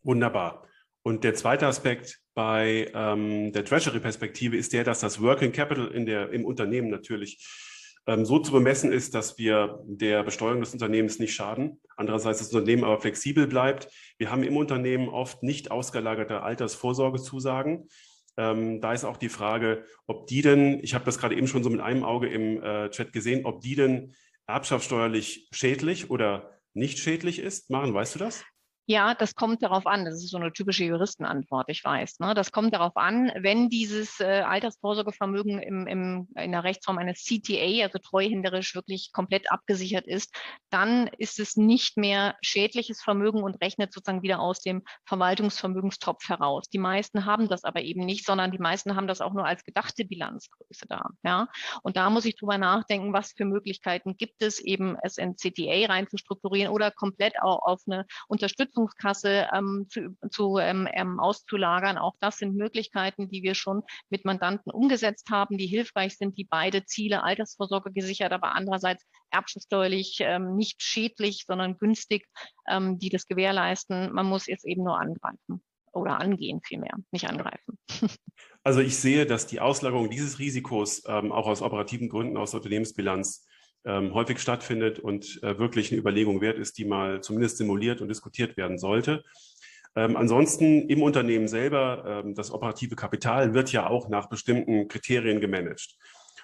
Wunderbar. 0.04 0.68
Und 1.02 1.24
der 1.24 1.34
zweite 1.34 1.68
Aspekt 1.68 2.20
bei 2.34 2.90
ähm, 2.94 3.52
der 3.52 3.66
Treasury-Perspektive 3.66 4.56
ist 4.56 4.74
der, 4.74 4.84
dass 4.84 5.02
das 5.02 5.22
Working 5.22 5.52
Capital 5.52 5.88
in 5.88 6.06
der, 6.06 6.32
im 6.32 6.46
Unternehmen 6.46 6.90
natürlich 6.90 7.46
ähm, 8.08 8.26
so 8.26 8.40
zu 8.40 8.52
bemessen 8.52 8.92
ist, 8.92 9.14
dass 9.14 9.38
wir 9.38 9.80
der 9.86 10.24
Besteuerung 10.24 10.62
des 10.62 10.74
Unternehmens 10.74 11.20
nicht 11.20 11.34
schaden. 11.34 11.80
Andererseits 11.96 12.40
das 12.40 12.54
Unternehmen 12.54 12.84
aber 12.84 13.00
flexibel 13.00 13.48
bleibt. 13.48 13.90
Wir 14.18 14.32
haben 14.32 14.44
im 14.44 14.58
Unternehmen 14.58 15.10
oft 15.10 15.44
nicht 15.44 15.72
ausgelagerte 15.72 16.42
Altersvorsorgezusagen. 16.42 17.88
Ähm, 18.36 18.82
da 18.82 18.94
ist 18.94 19.06
auch 19.06 19.18
die 19.18 19.30
Frage, 19.30 19.86
ob 20.08 20.28
die 20.28 20.42
denn, 20.42 20.80
ich 20.84 20.96
habe 20.96 21.06
das 21.06 21.20
gerade 21.20 21.36
eben 21.36 21.48
schon 21.48 21.64
so 21.64 21.70
mit 21.70 21.82
einem 21.82 22.04
Auge 22.04 22.28
im 22.28 22.62
äh, 22.62 22.90
Chat 22.90 23.14
gesehen, 23.14 23.46
ob 23.46 23.62
die 23.62 23.76
denn 23.76 24.16
erbschaftssteuerlich 24.48 25.48
schädlich 25.52 26.10
oder 26.10 26.50
nicht 26.74 26.98
schädlich 26.98 27.40
ist. 27.40 27.70
Maren, 27.70 27.94
weißt 27.94 28.16
du 28.16 28.20
das? 28.20 28.44
Ja, 28.86 29.16
das 29.16 29.36
kommt 29.36 29.64
darauf 29.64 29.88
an. 29.88 30.04
Das 30.04 30.16
ist 30.16 30.30
so 30.30 30.38
eine 30.38 30.52
typische 30.52 30.84
Juristenantwort, 30.84 31.70
ich 31.70 31.82
weiß. 31.86 32.20
Ne? 32.20 32.34
Das 32.34 32.52
kommt 32.52 32.74
darauf 32.74 32.98
an, 32.98 33.32
wenn 33.38 33.70
dieses 33.70 34.20
äh, 34.20 34.42
Altersvorsorgevermögen 34.42 35.60
im, 35.60 35.88
im, 35.88 36.28
in 36.36 36.52
der 36.52 36.66
Rechtsform 36.66 36.98
eines 36.98 37.24
CTA, 37.24 37.84
also 37.84 38.00
treuhänderisch, 38.00 38.76
wirklich 38.76 39.12
komplett 39.14 39.50
abgesichert 39.50 40.06
ist, 40.06 40.36
dann 40.70 41.08
ist 41.18 41.40
es 41.40 41.56
nicht 41.56 41.96
mehr 41.96 42.36
schädliches 42.42 43.02
Vermögen 43.02 43.42
und 43.42 43.62
rechnet 43.62 43.94
sozusagen 43.94 44.22
wieder 44.22 44.42
aus 44.42 44.60
dem 44.60 44.84
Verwaltungsvermögenstopf 45.06 46.28
heraus. 46.28 46.68
Die 46.68 46.78
meisten 46.78 47.24
haben 47.24 47.48
das 47.48 47.64
aber 47.64 47.84
eben 47.84 48.04
nicht, 48.04 48.26
sondern 48.26 48.52
die 48.52 48.60
meisten 48.60 48.98
haben 48.98 49.08
das 49.08 49.22
auch 49.22 49.34
nur 49.34 49.46
als 49.46 49.64
gedachte 49.64 50.04
Bilanzgröße 50.04 50.88
da. 50.90 51.06
Ja? 51.24 51.48
Und 51.84 51.96
da 51.96 52.10
muss 52.10 52.26
ich 52.26 52.36
drüber 52.36 52.58
nachdenken, 52.58 53.14
was 53.14 53.32
für 53.32 53.46
Möglichkeiten 53.46 54.18
gibt 54.18 54.42
es, 54.42 54.60
eben 54.60 54.98
es 55.04 55.18
in 55.18 55.38
CTA 55.38 55.86
rein 55.88 56.10
zu 56.10 56.18
strukturieren 56.18 56.74
oder 56.74 56.92
komplett 56.92 57.42
auch 57.42 57.62
auf 57.62 57.82
eine 57.88 58.06
Unterstützung 58.28 58.73
Unterstützungskasse 58.74 59.48
ähm, 59.54 59.88
zu, 59.90 60.16
zu 60.30 60.58
ähm, 60.58 60.88
ähm, 60.94 61.20
auszulagern. 61.20 61.98
Auch 61.98 62.16
das 62.20 62.38
sind 62.38 62.56
Möglichkeiten, 62.56 63.30
die 63.30 63.44
wir 63.44 63.56
schon 63.56 63.84
mit 64.10 64.26
Mandanten 64.26 64.72
umgesetzt 64.72 65.30
haben, 65.30 65.58
die 65.58 65.68
hilfreich 65.68 66.18
sind, 66.18 66.38
die 66.38 66.46
beide 66.46 66.86
Ziele 66.86 67.24
Altersvorsorge 67.24 67.92
gesichert, 67.92 68.32
aber 68.32 68.56
andererseits 68.56 69.06
erbschaftssteuerlich 69.32 70.18
ähm, 70.22 70.56
nicht 70.56 70.82
schädlich, 70.82 71.46
sondern 71.48 71.78
günstig, 71.78 72.28
ähm, 72.68 73.00
die 73.00 73.10
das 73.10 73.28
gewährleisten. 73.28 74.12
Man 74.14 74.26
muss 74.26 74.48
jetzt 74.48 74.66
eben 74.66 74.84
nur 74.84 75.00
angreifen 75.00 75.64
oder 75.92 76.20
angehen 76.20 76.62
vielmehr, 76.64 76.96
nicht 77.12 77.30
angreifen. 77.30 77.78
Also 78.66 78.80
ich 78.80 78.96
sehe, 78.96 79.26
dass 79.26 79.46
die 79.46 79.60
Auslagerung 79.60 80.10
dieses 80.10 80.40
Risikos 80.40 81.04
ähm, 81.06 81.34
auch 81.34 81.48
aus 81.48 81.62
operativen 81.62 82.08
Gründen 82.08 82.38
aus 82.38 82.52
der 82.52 82.62
Unternehmensbilanz 82.62 83.46
ähm, 83.86 84.14
häufig 84.14 84.40
stattfindet 84.40 85.00
und 85.00 85.42
äh, 85.44 85.58
wirklich 85.60 85.92
eine 85.92 86.00
Überlegung 86.00 86.42
wert 86.42 86.58
ist, 86.58 86.78
die 86.78 86.86
mal 86.86 87.22
zumindest 87.22 87.58
simuliert 87.58 88.02
und 88.02 88.08
diskutiert 88.08 88.58
werden 88.58 88.78
sollte. 88.78 89.24
Ähm, 89.96 90.18
ansonsten 90.18 90.90
im 90.90 91.04
Unternehmen 91.04 91.48
selber, 91.48 92.24
ähm, 92.26 92.34
das 92.34 92.52
operative 92.52 92.96
Kapital 92.96 93.54
wird 93.54 93.72
ja 93.72 93.88
auch 93.88 94.10
nach 94.10 94.28
bestimmten 94.28 94.88
Kriterien 94.88 95.40
gemanagt. 95.40 95.98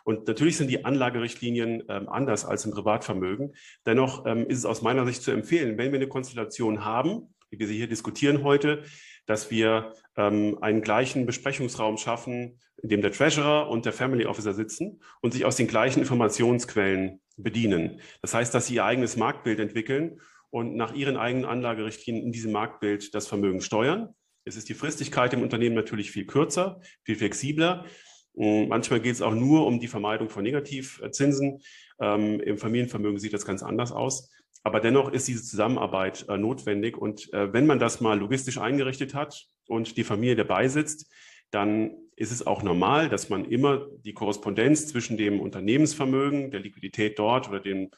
Und 0.03 0.27
natürlich 0.27 0.57
sind 0.57 0.69
die 0.69 0.85
Anlagerichtlinien 0.85 1.83
ähm, 1.89 2.09
anders 2.09 2.45
als 2.45 2.65
im 2.65 2.71
Privatvermögen. 2.71 3.53
Dennoch 3.85 4.25
ähm, 4.25 4.45
ist 4.47 4.59
es 4.59 4.65
aus 4.65 4.81
meiner 4.81 5.05
Sicht 5.05 5.21
zu 5.23 5.31
empfehlen, 5.31 5.77
wenn 5.77 5.91
wir 5.91 5.99
eine 5.99 6.07
Konstellation 6.07 6.85
haben, 6.85 7.33
wie 7.49 7.59
wir 7.59 7.67
sie 7.67 7.77
hier 7.77 7.87
diskutieren 7.87 8.43
heute, 8.43 8.83
dass 9.29 9.51
wir 9.51 9.93
ähm, 10.17 10.57
einen 10.61 10.81
gleichen 10.81 11.27
Besprechungsraum 11.27 11.97
schaffen, 11.97 12.59
in 12.81 12.89
dem 12.89 13.01
der 13.01 13.11
Treasurer 13.11 13.69
und 13.69 13.85
der 13.85 13.93
Family 13.93 14.25
Officer 14.25 14.53
sitzen 14.53 15.03
und 15.21 15.33
sich 15.33 15.45
aus 15.45 15.55
den 15.55 15.67
gleichen 15.67 15.99
Informationsquellen 15.99 17.21
bedienen. 17.37 18.01
Das 18.23 18.33
heißt, 18.33 18.55
dass 18.55 18.65
sie 18.65 18.75
ihr 18.75 18.85
eigenes 18.85 19.17
Marktbild 19.17 19.59
entwickeln 19.59 20.19
und 20.49 20.75
nach 20.75 20.95
ihren 20.95 21.15
eigenen 21.15 21.45
Anlagerichtlinien 21.45 22.25
in 22.25 22.31
diesem 22.31 22.51
Marktbild 22.51 23.13
das 23.13 23.27
Vermögen 23.27 23.61
steuern. 23.61 24.15
Es 24.45 24.55
ist 24.55 24.67
die 24.67 24.73
Fristigkeit 24.73 25.31
im 25.33 25.43
Unternehmen 25.43 25.75
natürlich 25.75 26.09
viel 26.09 26.25
kürzer, 26.25 26.81
viel 27.03 27.15
flexibler. 27.15 27.85
Und 28.33 28.67
manchmal 28.67 28.99
geht 28.99 29.13
es 29.13 29.21
auch 29.21 29.35
nur 29.35 29.67
um 29.67 29.79
die 29.79 29.87
Vermeidung 29.87 30.29
von 30.29 30.41
Negativzinsen. 30.41 31.61
Ähm, 32.01 32.39
Im 32.39 32.57
Familienvermögen 32.57 33.19
sieht 33.19 33.33
das 33.33 33.45
ganz 33.45 33.61
anders 33.61 33.91
aus. 33.91 34.31
Aber 34.63 34.79
dennoch 34.79 35.11
ist 35.11 35.27
diese 35.27 35.43
Zusammenarbeit 35.43 36.25
äh, 36.27 36.37
notwendig. 36.37 36.97
Und 36.97 37.31
äh, 37.33 37.53
wenn 37.53 37.65
man 37.65 37.79
das 37.79 38.01
mal 38.01 38.19
logistisch 38.19 38.57
eingerichtet 38.57 39.13
hat 39.13 39.47
und 39.67 39.95
die 39.97 40.03
Familie 40.03 40.35
dabei 40.35 40.67
sitzt, 40.67 41.11
dann 41.51 41.91
ist 42.15 42.31
es 42.31 42.45
auch 42.45 42.63
normal, 42.63 43.09
dass 43.09 43.29
man 43.29 43.45
immer 43.45 43.87
die 44.03 44.13
Korrespondenz 44.13 44.87
zwischen 44.87 45.17
dem 45.17 45.39
Unternehmensvermögen, 45.39 46.51
der 46.51 46.59
Liquidität 46.59 47.17
dort 47.17 47.49
oder 47.49 47.59
dem 47.59 47.89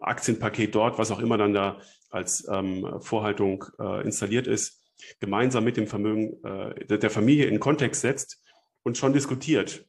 Aktienpaket 0.00 0.74
dort, 0.74 0.98
was 0.98 1.10
auch 1.10 1.18
immer 1.18 1.36
dann 1.36 1.52
da 1.52 1.80
als 2.10 2.46
ähm, 2.48 3.00
Vorhaltung 3.00 3.64
äh, 3.78 4.02
installiert 4.04 4.46
ist, 4.46 4.82
gemeinsam 5.20 5.64
mit 5.64 5.76
dem 5.76 5.86
Vermögen 5.86 6.42
äh, 6.44 6.98
der 6.98 7.10
Familie 7.10 7.46
in 7.46 7.60
Kontext 7.60 8.02
setzt 8.02 8.42
und 8.84 8.96
schon 8.96 9.12
diskutiert, 9.12 9.84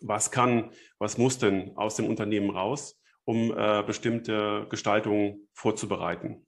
was 0.00 0.30
kann, 0.30 0.70
was 0.98 1.18
muss 1.18 1.38
denn 1.38 1.76
aus 1.76 1.96
dem 1.96 2.06
Unternehmen 2.06 2.50
raus, 2.50 3.00
um 3.24 3.56
äh, 3.56 3.82
bestimmte 3.86 4.66
Gestaltungen 4.68 5.48
vorzubereiten. 5.52 6.46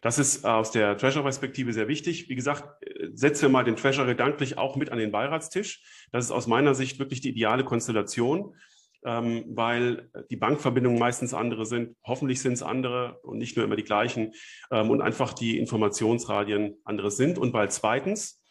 Das 0.00 0.18
ist 0.18 0.44
aus 0.44 0.72
der 0.72 0.96
Treasurer-Perspektive 0.96 1.72
sehr 1.72 1.86
wichtig. 1.86 2.28
Wie 2.28 2.34
gesagt, 2.34 2.84
setzen 3.12 3.42
wir 3.42 3.48
mal 3.50 3.64
den 3.64 3.76
Treasurer 3.76 4.06
gedanklich 4.06 4.58
auch 4.58 4.76
mit 4.76 4.90
an 4.90 4.98
den 4.98 5.12
Beiratstisch. 5.12 5.84
Das 6.10 6.24
ist 6.24 6.32
aus 6.32 6.48
meiner 6.48 6.74
Sicht 6.74 6.98
wirklich 6.98 7.20
die 7.20 7.30
ideale 7.30 7.64
Konstellation, 7.64 8.56
ähm, 9.04 9.44
weil 9.48 10.10
die 10.30 10.36
Bankverbindungen 10.36 10.98
meistens 10.98 11.34
andere 11.34 11.66
sind. 11.66 11.96
Hoffentlich 12.04 12.40
sind 12.40 12.54
es 12.54 12.62
andere 12.62 13.20
und 13.22 13.38
nicht 13.38 13.56
nur 13.56 13.64
immer 13.64 13.76
die 13.76 13.84
gleichen 13.84 14.32
ähm, 14.72 14.90
und 14.90 15.00
einfach 15.00 15.32
die 15.34 15.58
Informationsradien 15.58 16.80
andere 16.84 17.12
sind. 17.12 17.38
Und 17.38 17.52
weil 17.52 17.70
zweitens 17.70 18.42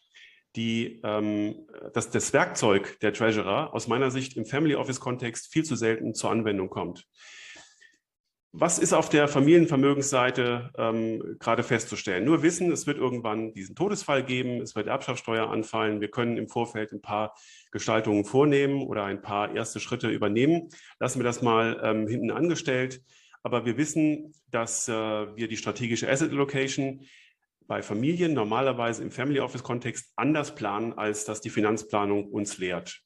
die, 0.55 1.01
ähm, 1.03 1.67
dass 1.93 2.11
das 2.11 2.31
Werkzeug 2.33 2.97
der 3.01 3.13
Treasurer 3.13 3.73
aus 3.73 3.87
meiner 3.87 4.11
Sicht 4.11 4.37
im 4.37 4.45
Family 4.45 4.75
Office-Kontext 4.75 5.51
viel 5.51 5.63
zu 5.63 5.75
selten 5.75 6.13
zur 6.13 6.31
Anwendung 6.31 6.69
kommt. 6.69 7.07
Was 8.53 8.79
ist 8.79 8.91
auf 8.91 9.07
der 9.07 9.29
Familienvermögensseite 9.29 10.71
ähm, 10.77 11.37
gerade 11.39 11.63
festzustellen? 11.63 12.25
Nur 12.25 12.43
wissen, 12.43 12.69
es 12.69 12.85
wird 12.85 12.97
irgendwann 12.97 13.53
diesen 13.53 13.75
Todesfall 13.75 14.25
geben, 14.25 14.59
es 14.59 14.75
wird 14.75 14.87
Erbschaftssteuer 14.87 15.49
anfallen. 15.49 16.01
Wir 16.01 16.11
können 16.11 16.35
im 16.35 16.49
Vorfeld 16.49 16.91
ein 16.91 17.01
paar 17.01 17.33
Gestaltungen 17.71 18.25
vornehmen 18.25 18.81
oder 18.81 19.05
ein 19.05 19.21
paar 19.21 19.55
erste 19.55 19.79
Schritte 19.79 20.09
übernehmen. 20.09 20.67
Lassen 20.99 21.19
wir 21.19 21.23
das 21.23 21.41
mal 21.41 21.79
ähm, 21.81 22.07
hinten 22.07 22.29
angestellt. 22.29 23.01
Aber 23.41 23.65
wir 23.65 23.77
wissen, 23.77 24.33
dass 24.49 24.89
äh, 24.89 24.93
wir 24.93 25.47
die 25.47 25.57
strategische 25.57 26.09
Asset 26.09 26.31
Allocation 26.31 27.05
bei 27.67 27.81
Familien 27.81 28.33
normalerweise 28.33 29.01
im 29.01 29.11
Family 29.11 29.39
Office 29.39 29.63
Kontext 29.63 30.11
anders 30.17 30.55
planen, 30.55 30.91
als 30.91 31.23
das 31.23 31.39
die 31.39 31.49
Finanzplanung 31.49 32.25
uns 32.25 32.57
lehrt. 32.57 33.01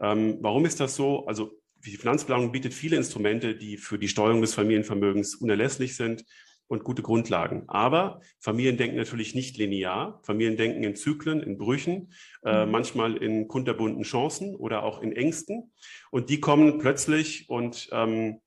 Ähm, 0.00 0.36
warum 0.42 0.66
ist 0.66 0.80
das 0.80 0.96
so? 0.96 1.24
Also 1.24 1.58
die 1.90 1.96
Finanzplanung 1.96 2.52
bietet 2.52 2.74
viele 2.74 2.96
Instrumente, 2.96 3.54
die 3.54 3.76
für 3.76 3.98
die 3.98 4.08
Steuerung 4.08 4.40
des 4.40 4.54
Familienvermögens 4.54 5.36
unerlässlich 5.36 5.96
sind 5.96 6.24
und 6.68 6.84
gute 6.84 7.02
Grundlagen. 7.02 7.64
Aber 7.68 8.20
Familien 8.40 8.76
denken 8.76 8.96
natürlich 8.96 9.34
nicht 9.34 9.56
linear. 9.56 10.20
Familien 10.24 10.56
denken 10.56 10.82
in 10.82 10.96
Zyklen, 10.96 11.40
in 11.40 11.58
Brüchen, 11.58 12.12
äh, 12.44 12.64
mhm. 12.64 12.72
manchmal 12.72 13.16
in 13.16 13.48
kunterbunten 13.48 14.02
Chancen 14.02 14.54
oder 14.56 14.82
auch 14.82 15.00
in 15.00 15.12
Ängsten. 15.12 15.72
Und 16.10 16.30
die 16.30 16.40
kommen 16.40 16.78
plötzlich 16.78 17.48
und 17.48 17.88
ähm, 17.92 18.40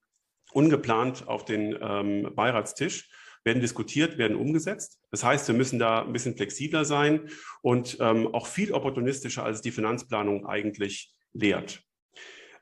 ungeplant 0.52 1.28
auf 1.28 1.46
den 1.46 1.78
ähm, 1.82 2.32
Beiratstisch. 2.36 3.10
werden 3.46 3.62
diskutiert, 3.62 4.18
werden 4.18 4.36
umgesetzt. 4.36 5.00
Das 5.12 5.24
heißt, 5.24 5.48
wir 5.48 5.56
müssen 5.56 5.80
da 5.80 6.04
ein 6.04 6.12
bisschen 6.12 6.36
flexibler 6.36 6.84
sein 6.84 7.30
und 7.62 7.98
ähm, 8.02 8.28
auch 8.28 8.48
viel 8.48 8.74
opportunistischer, 8.74 9.46
als 9.46 9.62
die 9.62 9.72
Finanzplanung 9.72 10.46
eigentlich 10.46 11.14
lehrt. 11.32 11.89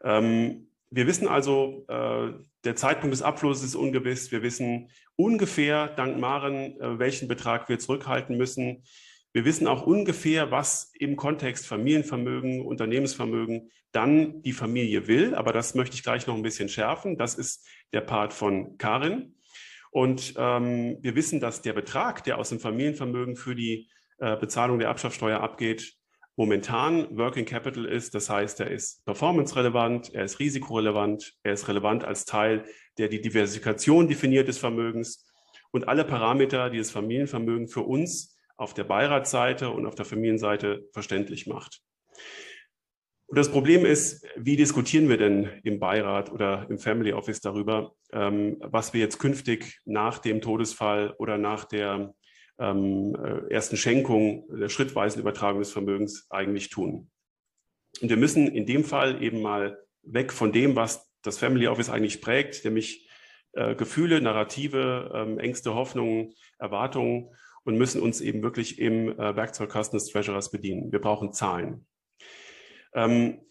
Ähm, 0.03 0.67
wir 0.89 1.07
wissen 1.07 1.27
also, 1.27 1.85
äh, 1.87 2.33
der 2.63 2.75
Zeitpunkt 2.75 3.13
des 3.13 3.21
Abflusses 3.21 3.63
ist 3.63 3.75
ungewiss. 3.75 4.31
Wir 4.31 4.41
wissen 4.41 4.89
ungefähr, 5.15 5.87
dank 5.87 6.17
Maren, 6.17 6.79
äh, 6.79 6.99
welchen 6.99 7.27
Betrag 7.27 7.69
wir 7.69 7.79
zurückhalten 7.79 8.37
müssen. 8.37 8.83
Wir 9.33 9.45
wissen 9.45 9.67
auch 9.67 9.85
ungefähr, 9.85 10.51
was 10.51 10.91
im 10.97 11.15
Kontext 11.15 11.67
Familienvermögen, 11.67 12.65
Unternehmensvermögen 12.65 13.69
dann 13.91 14.41
die 14.41 14.53
Familie 14.53 15.07
will. 15.07 15.35
Aber 15.35 15.53
das 15.53 15.75
möchte 15.75 15.95
ich 15.95 16.03
gleich 16.03 16.27
noch 16.27 16.35
ein 16.35 16.41
bisschen 16.41 16.69
schärfen. 16.69 17.17
Das 17.17 17.35
ist 17.35 17.67
der 17.93 18.01
Part 18.01 18.33
von 18.33 18.77
Karin. 18.77 19.35
Und 19.91 20.33
ähm, 20.37 20.97
wir 21.01 21.15
wissen, 21.15 21.39
dass 21.39 21.61
der 21.61 21.73
Betrag, 21.73 22.23
der 22.23 22.37
aus 22.37 22.49
dem 22.49 22.59
Familienvermögen 22.59 23.35
für 23.35 23.55
die 23.55 23.89
äh, 24.19 24.35
Bezahlung 24.35 24.79
der 24.79 24.89
Abschaffsteuer 24.89 25.39
abgeht, 25.39 25.93
momentan 26.37 27.17
Working 27.17 27.45
Capital 27.45 27.85
ist. 27.85 28.15
Das 28.15 28.29
heißt, 28.29 28.61
er 28.61 28.71
ist 28.71 29.03
performance-relevant, 29.05 30.13
er 30.13 30.23
ist 30.23 30.39
risikorelevant, 30.39 31.33
er 31.43 31.53
ist 31.53 31.67
relevant 31.67 32.05
als 32.05 32.25
Teil, 32.25 32.63
der 32.97 33.09
die 33.09 33.19
Diversifikation 33.19 34.07
definiert 34.07 34.47
des 34.47 34.59
Vermögens 34.59 35.25
und 35.71 35.87
alle 35.87 36.05
Parameter, 36.05 36.69
die 36.69 36.77
das 36.77 36.91
Familienvermögen 36.91 37.67
für 37.67 37.81
uns 37.81 38.37
auf 38.55 38.73
der 38.73 38.85
Beiratsseite 38.85 39.69
und 39.69 39.85
auf 39.85 39.95
der 39.95 40.05
Familienseite 40.05 40.87
verständlich 40.93 41.47
macht. 41.47 41.81
Und 43.29 43.37
das 43.37 43.51
Problem 43.51 43.85
ist, 43.85 44.25
wie 44.37 44.55
diskutieren 44.55 45.09
wir 45.09 45.17
denn 45.17 45.49
im 45.63 45.79
Beirat 45.79 46.31
oder 46.31 46.65
im 46.69 46.77
Family 46.77 47.11
Office 47.11 47.41
darüber, 47.41 47.93
ähm, 48.13 48.57
was 48.61 48.93
wir 48.93 49.01
jetzt 49.01 49.19
künftig 49.19 49.81
nach 49.85 50.19
dem 50.19 50.39
Todesfall 50.39 51.13
oder 51.17 51.37
nach 51.37 51.65
der 51.65 52.13
ersten 52.59 53.77
Schenkung, 53.77 54.47
der 54.49 54.69
schrittweisen 54.69 55.21
Übertragung 55.21 55.59
des 55.59 55.71
Vermögens 55.71 56.25
eigentlich 56.31 56.69
tun. 56.69 57.11
Und 58.01 58.09
wir 58.09 58.17
müssen 58.17 58.47
in 58.47 58.65
dem 58.65 58.83
Fall 58.83 59.21
eben 59.21 59.41
mal 59.41 59.79
weg 60.01 60.33
von 60.33 60.51
dem, 60.51 60.75
was 60.75 61.11
das 61.21 61.37
Family 61.37 61.67
Office 61.67 61.89
eigentlich 61.89 62.21
prägt, 62.21 62.63
nämlich 62.65 63.07
äh, 63.53 63.75
Gefühle, 63.75 64.21
Narrative, 64.21 65.11
ähm, 65.13 65.39
Ängste, 65.39 65.75
Hoffnungen, 65.75 66.33
Erwartungen 66.57 67.29
und 67.63 67.77
müssen 67.77 68.01
uns 68.01 68.21
eben 68.21 68.41
wirklich 68.43 68.79
im 68.79 69.09
äh, 69.09 69.35
Werkzeugkasten 69.35 69.97
des 69.97 70.09
Treasurers 70.09 70.51
bedienen. 70.51 70.91
Wir 70.91 70.99
brauchen 70.99 71.33
Zahlen. 71.33 71.85
Ähm, 72.93 73.41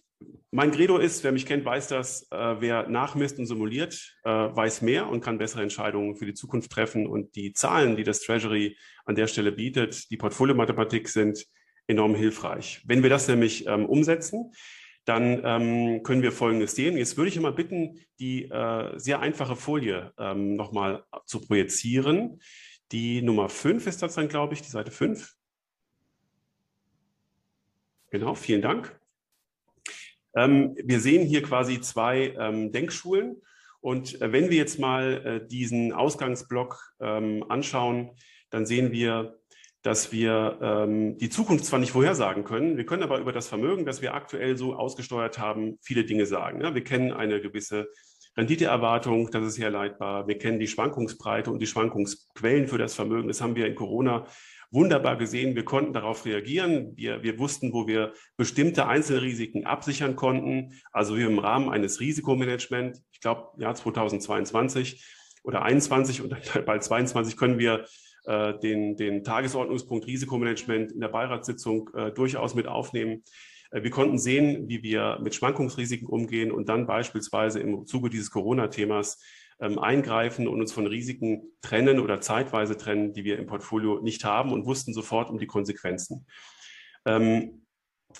mein 0.50 0.70
Credo 0.70 0.96
ist, 0.96 1.22
wer 1.24 1.32
mich 1.32 1.44
kennt, 1.44 1.64
weiß 1.64 1.88
das, 1.88 2.30
äh, 2.30 2.60
wer 2.60 2.88
nachmisst 2.88 3.38
und 3.38 3.46
simuliert, 3.46 4.16
äh, 4.24 4.30
weiß 4.30 4.80
mehr 4.80 5.08
und 5.08 5.20
kann 5.20 5.38
bessere 5.38 5.62
Entscheidungen 5.62 6.16
für 6.16 6.24
die 6.24 6.34
Zukunft 6.34 6.70
treffen. 6.70 7.06
Und 7.06 7.36
die 7.36 7.52
Zahlen, 7.52 7.96
die 7.96 8.04
das 8.04 8.20
Treasury 8.20 8.76
an 9.04 9.16
der 9.16 9.26
Stelle 9.26 9.52
bietet, 9.52 10.10
die 10.10 10.16
Portfolio-Mathematik, 10.16 11.08
sind 11.08 11.46
enorm 11.86 12.14
hilfreich. 12.14 12.82
Wenn 12.86 13.02
wir 13.02 13.10
das 13.10 13.28
nämlich 13.28 13.66
ähm, 13.66 13.86
umsetzen, 13.86 14.52
dann 15.04 15.42
ähm, 15.44 16.02
können 16.02 16.22
wir 16.22 16.32
Folgendes 16.32 16.74
sehen. 16.74 16.96
Jetzt 16.96 17.16
würde 17.16 17.28
ich 17.28 17.36
immer 17.36 17.52
bitten, 17.52 18.00
die 18.18 18.44
äh, 18.44 18.98
sehr 18.98 19.20
einfache 19.20 19.56
Folie 19.56 20.12
ähm, 20.18 20.54
nochmal 20.54 21.04
zu 21.26 21.40
projizieren. 21.40 22.40
Die 22.92 23.22
Nummer 23.22 23.48
5 23.48 23.86
ist 23.86 24.02
das 24.02 24.14
dann, 24.14 24.28
glaube 24.28 24.54
ich, 24.54 24.62
die 24.62 24.70
Seite 24.70 24.90
5. 24.90 25.34
Genau, 28.10 28.34
vielen 28.34 28.62
Dank. 28.62 28.98
Ähm, 30.36 30.76
wir 30.84 31.00
sehen 31.00 31.26
hier 31.26 31.42
quasi 31.42 31.80
zwei 31.80 32.34
ähm, 32.38 32.70
Denkschulen. 32.70 33.42
Und 33.80 34.20
äh, 34.20 34.32
wenn 34.32 34.50
wir 34.50 34.56
jetzt 34.56 34.78
mal 34.78 35.40
äh, 35.42 35.46
diesen 35.48 35.92
Ausgangsblock 35.92 36.78
ähm, 37.00 37.44
anschauen, 37.48 38.10
dann 38.50 38.66
sehen 38.66 38.92
wir, 38.92 39.38
dass 39.82 40.10
wir 40.10 40.86
die 41.20 41.28
Zukunft 41.28 41.64
zwar 41.64 41.78
nicht 41.78 41.92
vorhersagen 41.92 42.42
können, 42.42 42.76
wir 42.76 42.86
können 42.86 43.04
aber 43.04 43.18
über 43.18 43.32
das 43.32 43.46
Vermögen, 43.46 43.86
das 43.86 44.02
wir 44.02 44.14
aktuell 44.14 44.56
so 44.56 44.74
ausgesteuert 44.74 45.38
haben, 45.38 45.78
viele 45.80 46.04
Dinge 46.04 46.26
sagen. 46.26 46.60
Ja, 46.60 46.74
wir 46.74 46.82
kennen 46.82 47.12
eine 47.12 47.40
gewisse 47.40 47.88
Renditeerwartung, 48.36 49.30
das 49.30 49.46
ist 49.46 49.58
herleitbar. 49.58 50.28
Wir 50.28 50.38
kennen 50.38 50.58
die 50.58 50.66
Schwankungsbreite 50.66 51.50
und 51.50 51.60
die 51.60 51.66
Schwankungsquellen 51.66 52.66
für 52.68 52.78
das 52.78 52.94
Vermögen. 52.94 53.28
Das 53.28 53.40
haben 53.40 53.56
wir 53.56 53.66
in 53.66 53.74
Corona 53.74 54.26
wunderbar 54.70 55.16
gesehen. 55.16 55.54
Wir 55.54 55.64
konnten 55.64 55.92
darauf 55.92 56.24
reagieren. 56.24 56.92
Wir, 56.96 57.22
wir 57.22 57.38
wussten, 57.38 57.72
wo 57.72 57.86
wir 57.86 58.12
bestimmte 58.36 58.86
Einzelrisiken 58.86 59.66
absichern 59.66 60.16
konnten. 60.16 60.72
Also 60.92 61.16
wir 61.16 61.26
im 61.26 61.38
Rahmen 61.38 61.70
eines 61.70 62.00
Risikomanagements, 62.00 63.02
ich 63.12 63.20
glaube, 63.20 63.48
Jahr 63.58 63.74
2022 63.74 65.04
oder 65.44 65.62
21 65.62 66.22
und 66.22 66.34
bald 66.66 66.82
22 66.82 67.36
können 67.36 67.58
wir 67.58 67.86
äh, 68.26 68.58
den, 68.58 68.96
den 68.96 69.22
Tagesordnungspunkt 69.22 70.06
Risikomanagement 70.06 70.92
in 70.92 71.00
der 71.00 71.08
Beiratssitzung 71.08 71.90
äh, 71.94 72.10
durchaus 72.10 72.54
mit 72.54 72.66
aufnehmen. 72.66 73.22
Äh, 73.70 73.82
wir 73.82 73.90
konnten 73.90 74.18
sehen, 74.18 74.68
wie 74.68 74.82
wir 74.82 75.18
mit 75.22 75.34
Schwankungsrisiken 75.34 76.08
umgehen 76.08 76.50
und 76.50 76.68
dann 76.68 76.86
beispielsweise 76.86 77.60
im 77.60 77.86
Zuge 77.86 78.10
dieses 78.10 78.30
Corona-Themas 78.30 79.22
ähm, 79.60 79.78
eingreifen 79.78 80.48
und 80.48 80.60
uns 80.60 80.72
von 80.72 80.86
Risiken 80.86 81.52
trennen 81.62 82.00
oder 82.00 82.20
zeitweise 82.20 82.76
trennen, 82.76 83.12
die 83.12 83.24
wir 83.24 83.38
im 83.38 83.46
Portfolio 83.46 84.00
nicht 84.00 84.24
haben 84.24 84.52
und 84.52 84.66
wussten 84.66 84.92
sofort 84.92 85.30
um 85.30 85.38
die 85.38 85.46
Konsequenzen. 85.46 86.26
Ähm, 87.04 87.62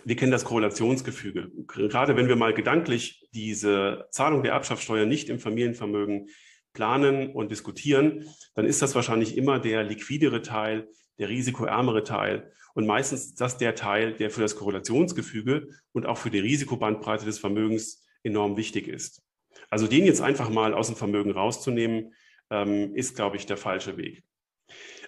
wir 0.05 0.17
kennen 0.17 0.33
das 0.33 0.45
Korrelationsgefüge. 0.45 1.51
Gerade 1.67 2.17
wenn 2.17 2.29
wir 2.29 2.37
mal 2.37 2.53
gedanklich 2.53 3.29
diese 3.33 4.07
Zahlung 4.11 4.43
der 4.43 4.53
Erbschaftssteuer 4.53 5.07
nicht 5.07 5.29
im 5.29 5.39
Familienvermögen 5.39 6.29
planen 6.73 7.31
und 7.31 7.51
diskutieren, 7.51 8.29
dann 8.55 8.67
ist 8.67 8.83
das 8.83 8.95
wahrscheinlich 8.95 9.37
immer 9.37 9.59
der 9.59 9.85
liquidere 9.85 10.43
Teil, 10.43 10.89
der 11.19 11.29
risikoärmere 11.29 12.03
Teil. 12.03 12.53
Und 12.75 12.87
meistens 12.87 13.27
ist 13.27 13.41
das 13.41 13.57
der 13.57 13.75
Teil, 13.75 14.15
der 14.15 14.31
für 14.31 14.43
das 14.43 14.57
Korrelationsgefüge 14.57 15.69
und 15.93 16.05
auch 16.05 16.19
für 16.19 16.31
die 16.31 16.41
Risikobandbreite 16.41 17.25
des 17.25 17.39
Vermögens 17.39 18.05
enorm 18.23 18.59
wichtig 18.59 18.89
ist. 18.89 19.23
Also 19.71 19.87
den 19.87 20.05
jetzt 20.05 20.21
einfach 20.21 20.51
mal 20.51 20.75
aus 20.75 20.87
dem 20.89 20.97
Vermögen 20.97 21.33
rauszunehmen, 21.33 22.15
ähm, 22.51 22.95
ist, 22.95 23.17
glaube 23.17 23.37
ich, 23.37 23.47
der 23.47 23.57
falsche 23.57 23.97
Weg. 23.97 24.23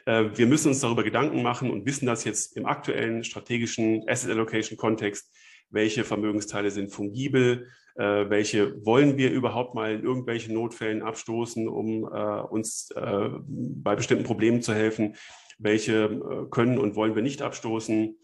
Äh, 0.06 0.30
wir 0.34 0.46
müssen 0.46 0.68
uns 0.68 0.80
darüber 0.80 1.04
Gedanken 1.04 1.42
machen 1.42 1.70
und 1.70 1.86
wissen 1.86 2.06
das 2.06 2.24
jetzt 2.24 2.56
im 2.56 2.66
aktuellen 2.66 3.24
strategischen 3.24 4.08
Asset 4.08 4.30
Allocation 4.30 4.76
Kontext, 4.76 5.32
welche 5.70 6.04
Vermögensteile 6.04 6.70
sind 6.70 6.90
fungibel, 6.90 7.68
äh, 7.96 8.28
welche 8.30 8.84
wollen 8.84 9.16
wir 9.18 9.30
überhaupt 9.30 9.74
mal 9.74 9.92
in 9.92 10.02
irgendwelchen 10.02 10.54
Notfällen 10.54 11.02
abstoßen, 11.02 11.68
um 11.68 12.04
äh, 12.04 12.40
uns 12.40 12.92
bei 12.94 13.96
bestimmten 13.96 14.24
Problemen 14.24 14.62
zu 14.62 14.74
helfen, 14.74 15.16
welche 15.58 16.46
können 16.50 16.78
und 16.78 16.94
wollen 16.94 17.16
wir 17.16 17.22
nicht 17.22 17.42
abstoßen. 17.42 18.16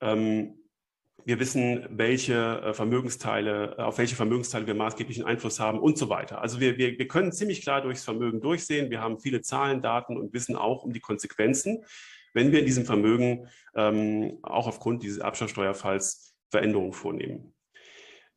Ähm, 0.00 0.63
wir 1.24 1.40
wissen, 1.40 1.86
welche 1.90 2.60
äh, 2.60 2.74
Vermögensteile, 2.74 3.76
äh, 3.78 3.82
auf 3.82 3.98
welche 3.98 4.16
Vermögensteile 4.16 4.66
wir 4.66 4.74
maßgeblichen 4.74 5.24
Einfluss 5.24 5.58
haben 5.58 5.78
und 5.78 5.96
so 5.98 6.08
weiter. 6.08 6.40
Also 6.40 6.60
wir, 6.60 6.76
wir, 6.76 6.98
wir 6.98 7.08
können 7.08 7.32
ziemlich 7.32 7.62
klar 7.62 7.82
durchs 7.82 8.04
Vermögen 8.04 8.40
durchsehen. 8.40 8.90
Wir 8.90 9.00
haben 9.00 9.18
viele 9.18 9.40
Zahlen, 9.40 9.82
Daten 9.82 10.16
und 10.16 10.32
wissen 10.32 10.56
auch 10.56 10.84
um 10.84 10.92
die 10.92 11.00
Konsequenzen, 11.00 11.84
wenn 12.34 12.52
wir 12.52 12.60
in 12.60 12.66
diesem 12.66 12.84
Vermögen 12.84 13.48
ähm, 13.74 14.38
auch 14.42 14.66
aufgrund 14.66 15.02
dieses 15.02 15.20
Abschlagssteuerfalls 15.20 16.34
Veränderungen 16.50 16.92
vornehmen. 16.92 17.54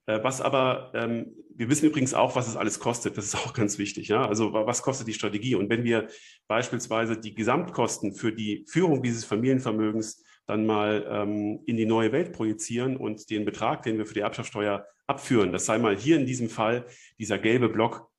Äh, 0.06 0.24
was 0.24 0.40
aber, 0.42 0.92
ähm, 0.96 1.36
wir 1.56 1.70
wissen 1.70 1.88
übrigens 1.88 2.14
auch, 2.14 2.36
was 2.36 2.48
es 2.48 2.56
alles 2.56 2.80
kostet. 2.80 3.18
Das 3.18 3.26
ist 3.26 3.36
auch 3.36 3.54
ganz 3.54 3.78
wichtig. 3.78 4.08
Ja? 4.08 4.26
Also 4.26 4.54
was 4.54 4.82
kostet 4.82 5.08
die 5.08 5.14
Strategie? 5.14 5.56
Und 5.56 5.70
wenn 5.70 5.84
wir 5.84 6.08
beispielsweise 6.48 7.18
die 7.18 7.36
Gesamtkosten 7.36 8.14
für 8.14 8.32
die 8.32 8.66
Führung 8.68 9.04
dieses 9.04 9.26
Familienvermögens 9.26 10.24
dann 10.48 10.66
mal 10.66 11.06
ähm, 11.10 11.60
in 11.66 11.78
die 11.78 11.86
neue 11.86 12.12
Welt 12.12 12.32
projizieren 12.32 12.98
und 12.98 13.30
den 13.30 13.46
Betrag, 13.46 13.84
den 13.84 13.98
wir 13.98 14.06
für 14.06 14.14
die 14.14 14.22
Erbschaftssteuer 14.22 14.88
abführen, 15.06 15.52
das 15.52 15.66
sei 15.66 15.78
mal 15.78 15.96
hier 15.96 16.18
in 16.18 16.26
diesem 16.26 16.50
Fall 16.50 16.86
dieser 17.20 17.38
gelbe 17.38 17.70
Block 17.70 18.10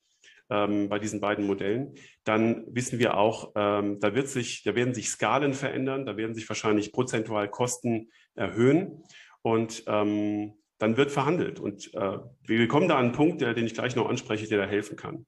ähm, 0.50 0.88
bei 0.88 0.98
diesen 0.98 1.20
beiden 1.20 1.46
Modellen, 1.46 1.94
dann 2.24 2.64
wissen 2.68 2.98
wir 2.98 3.16
auch, 3.16 3.52
ähm, 3.56 3.98
da, 4.00 4.14
wird 4.14 4.28
sich, 4.28 4.62
da 4.62 4.74
werden 4.74 4.94
sich 4.94 5.08
Skalen 5.08 5.54
verändern, 5.54 6.06
da 6.06 6.16
werden 6.16 6.34
sich 6.34 6.48
wahrscheinlich 6.48 6.92
prozentual 6.92 7.48
Kosten 7.48 8.10
erhöhen 8.34 9.02
und 9.42 9.84
ähm, 9.86 10.54
dann 10.78 10.96
wird 10.96 11.10
verhandelt. 11.10 11.60
Und 11.60 11.92
äh, 11.94 12.18
wir 12.42 12.68
kommen 12.68 12.88
da 12.88 12.96
an 12.96 13.06
einen 13.06 13.12
Punkt, 13.12 13.40
der, 13.40 13.54
den 13.54 13.66
ich 13.66 13.74
gleich 13.74 13.96
noch 13.96 14.08
anspreche, 14.08 14.48
der 14.48 14.58
da 14.58 14.66
helfen 14.66 14.96
kann. 14.96 15.26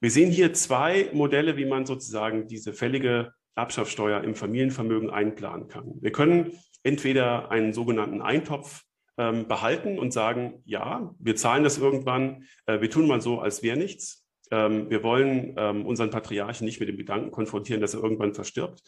Wir 0.00 0.10
sehen 0.10 0.30
hier 0.30 0.52
zwei 0.52 1.10
Modelle, 1.12 1.56
wie 1.56 1.64
man 1.64 1.86
sozusagen 1.86 2.46
diese 2.46 2.72
fällige 2.72 3.32
Erbschaftssteuer 3.58 4.22
im 4.22 4.34
Familienvermögen 4.34 5.10
einplanen 5.10 5.68
kann. 5.68 5.94
Wir 6.00 6.12
können 6.12 6.52
entweder 6.84 7.50
einen 7.50 7.72
sogenannten 7.72 8.22
Eintopf 8.22 8.84
ähm, 9.18 9.48
behalten 9.48 9.98
und 9.98 10.12
sagen, 10.12 10.62
ja, 10.64 11.12
wir 11.18 11.34
zahlen 11.34 11.64
das 11.64 11.76
irgendwann, 11.76 12.44
äh, 12.66 12.80
wir 12.80 12.88
tun 12.88 13.08
mal 13.08 13.20
so, 13.20 13.40
als 13.40 13.62
wäre 13.62 13.76
nichts. 13.76 14.24
Ähm, 14.50 14.88
wir 14.88 15.02
wollen 15.02 15.54
ähm, 15.58 15.84
unseren 15.84 16.10
Patriarchen 16.10 16.64
nicht 16.64 16.78
mit 16.78 16.88
dem 16.88 16.96
Gedanken 16.96 17.32
konfrontieren, 17.32 17.80
dass 17.80 17.94
er 17.94 18.02
irgendwann 18.02 18.32
verstirbt. 18.32 18.80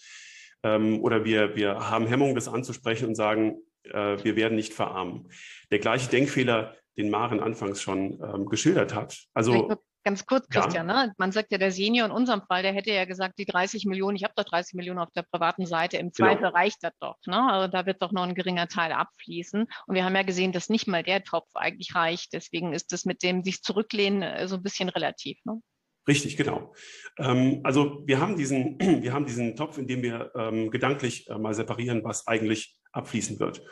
Ähm, 0.62 1.02
oder 1.02 1.24
wir, 1.24 1.56
wir 1.56 1.90
haben 1.90 2.06
Hemmung, 2.06 2.34
das 2.34 2.48
anzusprechen 2.48 3.08
und 3.08 3.16
sagen, 3.16 3.56
äh, 3.84 4.22
wir 4.22 4.36
werden 4.36 4.54
nicht 4.54 4.72
verarmen. 4.72 5.28
Der 5.72 5.80
gleiche 5.80 6.08
Denkfehler, 6.08 6.76
den 6.96 7.10
Maren 7.10 7.40
anfangs 7.40 7.82
schon 7.82 8.20
ähm, 8.22 8.46
geschildert 8.46 8.94
hat. 8.94 9.18
Also 9.34 9.74
Ganz 10.02 10.24
kurz, 10.24 10.48
Christian, 10.48 10.88
ja. 10.88 11.06
ne? 11.06 11.14
man 11.18 11.30
sagt 11.30 11.52
ja, 11.52 11.58
der 11.58 11.72
Senior 11.72 12.06
in 12.06 12.12
unserem 12.12 12.40
Fall, 12.48 12.62
der 12.62 12.72
hätte 12.72 12.90
ja 12.90 13.04
gesagt, 13.04 13.38
die 13.38 13.44
30 13.44 13.84
Millionen, 13.84 14.16
ich 14.16 14.24
habe 14.24 14.32
doch 14.34 14.44
30 14.44 14.74
Millionen 14.74 14.98
auf 14.98 15.10
der 15.14 15.22
privaten 15.30 15.66
Seite, 15.66 15.98
im 15.98 16.10
genau. 16.10 16.28
Zweifel 16.28 16.44
genau. 16.44 16.56
reicht 16.56 16.78
das 16.82 16.92
doch. 17.00 17.16
Ne? 17.26 17.52
Also 17.52 17.70
da 17.70 17.84
wird 17.84 18.00
doch 18.00 18.10
noch 18.10 18.22
ein 18.22 18.34
geringer 18.34 18.66
Teil 18.66 18.92
abfließen. 18.92 19.66
Und 19.86 19.94
wir 19.94 20.04
haben 20.04 20.14
ja 20.14 20.22
gesehen, 20.22 20.52
dass 20.52 20.70
nicht 20.70 20.86
mal 20.86 21.02
der 21.02 21.22
Topf 21.22 21.48
eigentlich 21.54 21.94
reicht. 21.94 22.32
Deswegen 22.32 22.72
ist 22.72 22.92
das 22.92 23.04
mit 23.04 23.22
dem 23.22 23.44
sich 23.44 23.62
zurücklehnen 23.62 24.22
äh, 24.22 24.48
so 24.48 24.56
ein 24.56 24.62
bisschen 24.62 24.88
relativ. 24.88 25.38
Ne? 25.44 25.60
Richtig, 26.08 26.36
genau. 26.38 26.72
Ähm, 27.18 27.60
also 27.62 28.02
wir 28.06 28.20
haben 28.20 28.36
diesen, 28.36 28.78
wir 29.02 29.12
haben 29.12 29.26
diesen 29.26 29.54
Topf, 29.54 29.76
in 29.76 29.86
dem 29.86 30.02
wir 30.02 30.32
ähm, 30.34 30.70
gedanklich 30.70 31.28
äh, 31.28 31.36
mal 31.36 31.52
separieren, 31.52 32.04
was 32.04 32.26
eigentlich 32.26 32.76
abfließen 32.92 33.38
wird. 33.38 33.62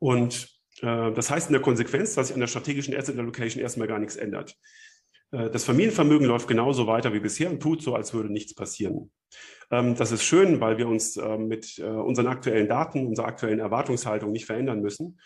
Und 0.00 0.48
äh, 0.82 1.12
das 1.12 1.30
heißt 1.30 1.48
in 1.48 1.52
der 1.52 1.62
Konsequenz, 1.62 2.14
dass 2.14 2.28
sich 2.28 2.34
an 2.34 2.40
der 2.40 2.48
strategischen 2.48 2.96
Asset 2.96 3.18
Allocation 3.18 3.62
erstmal 3.62 3.88
gar 3.88 3.98
nichts 3.98 4.16
ändert. 4.16 4.54
Äh, 5.30 5.50
das 5.50 5.64
Familienvermögen 5.64 6.26
läuft 6.26 6.48
genauso 6.48 6.86
weiter 6.86 7.12
wie 7.12 7.20
bisher 7.20 7.50
und 7.50 7.60
tut 7.60 7.82
so, 7.82 7.94
als 7.94 8.14
würde 8.14 8.32
nichts 8.32 8.54
passieren. 8.54 9.10
Ähm, 9.70 9.94
das 9.94 10.12
ist 10.12 10.24
schön, 10.24 10.60
weil 10.60 10.78
wir 10.78 10.88
uns 10.88 11.16
äh, 11.16 11.38
mit 11.38 11.78
äh, 11.78 11.84
unseren 11.84 12.26
aktuellen 12.26 12.68
Daten, 12.68 13.06
unserer 13.06 13.26
aktuellen 13.26 13.58
Erwartungshaltung 13.58 14.32
nicht 14.32 14.46
verändern 14.46 14.80
müssen. 14.80 15.20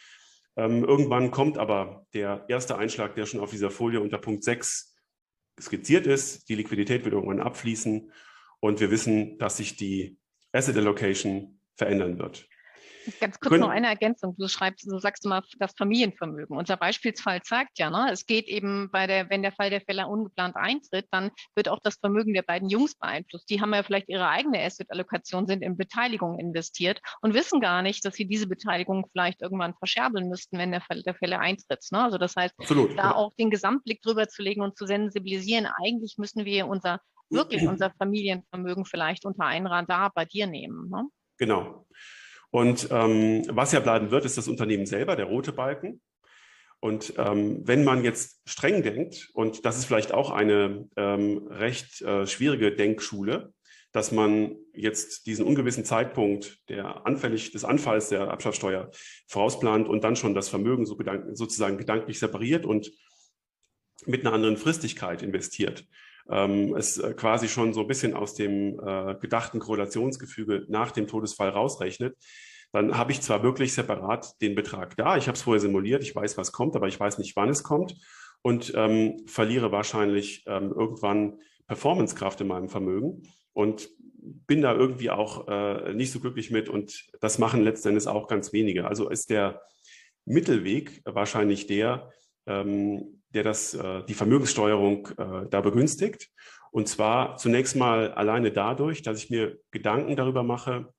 Ähm, 0.56 0.84
irgendwann 0.84 1.30
kommt 1.30 1.58
aber 1.58 2.06
der 2.12 2.44
erste 2.48 2.76
Einschlag, 2.76 3.14
der 3.14 3.26
schon 3.26 3.40
auf 3.40 3.50
dieser 3.50 3.70
Folie 3.70 4.00
unter 4.00 4.18
Punkt 4.18 4.44
6 4.44 4.94
skizziert 5.60 6.06
ist. 6.06 6.48
Die 6.48 6.54
Liquidität 6.54 7.04
wird 7.04 7.14
irgendwann 7.14 7.40
abfließen 7.40 8.10
und 8.60 8.80
wir 8.80 8.90
wissen, 8.90 9.38
dass 9.38 9.56
sich 9.56 9.76
die 9.76 10.18
Asset 10.52 10.76
Allocation 10.76 11.58
verändern 11.76 12.18
wird. 12.18 12.48
Ganz 13.20 13.38
kurz 13.40 13.58
noch 13.58 13.68
eine 13.68 13.88
Ergänzung. 13.88 14.34
Du 14.38 14.48
schreibst, 14.48 14.86
du 14.90 14.98
sagst 14.98 15.24
immer 15.24 15.42
das 15.58 15.72
Familienvermögen. 15.76 16.56
Unser 16.56 16.76
Beispielsfall 16.76 17.42
zeigt 17.42 17.78
ja, 17.78 17.90
ne, 17.90 18.10
es 18.12 18.26
geht 18.26 18.46
eben 18.48 18.90
bei 18.90 19.06
der, 19.06 19.30
wenn 19.30 19.42
der 19.42 19.52
Fall 19.52 19.70
der 19.70 19.80
Fälle 19.80 20.06
ungeplant 20.06 20.56
eintritt, 20.56 21.06
dann 21.10 21.30
wird 21.54 21.68
auch 21.68 21.80
das 21.82 21.96
Vermögen 21.96 22.34
der 22.34 22.42
beiden 22.42 22.68
Jungs 22.68 22.94
beeinflusst. 22.94 23.48
Die 23.50 23.60
haben 23.60 23.74
ja 23.74 23.82
vielleicht 23.82 24.08
ihre 24.08 24.28
eigene 24.28 24.62
Asset-Allokation, 24.62 25.46
sind 25.46 25.62
in 25.62 25.76
Beteiligung 25.76 26.38
investiert 26.38 27.00
und 27.20 27.34
wissen 27.34 27.60
gar 27.60 27.82
nicht, 27.82 28.04
dass 28.04 28.14
sie 28.14 28.26
diese 28.26 28.46
Beteiligung 28.46 29.06
vielleicht 29.12 29.42
irgendwann 29.42 29.74
verscherbeln 29.74 30.28
müssten, 30.28 30.58
wenn 30.58 30.70
der 30.70 30.80
Fall 30.80 31.02
der 31.02 31.14
Fälle 31.14 31.38
eintritt. 31.38 31.84
Ne? 31.90 32.02
Also 32.02 32.18
das 32.18 32.36
heißt, 32.36 32.54
Absolut, 32.58 32.92
da 32.92 33.10
ja. 33.10 33.14
auch 33.14 33.32
den 33.34 33.50
Gesamtblick 33.50 34.02
drüber 34.02 34.28
zu 34.28 34.42
legen 34.42 34.62
und 34.62 34.76
zu 34.76 34.86
sensibilisieren, 34.86 35.66
eigentlich 35.82 36.16
müssen 36.18 36.44
wir 36.44 36.66
unser 36.66 37.00
wirklich 37.30 37.62
unser 37.68 37.90
Familienvermögen 37.90 38.84
vielleicht 38.84 39.24
unter 39.24 39.44
ein 39.44 39.66
Radar 39.66 40.12
bei 40.14 40.24
dir 40.24 40.46
nehmen. 40.46 40.88
Ne? 40.90 41.08
Genau. 41.38 41.86
Und 42.52 42.88
ähm, 42.90 43.44
was 43.48 43.72
ja 43.72 43.80
bleiben 43.80 44.10
wird, 44.10 44.26
ist 44.26 44.36
das 44.36 44.46
Unternehmen 44.46 44.84
selber, 44.84 45.16
der 45.16 45.24
rote 45.24 45.52
Balken. 45.52 46.02
Und 46.80 47.14
ähm, 47.16 47.66
wenn 47.66 47.82
man 47.82 48.04
jetzt 48.04 48.42
streng 48.44 48.82
denkt, 48.82 49.30
und 49.32 49.64
das 49.64 49.78
ist 49.78 49.86
vielleicht 49.86 50.12
auch 50.12 50.30
eine 50.30 50.86
ähm, 50.96 51.46
recht 51.48 52.02
äh, 52.02 52.26
schwierige 52.26 52.70
Denkschule, 52.70 53.54
dass 53.92 54.12
man 54.12 54.56
jetzt 54.74 55.26
diesen 55.26 55.46
ungewissen 55.46 55.86
Zeitpunkt 55.86 56.58
der 56.68 57.06
anfällig, 57.06 57.52
des 57.52 57.64
Anfalls 57.64 58.10
der 58.10 58.30
Abschaffsteuer 58.30 58.90
vorausplant 59.28 59.88
und 59.88 60.04
dann 60.04 60.16
schon 60.16 60.34
das 60.34 60.50
Vermögen 60.50 60.84
so 60.84 60.96
gedank, 60.96 61.24
sozusagen 61.34 61.78
gedanklich 61.78 62.18
separiert 62.18 62.66
und 62.66 62.90
mit 64.04 64.26
einer 64.26 64.34
anderen 64.34 64.58
Fristigkeit 64.58 65.22
investiert. 65.22 65.86
Ähm, 66.30 66.74
es 66.76 66.98
äh, 66.98 67.14
quasi 67.14 67.48
schon 67.48 67.72
so 67.74 67.80
ein 67.80 67.86
bisschen 67.86 68.14
aus 68.14 68.34
dem 68.34 68.78
äh, 68.80 69.14
gedachten 69.20 69.58
Korrelationsgefüge 69.58 70.66
nach 70.68 70.92
dem 70.92 71.06
Todesfall 71.06 71.50
rausrechnet, 71.50 72.16
dann 72.72 72.96
habe 72.96 73.12
ich 73.12 73.20
zwar 73.20 73.42
wirklich 73.42 73.74
separat 73.74 74.40
den 74.40 74.54
Betrag 74.54 74.96
da, 74.96 75.16
ich 75.16 75.28
habe 75.28 75.36
es 75.36 75.42
vorher 75.42 75.60
simuliert, 75.60 76.02
ich 76.02 76.14
weiß, 76.14 76.38
was 76.38 76.52
kommt, 76.52 76.74
aber 76.74 76.88
ich 76.88 76.98
weiß 76.98 77.18
nicht, 77.18 77.36
wann 77.36 77.50
es 77.50 77.62
kommt 77.62 77.94
und 78.40 78.72
ähm, 78.74 79.22
verliere 79.26 79.72
wahrscheinlich 79.72 80.44
ähm, 80.46 80.72
irgendwann 80.72 81.38
Performancekraft 81.66 82.40
in 82.40 82.48
meinem 82.48 82.68
Vermögen 82.68 83.22
und 83.52 83.90
bin 84.22 84.62
da 84.62 84.74
irgendwie 84.74 85.10
auch 85.10 85.48
äh, 85.48 85.94
nicht 85.94 86.12
so 86.12 86.20
glücklich 86.20 86.50
mit 86.50 86.68
und 86.68 87.08
das 87.20 87.38
machen 87.38 87.62
letztendlich 87.62 88.06
auch 88.06 88.28
ganz 88.28 88.52
wenige. 88.52 88.86
Also 88.86 89.08
ist 89.08 89.30
der 89.30 89.62
Mittelweg 90.24 91.02
wahrscheinlich 91.04 91.66
der, 91.66 92.10
ähm, 92.46 93.21
der 93.34 93.42
das, 93.42 93.74
äh, 93.74 94.04
die 94.04 94.14
Vermögenssteuerung 94.14 95.08
äh, 95.18 95.48
da 95.48 95.60
begünstigt. 95.60 96.30
Und 96.70 96.88
zwar 96.88 97.36
zunächst 97.36 97.76
mal 97.76 98.12
alleine 98.12 98.50
dadurch, 98.50 99.02
dass 99.02 99.18
ich 99.18 99.30
mir 99.30 99.58
Gedanken 99.70 100.16
darüber 100.16 100.42
mache, 100.42 100.92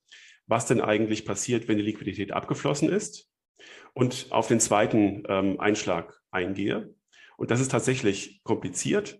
was 0.45 0.65
denn 0.65 0.81
eigentlich 0.81 1.25
passiert, 1.25 1.67
wenn 1.67 1.77
die 1.77 1.83
Liquidität 1.83 2.31
abgeflossen 2.31 2.89
ist 2.89 3.29
und 3.93 4.27
auf 4.29 4.47
den 4.47 4.59
zweiten 4.59 5.23
ähm, 5.27 5.59
Einschlag 5.59 6.19
eingehe. 6.31 6.93
Und 7.37 7.51
das 7.51 7.59
ist 7.59 7.71
tatsächlich 7.71 8.41
kompliziert. 8.43 9.19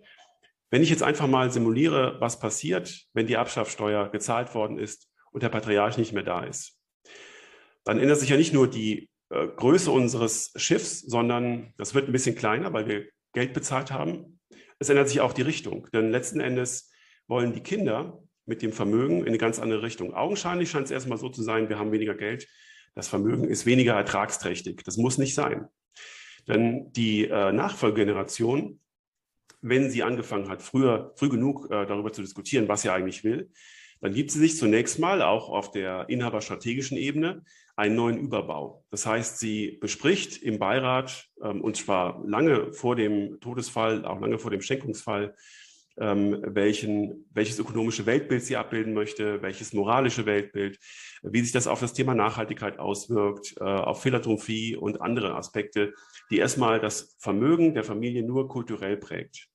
Wenn 0.69 0.83
ich 0.83 0.89
jetzt 0.89 1.03
einfach 1.03 1.27
mal 1.27 1.51
simuliere, 1.51 2.17
was 2.19 2.39
passiert, 2.39 3.05
wenn 3.13 3.27
die 3.27 3.37
Abschaffsteuer 3.37 4.09
gezahlt 4.09 4.53
worden 4.55 4.77
ist 4.77 5.09
und 5.31 5.43
der 5.43 5.49
Patriarch 5.49 5.97
nicht 5.97 6.13
mehr 6.13 6.23
da 6.23 6.43
ist, 6.43 6.79
dann 7.83 7.99
ändert 7.99 8.19
sich 8.19 8.29
ja 8.29 8.37
nicht 8.37 8.53
nur 8.53 8.67
die 8.67 9.09
äh, 9.33 9.47
Größe 9.55 9.91
unseres 9.91 10.53
Schiffs, 10.55 11.01
sondern 11.01 11.73
das 11.77 11.93
wird 11.93 12.07
ein 12.07 12.11
bisschen 12.11 12.35
kleiner, 12.35 12.71
weil 12.73 12.87
wir 12.87 13.05
Geld 13.33 13.53
bezahlt 13.53 13.91
haben. 13.91 14.39
Es 14.79 14.89
ändert 14.89 15.09
sich 15.09 15.21
auch 15.21 15.33
die 15.33 15.41
Richtung, 15.41 15.87
denn 15.93 16.11
letzten 16.11 16.39
Endes 16.39 16.91
wollen 17.27 17.53
die 17.53 17.63
Kinder 17.63 18.21
mit 18.45 18.61
dem 18.61 18.73
Vermögen 18.73 19.21
in 19.21 19.27
eine 19.27 19.37
ganz 19.37 19.59
andere 19.59 19.81
Richtung. 19.81 20.13
Augenscheinlich 20.13 20.69
scheint 20.69 20.85
es 20.85 20.91
erstmal 20.91 21.17
so 21.17 21.29
zu 21.29 21.41
sein, 21.41 21.69
wir 21.69 21.79
haben 21.79 21.91
weniger 21.91 22.15
Geld, 22.15 22.47
das 22.95 23.07
Vermögen 23.07 23.45
ist 23.45 23.65
weniger 23.65 23.93
ertragsträchtig. 23.93 24.83
Das 24.83 24.97
muss 24.97 25.17
nicht 25.17 25.33
sein. 25.33 25.67
Denn 26.47 26.91
die 26.91 27.25
äh, 27.25 27.51
Nachfolgegeneration, 27.51 28.79
wenn 29.61 29.89
sie 29.89 30.03
angefangen 30.03 30.49
hat, 30.49 30.61
früher, 30.61 31.13
früh 31.15 31.29
genug 31.29 31.71
äh, 31.71 31.85
darüber 31.85 32.11
zu 32.11 32.21
diskutieren, 32.21 32.67
was 32.67 32.81
sie 32.81 32.89
eigentlich 32.89 33.23
will, 33.23 33.49
dann 34.03 34.13
gibt 34.13 34.31
sie 34.31 34.39
sich 34.39 34.57
zunächst 34.57 34.99
mal 34.99 35.21
auch 35.21 35.47
auf 35.49 35.71
der 35.71 36.09
inhaberstrategischen 36.09 36.97
Ebene 36.97 37.45
einen 37.77 37.95
neuen 37.95 38.17
Überbau. 38.17 38.83
Das 38.91 39.05
heißt, 39.05 39.39
sie 39.39 39.77
bespricht 39.79 40.43
im 40.43 40.59
Beirat, 40.59 41.29
ähm, 41.41 41.61
und 41.61 41.77
zwar 41.77 42.21
lange 42.27 42.73
vor 42.73 42.97
dem 42.97 43.39
Todesfall, 43.39 44.03
auch 44.03 44.19
lange 44.19 44.39
vor 44.39 44.51
dem 44.51 44.61
Schenkungsfall, 44.61 45.33
ähm, 45.97 46.43
welchen, 46.45 47.29
welches 47.33 47.59
ökonomische 47.59 48.05
Weltbild 48.05 48.43
sie 48.43 48.57
abbilden 48.57 48.93
möchte, 48.93 49.41
welches 49.41 49.71
moralische 49.71 50.25
Weltbild, 50.25 50.79
wie 51.21 51.39
sich 51.39 51.53
das 51.53 51.67
auf 51.67 51.79
das 51.79 51.93
Thema 51.93 52.13
Nachhaltigkeit 52.13 52.79
auswirkt, 52.79 53.55
äh, 53.61 53.63
auf 53.63 54.01
Philanthropie 54.01 54.75
und 54.75 55.01
andere 55.01 55.35
Aspekte, 55.35 55.93
die 56.29 56.39
erstmal 56.39 56.81
das 56.81 57.15
Vermögen 57.19 57.73
der 57.73 57.85
Familie 57.85 58.23
nur 58.23 58.49
kulturell 58.49 58.97
prägt. 58.97 59.47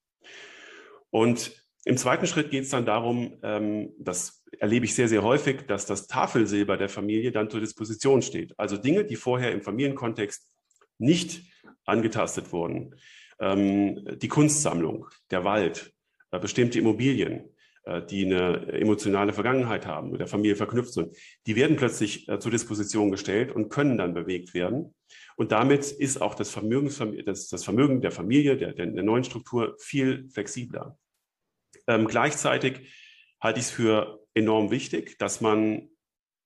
Und 1.11 1.68
im 1.89 1.97
zweiten 1.97 2.26
Schritt 2.26 2.51
geht 2.51 2.64
es 2.64 2.70
dann 2.70 2.84
darum, 2.84 3.39
ähm, 3.43 3.95
das 3.99 4.45
erlebe 4.61 4.84
ich 4.84 4.95
sehr, 4.95 5.09
sehr 5.09 5.22
häufig, 5.22 5.62
dass 5.66 5.86
das 5.86 6.07
Tafelsilber 6.07 6.76
der 6.76 6.91
Familie 6.91 7.32
dann 7.32 7.49
zur 7.49 7.61
Disposition 7.61 8.20
steht. 8.20 8.53
Also 8.59 8.76
Dinge, 8.76 9.07
die 9.07 9.16
vorher 9.16 9.53
im 9.53 9.62
Familienkontext 9.62 10.47
nicht 10.99 11.43
angetastet 11.86 12.53
wurden. 12.53 12.95
Ähm, 13.41 14.07
die 14.20 14.28
Kunstsammlung, 14.28 15.07
der 15.30 15.45
Wald, 15.45 15.95
äh, 16.30 16.39
bestimmte 16.39 16.78
Immobilien, 16.78 17.45
äh, 17.84 18.03
die 18.05 18.26
eine 18.26 18.70
emotionale 18.70 19.32
Vergangenheit 19.32 19.86
haben, 19.86 20.11
mit 20.11 20.20
der 20.20 20.26
Familie 20.26 20.57
verknüpft 20.57 20.93
sind, 20.93 21.16
die 21.47 21.57
werden 21.57 21.78
plötzlich 21.78 22.28
äh, 22.28 22.39
zur 22.39 22.51
Disposition 22.51 23.11
gestellt 23.11 23.51
und 23.51 23.70
können 23.70 23.97
dann 23.97 24.12
bewegt 24.12 24.53
werden. 24.53 24.95
Und 25.36 25.53
damit 25.53 25.91
ist 25.91 26.20
auch 26.20 26.34
das 26.34 26.51
Vermögen, 26.51 26.91
das, 27.24 27.49
das 27.49 27.64
Vermögen 27.64 28.03
der 28.03 28.11
Familie, 28.11 28.59
der, 28.59 28.74
der, 28.74 29.03
neuen 29.03 29.24
Struktur 29.24 29.74
viel 29.78 30.28
flexibler. 30.28 30.99
Ähm, 31.89 32.07
gleichzeitig 32.07 32.93
halte 33.41 33.59
ich 33.59 33.66
es 33.66 33.72
für 33.72 34.24
enorm 34.34 34.70
wichtig, 34.70 35.18
dass 35.18 35.41
man 35.41 35.89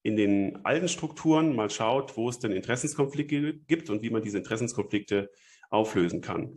in 0.03 0.17
den 0.17 0.65
alten 0.65 0.89
Strukturen 0.89 1.55
mal 1.55 1.71
schaut, 1.71 2.17
wo 2.17 2.29
es 2.29 2.39
denn 2.39 2.53
Interessenskonflikte 2.53 3.55
gibt 3.55 3.91
und 3.91 4.03
wie 4.03 4.11
man 4.11 4.23
diese 4.23 4.39
Interessenskonflikte 4.39 5.31
auflösen 5.71 6.21
kann. 6.21 6.57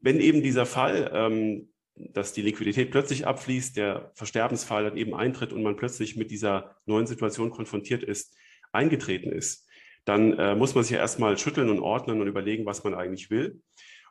Wenn 0.00 0.20
eben 0.20 0.42
dieser 0.42 0.66
Fall, 0.66 1.10
ähm, 1.14 1.70
dass 1.94 2.32
die 2.32 2.42
Liquidität 2.42 2.90
plötzlich 2.90 3.26
abfließt, 3.26 3.76
der 3.76 4.12
Versterbensfall 4.14 4.84
dann 4.84 4.96
eben 4.96 5.14
eintritt 5.14 5.52
und 5.52 5.62
man 5.62 5.76
plötzlich 5.76 6.16
mit 6.16 6.30
dieser 6.30 6.76
neuen 6.86 7.06
Situation 7.06 7.50
konfrontiert 7.50 8.02
ist, 8.02 8.36
eingetreten 8.72 9.32
ist, 9.32 9.66
dann 10.04 10.32
äh, 10.38 10.54
muss 10.54 10.74
man 10.74 10.84
sich 10.84 10.92
ja 10.92 10.98
erstmal 10.98 11.36
schütteln 11.36 11.68
und 11.68 11.80
ordnen 11.80 12.20
und 12.20 12.28
überlegen, 12.28 12.66
was 12.66 12.84
man 12.84 12.94
eigentlich 12.94 13.30
will. 13.30 13.60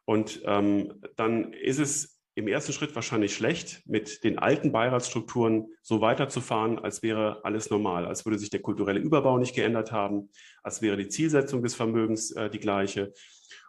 Und 0.06 0.42
ähm, 0.46 1.02
dann 1.16 1.54
ist 1.54 1.80
es 1.80 2.17
im 2.38 2.48
ersten 2.48 2.72
Schritt 2.72 2.94
wahrscheinlich 2.94 3.34
schlecht, 3.34 3.82
mit 3.88 4.24
den 4.24 4.38
alten 4.38 4.72
Beiratsstrukturen 4.72 5.70
so 5.82 6.02
weiterzufahren, 6.02 6.78
als 6.78 7.02
wäre 7.02 7.44
alles 7.44 7.72
normal, 7.72 8.06
als 8.06 8.26
würde 8.26 8.38
sich 8.38 8.52
der 8.52 8.62
kulturelle 8.62 9.00
Überbau 9.00 9.40
nicht 9.40 9.56
geändert 9.56 9.92
haben, 9.92 10.30
als 10.62 10.84
wäre 10.84 10.98
die 10.98 11.08
Zielsetzung 11.08 11.64
des 11.64 11.74
Vermögens 11.74 12.30
äh, 12.34 12.52
die 12.52 12.60
gleiche. 12.60 13.12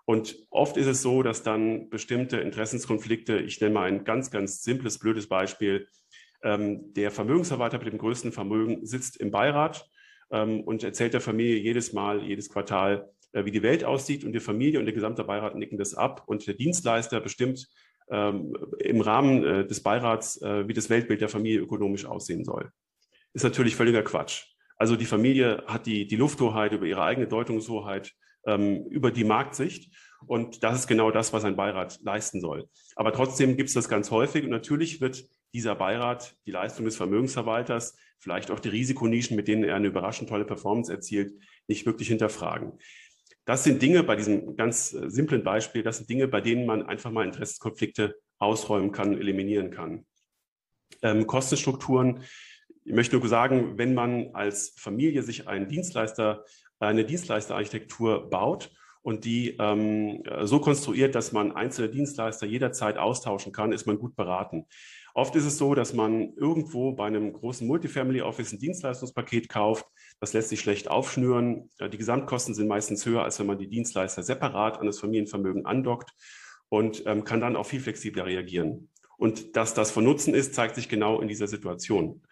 Und 0.04 0.36
oft 0.50 0.76
ist 0.76 0.86
es 0.86 1.00
so, 1.00 1.22
dass 1.22 1.42
dann 1.42 1.88
bestimmte 1.88 2.40
Interessenskonflikte, 2.40 3.38
ich 3.38 3.58
nenne 3.58 3.72
mal 3.72 3.88
ein 3.88 4.04
ganz, 4.04 4.30
ganz 4.30 4.62
simples, 4.62 4.98
blödes 4.98 5.30
Beispiel, 5.30 5.88
ähm, 6.42 6.92
der 6.92 7.10
Vermögensverwalter 7.10 7.78
mit 7.78 7.86
dem 7.86 7.98
größten 7.98 8.32
Vermögen 8.32 8.84
sitzt 8.84 9.16
im 9.16 9.30
Beirat 9.30 9.88
ähm, 10.30 10.60
und 10.60 10.84
erzählt 10.84 11.14
der 11.14 11.22
Familie 11.22 11.56
jedes 11.56 11.94
Mal, 11.94 12.22
jedes 12.22 12.50
Quartal, 12.50 13.08
äh, 13.32 13.46
wie 13.46 13.50
die 13.50 13.62
Welt 13.62 13.82
aussieht 13.82 14.24
und 14.24 14.32
die 14.32 14.40
Familie 14.40 14.78
und 14.78 14.84
der 14.84 14.94
gesamte 14.94 15.24
Beirat 15.24 15.54
nicken 15.54 15.78
das 15.78 15.94
ab 15.94 16.24
und 16.26 16.46
der 16.46 16.54
Dienstleister 16.54 17.18
bestimmt 17.20 17.66
im 18.10 19.00
Rahmen 19.00 19.44
äh, 19.44 19.66
des 19.66 19.82
Beirats, 19.82 20.40
äh, 20.42 20.66
wie 20.66 20.72
das 20.72 20.90
Weltbild 20.90 21.20
der 21.20 21.28
Familie 21.28 21.60
ökonomisch 21.60 22.06
aussehen 22.06 22.44
soll. 22.44 22.70
Ist 23.34 23.44
natürlich 23.44 23.76
völliger 23.76 24.02
Quatsch. 24.02 24.44
Also 24.76 24.96
die 24.96 25.04
Familie 25.04 25.64
hat 25.66 25.86
die, 25.86 26.06
die 26.06 26.16
Lufthoheit 26.16 26.72
über 26.72 26.86
ihre 26.86 27.02
eigene 27.02 27.26
Deutungshoheit, 27.26 28.12
ähm, 28.46 28.86
über 28.86 29.10
die 29.10 29.24
Marktsicht. 29.24 29.92
Und 30.26 30.62
das 30.62 30.80
ist 30.80 30.86
genau 30.86 31.10
das, 31.10 31.32
was 31.32 31.44
ein 31.44 31.56
Beirat 31.56 32.00
leisten 32.02 32.40
soll. 32.40 32.68
Aber 32.96 33.12
trotzdem 33.12 33.56
gibt 33.56 33.68
es 33.68 33.74
das 33.74 33.88
ganz 33.88 34.10
häufig. 34.10 34.44
Und 34.44 34.50
natürlich 34.50 35.00
wird 35.00 35.24
dieser 35.52 35.74
Beirat 35.74 36.36
die 36.46 36.50
Leistung 36.50 36.84
des 36.84 36.96
Vermögensverwalters, 36.96 37.96
vielleicht 38.18 38.50
auch 38.50 38.60
die 38.60 38.68
Risikonischen, 38.68 39.36
mit 39.36 39.48
denen 39.48 39.64
er 39.64 39.76
eine 39.76 39.88
überraschend 39.88 40.28
tolle 40.28 40.44
Performance 40.44 40.92
erzielt, 40.92 41.32
nicht 41.66 41.86
wirklich 41.86 42.08
hinterfragen. 42.08 42.78
Das 43.48 43.64
sind 43.64 43.80
Dinge 43.80 44.02
bei 44.02 44.14
diesem 44.14 44.56
ganz 44.56 44.92
äh, 44.92 45.08
simplen 45.08 45.42
Beispiel, 45.42 45.82
das 45.82 45.96
sind 45.96 46.10
Dinge, 46.10 46.28
bei 46.28 46.42
denen 46.42 46.66
man 46.66 46.82
einfach 46.82 47.10
mal 47.10 47.24
Interessenskonflikte 47.24 48.14
ausräumen 48.38 48.92
kann, 48.92 49.16
eliminieren 49.18 49.70
kann. 49.70 50.04
Ähm, 51.00 51.26
Kostenstrukturen. 51.26 52.24
Ich 52.84 52.92
möchte 52.92 53.16
nur 53.16 53.26
sagen, 53.26 53.78
wenn 53.78 53.94
man 53.94 54.34
als 54.34 54.74
Familie 54.76 55.22
sich 55.22 55.48
einen 55.48 55.66
Dienstleister, 55.66 56.44
eine 56.78 57.06
Dienstleisterarchitektur 57.06 58.28
baut 58.28 58.70
und 59.00 59.24
die 59.24 59.56
ähm, 59.58 60.24
so 60.42 60.60
konstruiert, 60.60 61.14
dass 61.14 61.32
man 61.32 61.52
einzelne 61.52 61.88
Dienstleister 61.88 62.46
jederzeit 62.46 62.98
austauschen 62.98 63.52
kann, 63.52 63.72
ist 63.72 63.86
man 63.86 63.98
gut 63.98 64.14
beraten. 64.14 64.66
Oft 65.18 65.34
ist 65.34 65.46
es 65.46 65.58
so, 65.58 65.74
dass 65.74 65.94
man 65.94 66.32
irgendwo 66.36 66.92
bei 66.92 67.08
einem 67.08 67.32
großen 67.32 67.66
Multifamily 67.66 68.22
Office 68.22 68.52
ein 68.52 68.60
Dienstleistungspaket 68.60 69.48
kauft. 69.48 69.84
Das 70.20 70.32
lässt 70.32 70.48
sich 70.48 70.60
schlecht 70.60 70.88
aufschnüren. 70.88 71.68
Die 71.80 71.98
Gesamtkosten 71.98 72.54
sind 72.54 72.68
meistens 72.68 73.04
höher, 73.04 73.24
als 73.24 73.40
wenn 73.40 73.48
man 73.48 73.58
die 73.58 73.66
Dienstleister 73.66 74.22
separat 74.22 74.78
an 74.78 74.86
das 74.86 75.00
Familienvermögen 75.00 75.66
andockt 75.66 76.12
und 76.68 77.02
ähm, 77.04 77.24
kann 77.24 77.40
dann 77.40 77.56
auch 77.56 77.66
viel 77.66 77.80
flexibler 77.80 78.26
reagieren. 78.26 78.90
Und 79.16 79.56
dass 79.56 79.74
das 79.74 79.90
von 79.90 80.04
Nutzen 80.04 80.34
ist, 80.34 80.54
zeigt 80.54 80.76
sich 80.76 80.88
genau 80.88 81.20
in 81.20 81.26
dieser 81.26 81.48
Situation. 81.48 82.22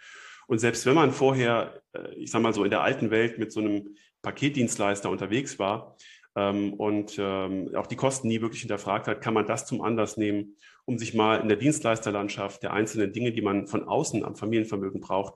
Und 0.46 0.60
selbst 0.60 0.86
wenn 0.86 0.94
man 0.94 1.10
vorher, 1.10 1.82
äh, 1.92 2.14
ich 2.14 2.30
sage 2.30 2.44
mal 2.44 2.54
so, 2.54 2.62
in 2.62 2.70
der 2.70 2.82
alten 2.82 3.10
Welt 3.10 3.36
mit 3.36 3.50
so 3.50 3.58
einem 3.58 3.96
Paketdienstleister 4.22 5.10
unterwegs 5.10 5.58
war, 5.58 5.96
ähm, 6.36 6.74
und 6.74 7.16
ähm, 7.18 7.74
auch 7.74 7.86
die 7.86 7.96
Kosten 7.96 8.28
nie 8.28 8.42
wirklich 8.42 8.60
hinterfragt 8.60 9.08
hat, 9.08 9.22
kann 9.22 9.34
man 9.34 9.46
das 9.46 9.66
zum 9.66 9.80
Anlass 9.80 10.16
nehmen, 10.16 10.56
um 10.86 10.98
sich 10.98 11.14
mal 11.14 11.40
in 11.40 11.48
der 11.48 11.58
Dienstleisterlandschaft 11.58 12.62
der 12.62 12.72
einzelnen 12.72 13.12
Dinge, 13.12 13.32
die 13.32 13.42
man 13.42 13.66
von 13.66 13.84
außen 13.84 14.24
am 14.24 14.36
Familienvermögen 14.36 15.00
braucht, 15.00 15.34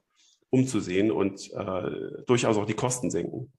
umzusehen 0.49 1.11
und 1.11 1.53
äh, 1.53 2.25
durchaus 2.27 2.57
auch 2.57 2.67
die 2.67 2.75
Kosten 2.75 3.11
senken. 3.11 3.53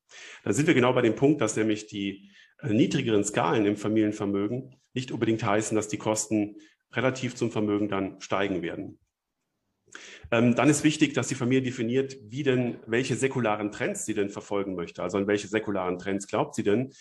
Da 0.43 0.53
sind 0.53 0.67
wir 0.67 0.73
genau 0.73 0.93
bei 0.93 1.01
dem 1.01 1.15
Punkt, 1.15 1.41
dass 1.41 1.55
nämlich 1.55 1.87
die 1.87 2.31
äh, 2.61 2.73
niedrigeren 2.73 3.23
Skalen 3.23 3.65
im 3.65 3.77
Familienvermögen 3.77 4.75
nicht 4.93 5.11
unbedingt 5.11 5.43
heißen, 5.43 5.75
dass 5.75 5.87
die 5.87 5.97
Kosten 5.97 6.55
relativ 6.93 7.35
zum 7.35 7.51
Vermögen 7.51 7.87
dann 7.87 8.19
steigen 8.19 8.61
werden. 8.61 8.99
Ähm, 10.31 10.55
dann 10.55 10.69
ist 10.69 10.83
wichtig, 10.83 11.13
dass 11.13 11.27
die 11.27 11.35
Familie 11.35 11.61
definiert, 11.61 12.17
wie 12.23 12.43
denn, 12.43 12.79
welche 12.87 13.15
säkularen 13.15 13.71
Trends 13.71 14.05
sie 14.05 14.13
denn 14.13 14.29
verfolgen 14.29 14.75
möchte. 14.75 15.03
Also 15.03 15.17
an 15.17 15.27
welche 15.27 15.47
säkularen 15.47 15.97
Trends 15.97 16.27
glaubt 16.27 16.55
sie 16.55 16.63
denn? 16.63 16.93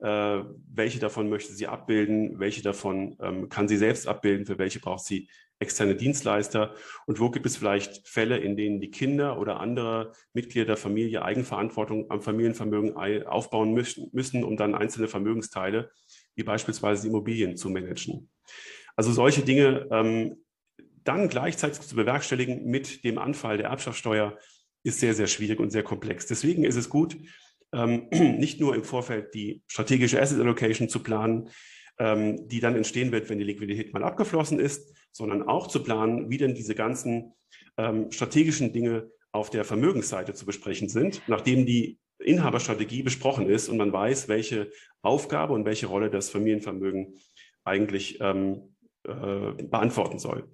Äh, 0.00 0.42
welche 0.72 0.98
davon 0.98 1.28
möchte 1.28 1.52
sie 1.52 1.66
abbilden, 1.66 2.38
welche 2.38 2.62
davon 2.62 3.16
ähm, 3.20 3.48
kann 3.48 3.68
sie 3.68 3.76
selbst 3.76 4.06
abbilden, 4.06 4.44
für 4.44 4.58
welche 4.58 4.80
braucht 4.80 5.04
sie 5.04 5.28
externe 5.60 5.94
Dienstleister 5.94 6.74
und 7.06 7.20
wo 7.20 7.30
gibt 7.30 7.46
es 7.46 7.56
vielleicht 7.56 8.06
Fälle, 8.08 8.38
in 8.38 8.56
denen 8.56 8.80
die 8.80 8.90
Kinder 8.90 9.38
oder 9.38 9.60
andere 9.60 10.12
Mitglieder 10.32 10.66
der 10.66 10.76
Familie 10.76 11.24
Eigenverantwortung 11.24 12.10
am 12.10 12.20
Familienvermögen 12.20 12.96
aufbauen 13.26 13.72
müssen, 13.72 14.10
müssen 14.12 14.44
um 14.44 14.56
dann 14.56 14.74
einzelne 14.74 15.08
Vermögensteile, 15.08 15.90
wie 16.34 16.42
beispielsweise 16.42 17.06
Immobilien, 17.06 17.56
zu 17.56 17.70
managen. 17.70 18.30
Also 18.96 19.12
solche 19.12 19.42
Dinge 19.42 19.86
ähm, 19.90 20.44
dann 21.04 21.28
gleichzeitig 21.28 21.80
zu 21.80 21.96
bewerkstelligen 21.96 22.66
mit 22.66 23.04
dem 23.04 23.18
Anfall 23.18 23.58
der 23.58 23.68
Erbschaftssteuer 23.68 24.36
ist 24.82 25.00
sehr, 25.00 25.14
sehr 25.14 25.26
schwierig 25.26 25.60
und 25.60 25.70
sehr 25.70 25.82
komplex. 25.82 26.26
Deswegen 26.26 26.64
ist 26.64 26.76
es 26.76 26.88
gut, 26.88 27.16
ähm, 27.74 28.08
nicht 28.38 28.60
nur 28.60 28.74
im 28.74 28.84
Vorfeld 28.84 29.34
die 29.34 29.62
strategische 29.66 30.20
Asset 30.20 30.40
Allocation 30.40 30.88
zu 30.88 31.02
planen, 31.02 31.50
ähm, 31.98 32.48
die 32.48 32.60
dann 32.60 32.76
entstehen 32.76 33.12
wird, 33.12 33.28
wenn 33.28 33.38
die 33.38 33.44
Liquidität 33.44 33.92
mal 33.92 34.04
abgeflossen 34.04 34.58
ist, 34.58 34.96
sondern 35.12 35.42
auch 35.42 35.66
zu 35.66 35.82
planen, 35.82 36.30
wie 36.30 36.38
denn 36.38 36.54
diese 36.54 36.74
ganzen 36.74 37.34
ähm, 37.76 38.10
strategischen 38.10 38.72
Dinge 38.72 39.10
auf 39.32 39.50
der 39.50 39.64
Vermögensseite 39.64 40.34
zu 40.34 40.46
besprechen 40.46 40.88
sind, 40.88 41.22
nachdem 41.26 41.66
die 41.66 41.98
Inhaberstrategie 42.18 43.02
besprochen 43.02 43.48
ist 43.48 43.68
und 43.68 43.76
man 43.76 43.92
weiß, 43.92 44.28
welche 44.28 44.70
Aufgabe 45.02 45.52
und 45.52 45.64
welche 45.64 45.86
Rolle 45.86 46.10
das 46.10 46.30
Familienvermögen 46.30 47.18
eigentlich 47.64 48.18
ähm, 48.20 48.74
äh, 49.04 49.62
beantworten 49.62 50.18
soll. 50.18 50.48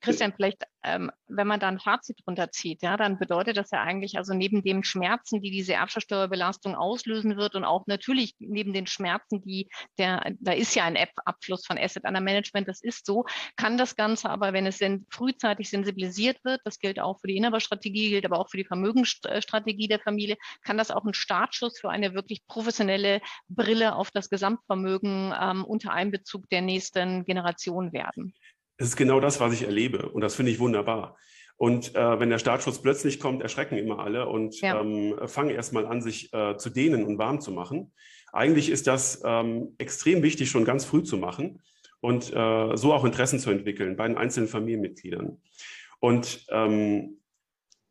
Christian, 0.00 0.32
vielleicht, 0.34 0.62
ähm, 0.84 1.10
wenn 1.26 1.46
man 1.46 1.58
da 1.58 1.68
ein 1.68 1.80
Fazit 1.80 2.20
runterzieht, 2.26 2.82
ja, 2.82 2.96
dann 2.96 3.18
bedeutet 3.18 3.56
das 3.56 3.70
ja 3.70 3.82
eigentlich, 3.82 4.16
also 4.16 4.34
neben 4.34 4.62
den 4.62 4.84
Schmerzen, 4.84 5.40
die 5.40 5.50
diese 5.50 5.74
Erbschaftssteuerbelastung 5.74 6.76
auslösen 6.76 7.36
wird 7.36 7.56
und 7.56 7.64
auch 7.64 7.86
natürlich 7.86 8.34
neben 8.38 8.72
den 8.72 8.86
Schmerzen, 8.86 9.42
die 9.42 9.68
der, 9.98 10.32
da 10.38 10.52
ist 10.52 10.74
ja 10.74 10.84
ein 10.84 10.96
App-Abfluss 10.96 11.66
von 11.66 11.78
Asset 11.78 12.04
Under 12.04 12.20
Management, 12.20 12.68
das 12.68 12.82
ist 12.82 13.04
so, 13.04 13.24
kann 13.56 13.76
das 13.76 13.96
Ganze 13.96 14.30
aber, 14.30 14.52
wenn 14.52 14.66
es 14.66 14.78
denn 14.78 15.06
frühzeitig 15.10 15.70
sensibilisiert 15.70 16.38
wird, 16.44 16.60
das 16.64 16.78
gilt 16.78 17.00
auch 17.00 17.20
für 17.20 17.26
die 17.26 17.36
Inhaberstrategie, 17.36 18.10
gilt 18.10 18.26
aber 18.26 18.38
auch 18.38 18.50
für 18.50 18.58
die 18.58 18.64
Vermögensstrategie 18.64 19.88
der 19.88 20.00
Familie, 20.00 20.36
kann 20.62 20.78
das 20.78 20.90
auch 20.90 21.04
ein 21.04 21.14
Startschuss 21.14 21.80
für 21.80 21.90
eine 21.90 22.14
wirklich 22.14 22.46
professionelle 22.46 23.20
Brille 23.48 23.96
auf 23.96 24.10
das 24.12 24.30
Gesamtvermögen 24.30 25.34
ähm, 25.40 25.64
unter 25.64 25.92
Einbezug 25.92 26.48
der 26.50 26.62
nächsten 26.62 27.24
Generation 27.24 27.92
werden. 27.92 28.34
Es 28.76 28.88
ist 28.88 28.96
genau 28.96 29.20
das, 29.20 29.40
was 29.40 29.52
ich 29.52 29.62
erlebe. 29.62 30.08
Und 30.08 30.20
das 30.20 30.34
finde 30.34 30.52
ich 30.52 30.58
wunderbar. 30.58 31.16
Und 31.56 31.94
äh, 31.94 32.20
wenn 32.20 32.30
der 32.30 32.38
Startschuss 32.38 32.82
plötzlich 32.82 33.20
kommt, 33.20 33.42
erschrecken 33.42 33.76
immer 33.76 34.00
alle 34.00 34.26
und 34.28 34.60
ja. 34.60 34.80
ähm, 34.80 35.14
fangen 35.26 35.50
erstmal 35.50 35.86
an, 35.86 36.02
sich 36.02 36.32
äh, 36.32 36.56
zu 36.56 36.70
dehnen 36.70 37.04
und 37.04 37.18
warm 37.18 37.40
zu 37.40 37.52
machen. 37.52 37.92
Eigentlich 38.32 38.70
ist 38.70 38.88
das 38.88 39.22
ähm, 39.24 39.74
extrem 39.78 40.22
wichtig, 40.22 40.50
schon 40.50 40.64
ganz 40.64 40.84
früh 40.84 41.04
zu 41.04 41.16
machen 41.16 41.62
und 42.00 42.32
äh, 42.34 42.76
so 42.76 42.92
auch 42.92 43.04
Interessen 43.04 43.38
zu 43.38 43.50
entwickeln 43.50 43.96
bei 43.96 44.08
den 44.08 44.16
einzelnen 44.16 44.48
Familienmitgliedern. 44.48 45.40
Und 46.00 46.44
ähm, 46.50 47.20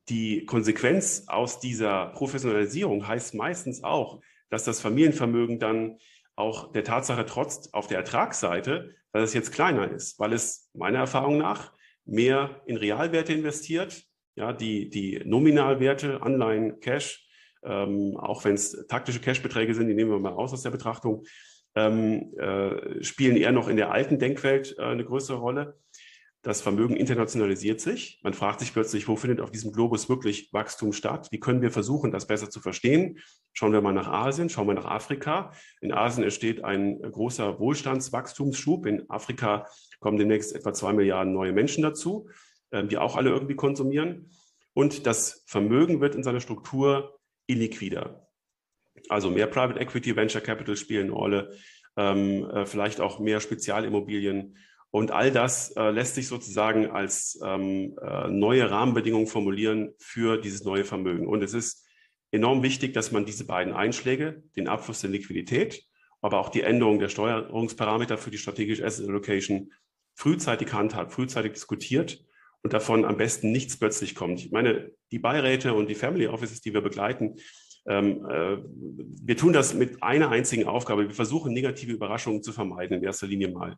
die 0.09 0.45
Konsequenz 0.45 1.23
aus 1.27 1.61
dieser 1.61 2.07
Professionalisierung 2.07 3.07
heißt 3.07 3.35
meistens 3.35 3.83
auch, 3.83 4.21
dass 4.49 4.65
das 4.65 4.81
Familienvermögen 4.81 5.59
dann 5.59 5.97
auch 6.35 6.71
der 6.71 6.83
Tatsache 6.83 7.25
trotz 7.25 7.69
auf 7.73 7.87
der 7.87 7.99
Ertragsseite, 7.99 8.95
dass 9.11 9.23
es 9.23 9.33
jetzt 9.33 9.51
kleiner 9.51 9.89
ist, 9.91 10.19
weil 10.19 10.33
es 10.33 10.69
meiner 10.73 10.99
Erfahrung 10.99 11.37
nach 11.37 11.73
mehr 12.05 12.61
in 12.65 12.77
Realwerte 12.77 13.33
investiert, 13.33 14.03
ja, 14.35 14.51
die, 14.51 14.89
die 14.89 15.21
Nominalwerte, 15.23 16.21
Anleihen, 16.21 16.79
Cash, 16.79 17.27
ähm, 17.63 18.17
auch 18.17 18.43
wenn 18.45 18.55
es 18.55 18.85
taktische 18.87 19.19
Cashbeträge 19.19 19.75
sind, 19.75 19.87
die 19.87 19.93
nehmen 19.93 20.11
wir 20.11 20.19
mal 20.19 20.33
raus 20.33 20.53
aus 20.53 20.63
der 20.63 20.71
Betrachtung, 20.71 21.23
ähm, 21.75 22.33
äh, 22.37 23.03
spielen 23.03 23.37
eher 23.37 23.51
noch 23.51 23.67
in 23.67 23.77
der 23.77 23.91
alten 23.91 24.19
Denkwelt 24.19 24.75
äh, 24.77 24.83
eine 24.83 25.05
größere 25.05 25.37
Rolle. 25.37 25.77
Das 26.43 26.61
Vermögen 26.61 26.97
internationalisiert 26.97 27.79
sich. 27.79 28.19
Man 28.21 28.33
fragt 28.33 28.59
sich 28.59 28.73
plötzlich, 28.73 29.07
wo 29.07 29.15
findet 29.15 29.39
auf 29.39 29.49
diesem 29.49 29.71
Globus 29.71 30.09
wirklich 30.09 30.51
Wachstum 30.51 30.91
statt? 30.91 31.29
Wie 31.31 31.39
können 31.39 31.61
wir 31.61 31.71
versuchen, 31.71 32.11
das 32.11 32.27
besser 32.27 32.49
zu 32.49 32.59
verstehen? 32.59 33.19
Schauen 33.53 33.71
wir 33.71 33.79
mal 33.79 33.93
nach 33.93 34.09
Asien, 34.09 34.49
schauen 34.49 34.67
wir 34.67 34.73
nach 34.73 34.83
Afrika. 34.83 35.53
In 35.79 35.93
Asien 35.93 36.21
entsteht 36.21 36.61
ein 36.65 37.01
großer 37.01 37.59
Wohlstandswachstumsschub. 37.59 38.85
In 38.85 39.09
Afrika 39.09 39.67
kommen 40.01 40.17
demnächst 40.17 40.53
etwa 40.53 40.73
zwei 40.73 40.91
Milliarden 40.91 41.31
neue 41.31 41.53
Menschen 41.53 41.81
dazu, 41.81 42.27
ähm, 42.73 42.89
die 42.89 42.97
auch 42.97 43.15
alle 43.15 43.29
irgendwie 43.29 43.55
konsumieren. 43.55 44.29
Und 44.73 45.07
das 45.07 45.45
Vermögen 45.47 46.01
wird 46.01 46.13
in 46.13 46.23
seiner 46.23 46.41
Struktur 46.41 47.21
illiquider. 47.47 48.27
Also 49.07 49.29
mehr 49.29 49.47
Private 49.47 49.79
Equity, 49.79 50.13
Venture 50.17 50.41
Capital 50.41 50.75
spielen 50.75 51.05
eine 51.05 51.13
Rolle, 51.13 51.53
ähm, 51.95 52.49
äh, 52.49 52.65
vielleicht 52.65 52.99
auch 52.99 53.19
mehr 53.19 53.39
Spezialimmobilien 53.39 54.57
und 54.93 55.09
all 55.09 55.31
das 55.31 55.71
äh, 55.71 55.89
lässt 55.89 56.13
sich 56.13 56.27
sozusagen 56.27 56.91
als 56.91 57.39
ähm, 57.43 57.97
äh, 57.99 58.27
neue 58.27 58.69
Rahmenbedingungen 58.69 59.25
formulieren 59.25 59.95
für 59.97 60.37
dieses 60.37 60.65
neue 60.65 60.83
Vermögen. 60.83 61.25
Und 61.25 61.41
es 61.41 61.55
ist 61.55 61.83
enorm 62.29 62.61
wichtig, 62.61 62.93
dass 62.93 63.11
man 63.11 63.25
diese 63.25 63.47
beiden 63.47 63.73
Einschläge, 63.73 64.43
den 64.55 64.67
Abfluss 64.67 65.01
der 65.01 65.09
Liquidität, 65.09 65.83
aber 66.21 66.39
auch 66.39 66.49
die 66.49 66.61
Änderung 66.61 66.99
der 66.99 67.09
Steuerungsparameter 67.09 68.19
für 68.19 68.29
die 68.29 68.37
strategische 68.37 68.85
Asset 68.85 69.09
Allocation 69.09 69.73
frühzeitig 70.13 70.71
handhabt, 70.73 71.11
frühzeitig 71.11 71.53
diskutiert 71.53 72.23
und 72.61 72.73
davon 72.73 73.03
am 73.03 73.17
besten 73.17 73.51
nichts 73.51 73.77
plötzlich 73.77 74.13
kommt. 74.13 74.41
Ich 74.41 74.51
meine, 74.51 74.91
die 75.09 75.17
Beiräte 75.17 75.73
und 75.73 75.89
die 75.89 75.95
Family 75.95 76.27
Offices, 76.27 76.61
die 76.61 76.71
wir 76.71 76.81
begleiten, 76.81 77.37
ähm, 77.85 78.25
äh, 78.25 78.57
wir 79.25 79.37
tun 79.37 79.53
das 79.53 79.73
mit 79.73 80.01
einer 80.01 80.29
einzigen 80.29 80.65
Aufgabe. 80.65 81.07
Wir 81.07 81.15
versuchen, 81.15 81.53
negative 81.53 81.91
Überraschungen 81.91 82.41
zu 82.41 82.53
vermeiden, 82.53 82.97
in 82.97 83.03
erster 83.03 83.27
Linie 83.27 83.49
mal. 83.49 83.77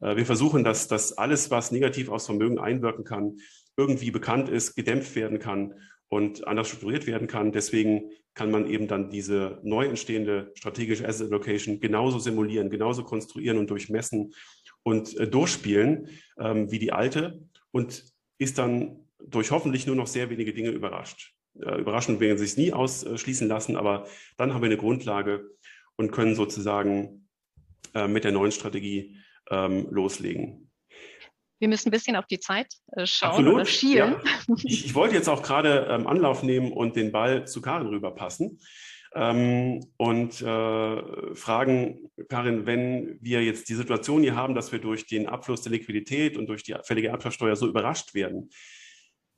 Äh, 0.00 0.16
wir 0.16 0.26
versuchen, 0.26 0.64
dass, 0.64 0.88
dass 0.88 1.16
alles, 1.16 1.50
was 1.50 1.72
negativ 1.72 2.08
aufs 2.08 2.26
Vermögen 2.26 2.58
einwirken 2.58 3.04
kann, 3.04 3.38
irgendwie 3.76 4.10
bekannt 4.10 4.48
ist, 4.48 4.74
gedämpft 4.74 5.14
werden 5.16 5.38
kann 5.38 5.74
und 6.08 6.46
anders 6.46 6.68
strukturiert 6.68 7.06
werden 7.06 7.28
kann. 7.28 7.52
Deswegen 7.52 8.10
kann 8.34 8.50
man 8.50 8.68
eben 8.68 8.86
dann 8.86 9.10
diese 9.10 9.60
neu 9.62 9.86
entstehende 9.86 10.52
strategische 10.54 11.08
Asset 11.08 11.28
Allocation 11.28 11.80
genauso 11.80 12.18
simulieren, 12.18 12.70
genauso 12.70 13.04
konstruieren 13.04 13.58
und 13.58 13.70
durchmessen 13.70 14.34
und 14.82 15.16
äh, 15.16 15.26
durchspielen 15.26 16.08
ähm, 16.38 16.70
wie 16.70 16.78
die 16.78 16.92
alte 16.92 17.40
und 17.70 18.04
ist 18.38 18.58
dann 18.58 19.00
durch 19.18 19.50
hoffentlich 19.50 19.86
nur 19.86 19.96
noch 19.96 20.06
sehr 20.06 20.28
wenige 20.28 20.52
Dinge 20.52 20.70
überrascht. 20.70 21.35
Äh, 21.62 21.80
überraschend 21.80 22.20
werden 22.20 22.38
sie 22.38 22.44
es 22.44 22.56
nie 22.56 22.72
ausschließen 22.72 23.48
lassen, 23.48 23.76
aber 23.76 24.06
dann 24.36 24.52
haben 24.52 24.62
wir 24.62 24.66
eine 24.66 24.76
Grundlage 24.76 25.50
und 25.96 26.12
können 26.12 26.34
sozusagen 26.34 27.28
äh, 27.94 28.08
mit 28.08 28.24
der 28.24 28.32
neuen 28.32 28.52
Strategie 28.52 29.16
ähm, 29.50 29.88
loslegen. 29.90 30.70
Wir 31.58 31.68
müssen 31.68 31.88
ein 31.88 31.92
bisschen 31.92 32.16
auf 32.16 32.26
die 32.26 32.38
Zeit 32.38 32.74
äh, 32.92 33.06
schauen 33.06 33.30
Absolut, 33.30 33.54
oder 33.54 33.64
schielen. 33.64 34.16
Ja. 34.24 34.54
Ich, 34.64 34.86
ich, 34.86 34.94
wollte 34.94 35.14
jetzt 35.14 35.28
auch 35.28 35.42
gerade 35.42 35.86
ähm, 35.90 36.06
Anlauf 36.06 36.42
nehmen 36.42 36.72
und 36.72 36.96
den 36.96 37.12
Ball 37.12 37.46
zu 37.46 37.62
Karin 37.62 37.86
rüberpassen 37.86 38.60
ähm, 39.14 39.80
und 39.96 40.42
äh, 40.42 41.34
fragen, 41.34 42.10
Karin, 42.28 42.66
wenn 42.66 43.18
wir 43.22 43.42
jetzt 43.42 43.70
die 43.70 43.74
Situation 43.74 44.22
hier 44.22 44.36
haben, 44.36 44.54
dass 44.54 44.72
wir 44.72 44.78
durch 44.78 45.06
den 45.06 45.26
Abfluss 45.26 45.62
der 45.62 45.72
Liquidität 45.72 46.36
und 46.36 46.46
durch 46.48 46.62
die 46.62 46.74
fällige 46.82 47.08
Erbschaftssteuer 47.08 47.56
so 47.56 47.66
überrascht 47.66 48.12
werden, 48.12 48.50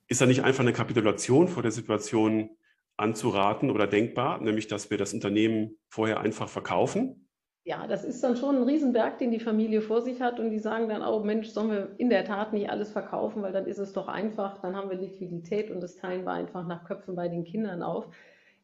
ist 0.09 0.19
da 0.19 0.25
nicht 0.25 0.43
einfach 0.43 0.61
eine 0.61 0.73
Kapitulation 0.73 1.47
vor 1.47 1.63
der 1.63 1.71
Situation 1.71 2.49
anzuraten 2.97 3.71
oder 3.71 3.87
denkbar, 3.87 4.41
nämlich 4.41 4.67
dass 4.67 4.89
wir 4.89 4.97
das 4.97 5.13
Unternehmen 5.13 5.77
vorher 5.87 6.19
einfach 6.19 6.49
verkaufen? 6.49 7.27
Ja, 7.63 7.85
das 7.85 8.03
ist 8.03 8.23
dann 8.23 8.35
schon 8.35 8.55
ein 8.55 8.63
Riesenberg, 8.63 9.19
den 9.19 9.31
die 9.31 9.39
Familie 9.39 9.81
vor 9.81 10.01
sich 10.01 10.21
hat 10.21 10.39
und 10.39 10.49
die 10.49 10.59
sagen 10.59 10.89
dann, 10.89 11.03
oh 11.03 11.23
Mensch, 11.23 11.49
sollen 11.49 11.69
wir 11.69 11.95
in 11.97 12.09
der 12.09 12.25
Tat 12.25 12.51
nicht 12.51 12.69
alles 12.69 12.91
verkaufen, 12.91 13.43
weil 13.43 13.53
dann 13.53 13.67
ist 13.67 13.77
es 13.77 13.93
doch 13.93 14.07
einfach, 14.07 14.59
dann 14.59 14.75
haben 14.75 14.89
wir 14.89 14.97
Liquidität 14.97 15.69
und 15.69 15.79
das 15.79 15.95
teilen 15.95 16.25
wir 16.25 16.31
einfach 16.31 16.65
nach 16.65 16.83
Köpfen 16.85 17.15
bei 17.15 17.27
den 17.27 17.43
Kindern 17.43 17.83
auf. 17.83 18.07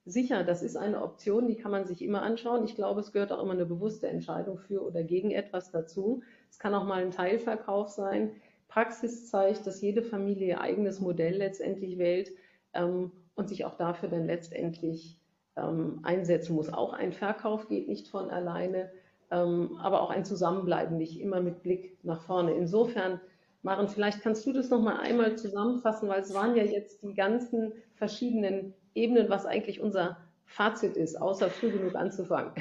Sicher, 0.05 0.43
das 0.43 0.63
ist 0.63 0.75
eine 0.75 1.01
Option, 1.03 1.47
die 1.47 1.55
kann 1.55 1.71
man 1.71 1.85
sich 1.85 2.01
immer 2.01 2.21
anschauen. 2.23 2.63
Ich 2.63 2.75
glaube, 2.75 2.99
es 2.99 3.11
gehört 3.11 3.31
auch 3.31 3.41
immer 3.41 3.53
eine 3.53 3.65
bewusste 3.65 4.07
Entscheidung 4.07 4.57
für 4.57 4.83
oder 4.83 5.03
gegen 5.03 5.31
etwas 5.31 5.71
dazu. 5.71 6.21
Es 6.49 6.57
kann 6.57 6.73
auch 6.73 6.85
mal 6.85 7.01
ein 7.03 7.11
Teilverkauf 7.11 7.89
sein. 7.89 8.31
Praxis 8.75 9.29
zeigt, 9.29 9.65
dass 9.65 9.79
jede 9.79 10.03
Familie 10.03 10.47
ihr 10.47 10.59
eigenes 10.59 10.99
Modell 10.99 11.37
letztendlich 11.37 11.97
wählt 11.97 12.31
ähm, 12.73 13.09
und 13.35 13.47
sich 13.47 13.63
auch 13.63 13.75
dafür 13.75 14.09
dann 14.09 14.25
letztendlich 14.25 15.17
ähm, 15.55 16.01
einsetzen 16.03 16.55
muss. 16.55 16.67
Auch 16.67 16.91
ein 16.91 17.13
Verkauf 17.13 17.69
geht 17.69 17.87
nicht 17.87 18.09
von 18.09 18.29
alleine, 18.29 18.91
ähm, 19.31 19.79
aber 19.81 20.01
auch 20.01 20.09
ein 20.09 20.25
Zusammenbleiben 20.25 20.97
nicht 20.97 21.21
immer 21.21 21.39
mit 21.39 21.63
Blick 21.63 21.97
nach 22.03 22.21
vorne. 22.23 22.51
Insofern, 22.51 23.21
Maren, 23.61 23.87
vielleicht 23.87 24.21
kannst 24.21 24.45
du 24.45 24.51
das 24.51 24.69
nochmal 24.69 24.97
einmal 24.97 25.37
zusammenfassen, 25.37 26.09
weil 26.09 26.19
es 26.19 26.33
waren 26.33 26.57
ja 26.57 26.63
jetzt 26.63 27.01
die 27.01 27.13
ganzen 27.13 27.71
verschiedenen 27.93 28.73
Ebenen, 28.93 29.29
was 29.29 29.45
eigentlich 29.45 29.79
unser 29.79 30.17
Fazit 30.47 30.97
ist, 30.97 31.21
außer 31.21 31.49
früh 31.49 31.71
genug 31.71 31.95
anzufangen. 31.95 32.51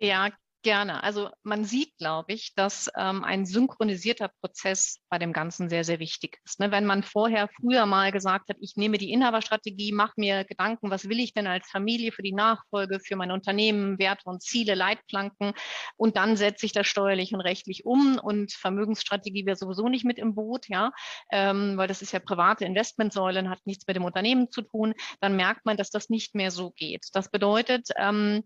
Ja, 0.00 0.30
Gerne. 0.62 1.02
Also 1.02 1.30
man 1.42 1.64
sieht, 1.64 1.96
glaube 1.96 2.34
ich, 2.34 2.52
dass 2.54 2.90
ähm, 2.94 3.24
ein 3.24 3.46
synchronisierter 3.46 4.28
Prozess 4.42 4.98
bei 5.08 5.18
dem 5.18 5.32
Ganzen 5.32 5.70
sehr, 5.70 5.84
sehr 5.84 6.00
wichtig 6.00 6.38
ist. 6.44 6.60
Ne? 6.60 6.70
Wenn 6.70 6.84
man 6.84 7.02
vorher 7.02 7.48
früher 7.48 7.86
mal 7.86 8.12
gesagt 8.12 8.50
hat, 8.50 8.58
ich 8.60 8.76
nehme 8.76 8.98
die 8.98 9.10
Inhaberstrategie, 9.10 9.92
mache 9.92 10.12
mir 10.18 10.44
Gedanken, 10.44 10.90
was 10.90 11.08
will 11.08 11.18
ich 11.18 11.32
denn 11.32 11.46
als 11.46 11.66
Familie 11.70 12.12
für 12.12 12.22
die 12.22 12.34
Nachfolge, 12.34 13.00
für 13.00 13.16
mein 13.16 13.30
Unternehmen, 13.30 13.98
Werte 13.98 14.28
und 14.28 14.42
Ziele, 14.42 14.74
Leitplanken 14.74 15.54
und 15.96 16.18
dann 16.18 16.36
setze 16.36 16.66
ich 16.66 16.72
das 16.72 16.86
steuerlich 16.86 17.32
und 17.32 17.40
rechtlich 17.40 17.86
um 17.86 18.18
und 18.18 18.52
Vermögensstrategie 18.52 19.46
wäre 19.46 19.56
sowieso 19.56 19.88
nicht 19.88 20.04
mit 20.04 20.18
im 20.18 20.34
Boot, 20.34 20.68
ja, 20.68 20.92
ähm, 21.32 21.78
weil 21.78 21.88
das 21.88 22.02
ist 22.02 22.12
ja 22.12 22.18
private 22.18 22.66
Investmentsäulen, 22.66 23.48
hat 23.48 23.60
nichts 23.64 23.86
mit 23.86 23.96
dem 23.96 24.04
Unternehmen 24.04 24.50
zu 24.50 24.60
tun, 24.60 24.92
dann 25.22 25.36
merkt 25.36 25.64
man, 25.64 25.78
dass 25.78 25.88
das 25.88 26.10
nicht 26.10 26.34
mehr 26.34 26.50
so 26.50 26.70
geht. 26.72 27.06
Das 27.14 27.30
bedeutet, 27.30 27.88
ähm, 27.96 28.42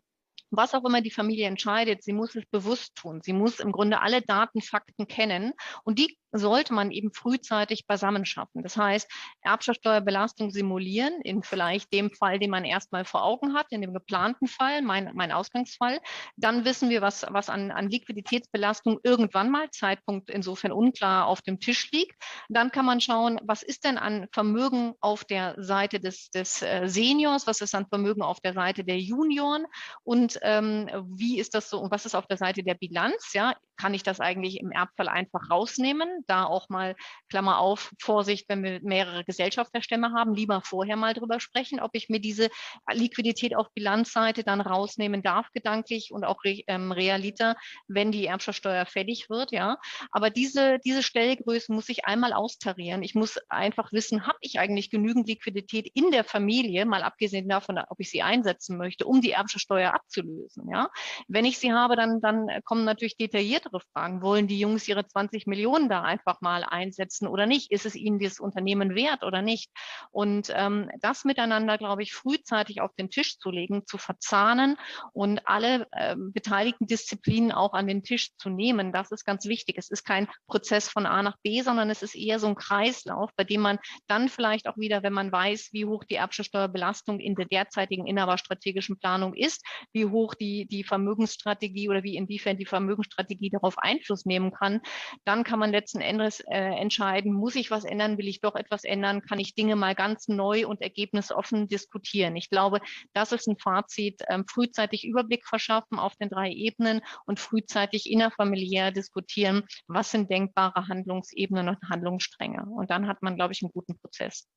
was 0.57 0.75
auch 0.75 0.85
immer 0.85 1.01
die 1.01 1.11
Familie 1.11 1.47
entscheidet, 1.47 2.03
sie 2.03 2.13
muss 2.13 2.35
es 2.35 2.45
bewusst 2.47 2.95
tun. 2.97 3.21
Sie 3.23 3.33
muss 3.33 3.61
im 3.61 3.73
Grunde 3.73 4.01
alle 4.01 4.23
Daten, 4.23 4.61
Fakten 4.61 5.07
kennen 5.07 5.53
und 5.85 5.99
die 5.99 6.19
sollte 6.35 6.75
man 6.75 6.91
eben 6.91 7.13
frühzeitig 7.13 7.87
beisammen 7.87 8.27
schaffen. 8.27 8.63
Das 8.63 8.77
heißt, 8.77 9.09
Erbschaftssteuerbelastung 9.43 10.51
simulieren 10.51 11.21
in 11.23 11.43
vielleicht 11.43 11.93
dem 11.93 12.11
Fall, 12.11 12.39
den 12.39 12.51
man 12.51 12.65
erstmal 12.65 13.05
vor 13.05 13.23
Augen 13.23 13.55
hat, 13.55 13.67
in 13.71 13.81
dem 13.81 13.95
geplanten 13.95 14.49
Fall, 14.49 14.83
mein, 14.83 15.11
mein 15.15 15.31
Ausgangsfall. 15.31 16.01
Dann 16.37 16.65
wissen 16.65 16.91
wir, 16.91 17.03
was, 17.03 17.25
was 17.31 17.49
an, 17.49 17.71
an 17.71 17.89
Liquiditätsbelastung 17.89 18.99
irgendwann 19.05 19.51
mal, 19.51 19.71
Zeitpunkt 19.71 20.29
insofern 20.29 20.73
unklar, 20.73 21.27
auf 21.27 21.41
dem 21.41 21.61
Tisch 21.61 21.91
liegt. 21.93 22.21
Dann 22.49 22.73
kann 22.73 22.85
man 22.85 23.01
schauen, 23.01 23.41
was 23.45 23.63
ist 23.63 23.85
denn 23.85 23.97
an 23.97 24.27
Vermögen 24.33 24.95
auf 25.01 25.25
der 25.25 25.55
Seite 25.59 26.01
des, 26.01 26.31
des 26.31 26.63
äh, 26.63 26.89
Seniors, 26.89 27.47
was 27.47 27.61
ist 27.61 27.75
an 27.75 27.87
Vermögen 27.87 28.23
auf 28.23 28.41
der 28.41 28.55
Seite 28.55 28.83
der 28.83 28.99
Junioren 28.99 29.67
und 30.03 30.43
ähm, 30.45 30.89
wie 31.17 31.39
ist 31.39 31.55
das 31.55 31.71
so 31.71 31.81
und 31.81 31.91
was 31.91 32.07
ist 32.07 32.15
auf 32.15 32.27
der 32.27 32.37
Seite 32.37 32.63
der 32.63 32.75
Bilanz? 32.75 33.33
Ja, 33.33 33.55
kann 33.77 33.95
ich 33.95 34.03
das 34.03 34.21
eigentlich 34.21 34.61
im 34.61 34.71
Erbfall 34.71 35.09
einfach 35.09 35.51
rausnehmen? 35.51 36.09
Da 36.27 36.45
auch 36.45 36.69
mal, 36.69 36.95
Klammer 37.29 37.59
auf, 37.59 37.93
Vorsicht, 38.01 38.49
wenn 38.49 38.63
wir 38.63 38.81
mehrere 38.83 39.25
Gesellschafterstämme 39.25 40.13
haben, 40.13 40.35
lieber 40.35 40.63
vorher 40.65 40.97
mal 40.97 41.15
drüber 41.15 41.41
sprechen, 41.41 41.81
ob 41.81 41.91
ich 41.95 42.09
mir 42.09 42.21
diese 42.21 42.49
Liquidität 42.93 43.57
auf 43.57 43.73
Bilanzseite 43.75 44.45
dann 44.45 44.61
rausnehmen 44.61 45.23
darf, 45.23 45.49
gedanklich 45.53 46.11
und 46.13 46.25
auch 46.25 46.41
ähm, 46.45 46.93
realiter, 46.93 47.57
wenn 47.89 48.13
die 48.13 48.27
Erbschaftssteuer 48.27 48.87
fällig 48.87 49.29
wird, 49.31 49.53
ja. 49.53 49.79
Aber 50.11 50.31
diese, 50.31 50.79
diese 50.85 51.03
Stellgröße 51.03 51.73
muss 51.73 51.89
ich 51.89 52.05
einmal 52.05 52.33
austarieren. 52.33 53.03
Ich 53.03 53.15
muss 53.15 53.39
einfach 53.49 53.93
wissen, 53.93 54.27
habe 54.27 54.39
ich 54.41 54.59
eigentlich 54.59 54.91
genügend 54.91 55.29
Liquidität 55.29 55.91
in 55.95 56.11
der 56.11 56.25
Familie, 56.25 56.87
mal 56.87 57.03
abgesehen 57.03 57.49
davon, 57.49 57.79
ob 57.89 58.01
ich 58.01 58.11
sie 58.11 58.23
einsetzen 58.23 58.77
möchte, 58.77 59.07
um 59.07 59.21
die 59.21 59.33
Erbschaftssteuer 59.33 59.93
abzulösen, 59.95 60.69
ja. 60.71 60.91
Wenn 61.29 61.45
ich 61.45 61.59
sie 61.59 61.73
habe, 61.73 61.97
dann, 61.97 62.21
dann 62.21 62.49
kommen 62.65 62.85
natürlich 62.85 63.17
detailliertere 63.65 63.81
Fragen. 63.93 64.23
Wollen 64.23 64.47
die 64.47 64.59
Jungs 64.59 64.89
ihre 64.89 65.07
20 65.07 65.47
Millionen 65.47 65.89
da 65.89 66.03
einfach 66.03 66.41
mal 66.41 66.65
einsetzen 66.65 67.27
oder 67.27 67.47
nicht? 67.47 67.71
Ist 67.71 67.87
es 67.87 67.95
ihnen 67.95 68.19
das 68.19 68.41
Unternehmen 68.41 68.95
wert 68.95 69.25
oder 69.25 69.43
nicht? 69.43 69.71
Und 70.11 70.53
ähm, 70.55 70.91
das 71.01 71.25
miteinander, 71.25 71.79
glaube 71.79 72.03
ich, 72.03 72.15
frühzeitig 72.15 72.81
auf 72.81 72.95
den 72.95 73.11
Tisch 73.11 73.39
zu 73.39 73.51
legen, 73.51 73.87
zu 73.87 73.99
verzahnen 73.99 74.77
und 75.13 75.47
alle 75.47 75.87
äh, 75.93 76.17
beteiligten 76.17 76.87
Disziplinen 76.87 77.53
auch 77.53 77.73
an 77.73 77.87
den 77.87 78.03
Tisch 78.03 78.31
zu 78.37 78.51
nehmen, 78.51 78.93
das 78.93 79.11
ist 79.11 79.25
ganz 79.25 79.47
wichtig. 79.47 79.77
Es 79.79 79.91
ist 79.91 80.05
kein 80.05 80.29
Prozess 80.47 80.89
von 80.89 81.07
A 81.07 81.23
nach 81.23 81.37
B, 81.43 81.63
sondern 81.63 81.91
es 81.91 82.03
ist 82.03 82.15
eher 82.15 82.39
so 82.39 82.47
ein 82.47 82.55
Kreislauf, 82.55 83.31
bei 83.37 83.45
dem 83.45 83.61
man 83.61 83.79
dann 84.07 84.29
vielleicht 84.29 84.69
auch 84.69 84.77
wieder, 84.77 85.03
wenn 85.03 85.13
man 85.13 85.33
weiß, 85.33 85.71
wie 85.73 85.85
hoch 85.85 86.05
die 86.05 86.17
Erbschaftssteuerbelastung 86.17 87.21
in 87.21 87.35
der 87.35 87.47
derzeitigen 87.47 88.07
inhaberstrategischen 88.07 88.99
Planung 88.99 89.35
ist, 89.35 89.65
wie 89.93 90.07
hoch 90.07 90.35
die, 90.35 90.67
die 90.67 90.85
Vermögensstrategie 90.85 91.89
oder 91.89 92.03
wie 92.03 92.17
inwiefern 92.17 92.57
die 92.57 92.67
Vermögensstrategie 92.67 93.51
darauf 93.55 93.79
Einfluss 93.79 94.27
nehmen 94.27 94.53
kann, 94.53 94.81
dann 95.25 95.45
kann 95.45 95.59
man 95.59 95.71
letzten 95.71 96.01
Endes 96.01 96.41
äh, 96.41 96.59
entscheiden, 96.59 97.33
muss 97.33 97.57
ich 97.57 97.71
was 97.71 97.85
ändern, 97.85 98.19
will 98.19 98.29
ich 98.29 98.41
doch 98.41 98.55
etwas 98.55 98.85
ändern, 98.85 99.23
kann 99.23 99.39
ich 99.39 99.55
Dinge 99.55 99.77
mal 99.77 99.95
ganz 99.95 100.29
neu 100.29 100.67
und 100.67 100.83
ergebnisoffen 100.83 101.69
diskutieren. 101.69 102.37
Ich 102.37 102.51
glaube, 102.51 102.81
das 103.13 103.33
ist 103.33 103.49
ein 103.49 103.59
Fazit, 103.59 104.23
ähm, 104.29 104.45
frühzeitig 104.49 105.05
Überblick 105.05 105.47
verschaffen 105.47 105.99
auf 105.99 106.17
den 106.17 106.29
drei 106.29 106.51
Ebenen 106.51 107.01
und 107.27 107.41
frühzeitig 107.41 108.11
innerfamiliär 108.11 108.93
diskutieren, 108.93 109.65
was 109.87 110.11
sind 110.11 110.31
denkbare 110.31 110.89
Handlungsebenen 110.89 111.69
und 111.69 111.79
Handlungsstränge. 111.89 112.65
Und 112.65 112.91
dann 112.91 113.07
hat 113.09 113.23
man, 113.23 113.37
glaube 113.37 113.53
ich, 113.53 113.63
einen 113.63 113.73
guten 113.73 113.99
Prozess. 113.99 114.49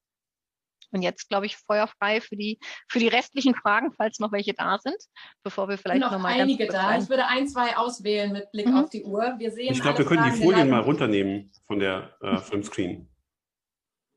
Und 0.92 1.02
jetzt, 1.02 1.30
glaube 1.30 1.46
ich, 1.46 1.58
feuerfrei 1.58 2.22
für 2.22 2.36
die, 2.36 2.60
für 2.90 3.00
die 3.00 3.08
restlichen 3.08 3.56
Fragen, 3.56 3.92
falls 3.92 4.20
noch 4.20 4.32
welche 4.32 4.54
da 4.54 4.78
sind, 4.80 4.98
bevor 5.44 5.68
wir 5.68 5.78
vielleicht 5.78 6.02
noch, 6.02 6.12
noch 6.12 6.20
mal 6.20 6.40
einige 6.40 6.68
da. 6.68 6.88
Rein. 6.88 7.02
Ich 7.02 7.10
würde 7.10 7.28
ein, 7.28 7.48
zwei 7.48 7.76
auswählen 7.78 8.32
mit 8.32 8.52
Blick 8.52 8.68
mhm. 8.68 8.78
auf 8.78 8.90
die 8.90 9.04
Uhr. 9.04 9.36
Wir 9.38 9.52
sehen 9.52 9.74
ich 9.74 9.82
glaube, 9.82 10.00
wir 10.00 10.06
können 10.06 10.32
die 10.32 10.42
Folien 10.42 10.70
mal 10.70 10.82
runternehmen 10.82 11.52
von 11.66 11.80
der 11.80 12.16
äh, 12.22 12.38
vom 12.38 12.64
Screen. 12.64 13.10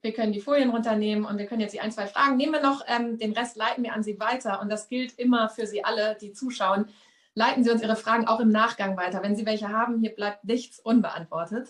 Wir 0.03 0.15
können 0.15 0.33
die 0.33 0.41
Folien 0.41 0.71
runternehmen 0.71 1.27
und 1.27 1.37
wir 1.37 1.47
können 1.47 1.61
jetzt 1.61 1.75
die 1.75 1.81
ein, 1.81 1.93
zwei 1.93 2.07
Fragen. 2.07 2.37
Nehmen 2.37 2.53
wir 2.53 2.63
noch, 2.63 2.83
ähm, 2.87 3.19
den 3.19 3.33
Rest 3.33 3.57
leiten 3.57 3.85
wir 3.85 3.93
an 3.93 4.03
Sie 4.03 4.19
weiter. 4.19 4.61
Und 4.63 4.71
das 4.71 4.89
gilt 4.89 5.19
immer 5.19 5.51
für 5.51 5.67
Sie 5.67 5.85
alle, 5.85 6.17
die 6.19 6.33
zuschauen. 6.33 6.87
Leiten 7.35 7.65
Sie 7.65 7.71
uns 7.71 7.83
Ihre 7.83 7.97
Fragen 7.97 8.27
auch 8.27 8.41
im 8.41 8.49
Nachgang 8.49 8.97
weiter. 8.97 9.23
Wenn 9.23 9.37
Sie 9.37 9.45
welche 9.45 9.69
haben, 9.69 10.01
hier 10.01 10.15
bleibt 10.15 10.45
nichts 10.45 10.81
unbeantwortet. 10.81 11.69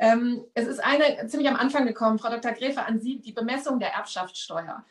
Ähm, 0.00 0.46
es 0.54 0.66
ist 0.66 0.82
eine 0.82 1.26
ziemlich 1.26 1.50
am 1.50 1.56
Anfang 1.56 1.86
gekommen, 1.86 2.18
Frau 2.18 2.30
Dr. 2.30 2.52
Gräfe, 2.52 2.86
an 2.86 3.00
Sie, 3.00 3.20
die 3.20 3.32
Bemessung 3.32 3.78
der 3.78 3.92
Erbschaftssteuer. 3.92 4.82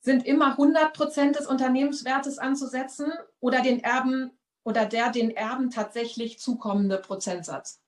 Sind 0.00 0.24
immer 0.24 0.52
100 0.52 0.94
Prozent 0.94 1.36
des 1.36 1.46
Unternehmenswertes 1.46 2.38
anzusetzen 2.38 3.12
oder 3.40 3.60
den 3.60 3.84
Erben 3.84 4.30
oder 4.64 4.86
der 4.86 5.10
den 5.10 5.36
Erben 5.36 5.70
tatsächlich 5.70 6.38
zukommende 6.38 6.96
Prozentsatz? 6.96 7.83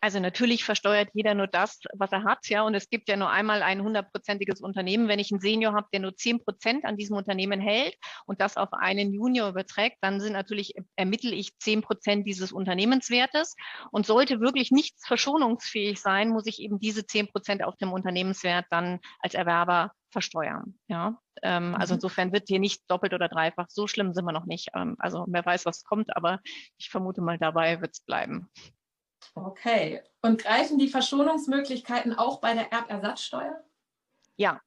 Also 0.00 0.20
natürlich 0.20 0.64
versteuert 0.64 1.08
jeder 1.12 1.34
nur 1.34 1.48
das, 1.48 1.80
was 1.94 2.12
er 2.12 2.22
hat, 2.22 2.48
ja. 2.48 2.62
Und 2.62 2.74
es 2.74 2.88
gibt 2.88 3.08
ja 3.08 3.16
nur 3.16 3.30
einmal 3.30 3.62
ein 3.62 3.82
hundertprozentiges 3.82 4.60
Unternehmen. 4.60 5.08
Wenn 5.08 5.18
ich 5.18 5.32
einen 5.32 5.40
Senior 5.40 5.74
habe, 5.74 5.88
der 5.92 6.00
nur 6.00 6.16
zehn 6.16 6.42
Prozent 6.42 6.84
an 6.84 6.96
diesem 6.96 7.16
Unternehmen 7.16 7.60
hält 7.60 7.96
und 8.26 8.40
das 8.40 8.56
auf 8.56 8.72
einen 8.72 9.12
Junior 9.12 9.48
überträgt, 9.48 9.96
dann 10.00 10.20
sind 10.20 10.34
natürlich, 10.34 10.74
ermittle 10.94 11.32
ich 11.32 11.56
zehn 11.58 11.82
Prozent 11.82 12.26
dieses 12.28 12.52
Unternehmenswertes. 12.52 13.56
Und 13.90 14.06
sollte 14.06 14.40
wirklich 14.40 14.70
nichts 14.70 15.04
verschonungsfähig 15.06 16.00
sein, 16.00 16.28
muss 16.28 16.46
ich 16.46 16.60
eben 16.60 16.78
diese 16.78 17.04
zehn 17.04 17.26
Prozent 17.26 17.64
auf 17.64 17.76
dem 17.76 17.92
Unternehmenswert 17.92 18.66
dann 18.70 19.00
als 19.20 19.34
Erwerber 19.34 19.92
versteuern. 20.10 20.78
Ja, 20.88 21.18
ähm, 21.42 21.74
also 21.74 21.94
mhm. 21.94 21.96
insofern 21.96 22.32
wird 22.32 22.48
hier 22.48 22.60
nicht 22.60 22.82
doppelt 22.88 23.14
oder 23.14 23.28
dreifach. 23.28 23.66
So 23.68 23.86
schlimm 23.86 24.14
sind 24.14 24.24
wir 24.24 24.32
noch 24.32 24.46
nicht. 24.46 24.68
Ähm, 24.74 24.96
also 24.98 25.24
wer 25.28 25.44
weiß, 25.44 25.66
was 25.66 25.84
kommt, 25.84 26.16
aber 26.16 26.40
ich 26.78 26.88
vermute 26.88 27.20
mal, 27.20 27.38
dabei 27.38 27.80
wird 27.80 27.92
es 27.92 28.00
bleiben. 28.00 28.48
Okay. 29.34 30.02
Und 30.22 30.42
greifen 30.42 30.78
die 30.78 30.88
Verschonungsmöglichkeiten 30.88 32.14
auch 32.14 32.40
bei 32.40 32.54
der 32.54 32.72
Erbersatzsteuer? 32.72 33.64
Ja, 34.36 34.60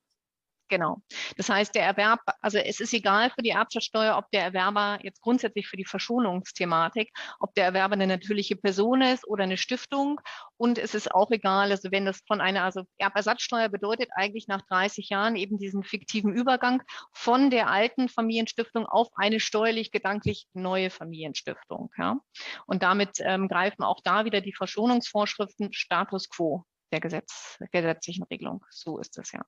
Genau. 0.72 1.02
Das 1.36 1.50
heißt, 1.50 1.76
der 1.76 1.84
Erwerb, 1.84 2.22
also 2.40 2.58
es 2.58 2.80
ist 2.80 2.94
egal 2.94 3.30
für 3.30 3.42
die 3.42 3.50
Erbschaftssteuer, 3.50 4.18
ob 4.18 4.32
der 4.32 4.44
Erwerber 4.44 5.00
jetzt 5.04 5.22
grundsätzlich 5.22 5.68
für 5.68 5.76
die 5.76 5.84
Verschonungsthematik, 5.84 7.12
ob 7.42 7.54
der 7.56 7.66
Erwerber 7.66 7.96
eine 7.96 8.08
natürliche 8.08 8.56
Person 8.56 9.02
ist 9.02 9.28
oder 9.28 9.44
eine 9.44 9.58
Stiftung. 9.58 10.22
Und 10.56 10.78
es 10.78 10.96
ist 10.96 11.14
auch 11.14 11.30
egal, 11.32 11.72
also 11.72 11.92
wenn 11.92 12.06
das 12.06 12.22
von 12.26 12.40
einer, 12.40 12.64
also 12.64 12.84
Erbersatzsteuer 13.00 13.68
bedeutet 13.68 14.12
eigentlich 14.16 14.48
nach 14.48 14.62
30 14.62 15.10
Jahren 15.10 15.36
eben 15.36 15.58
diesen 15.58 15.84
fiktiven 15.84 16.34
Übergang 16.34 16.82
von 17.12 17.50
der 17.50 17.68
alten 17.68 18.08
Familienstiftung 18.08 18.86
auf 18.86 19.10
eine 19.16 19.42
steuerlich 19.42 19.92
gedanklich 19.92 20.48
neue 20.54 20.90
Familienstiftung. 20.90 21.92
Ja. 21.98 22.18
Und 22.66 22.82
damit 22.82 23.18
ähm, 23.20 23.50
greifen 23.50 23.84
auch 23.84 24.00
da 24.06 24.24
wieder 24.24 24.40
die 24.40 24.54
Verschonungsvorschriften 24.54 25.74
Status 25.74 26.30
quo 26.30 26.64
der 26.94 27.02
Gesetz, 27.02 27.58
gesetzlichen 27.74 28.24
Regelung. 28.24 28.66
So 28.70 28.98
ist 29.00 29.18
es 29.18 29.34
ja. 29.34 29.44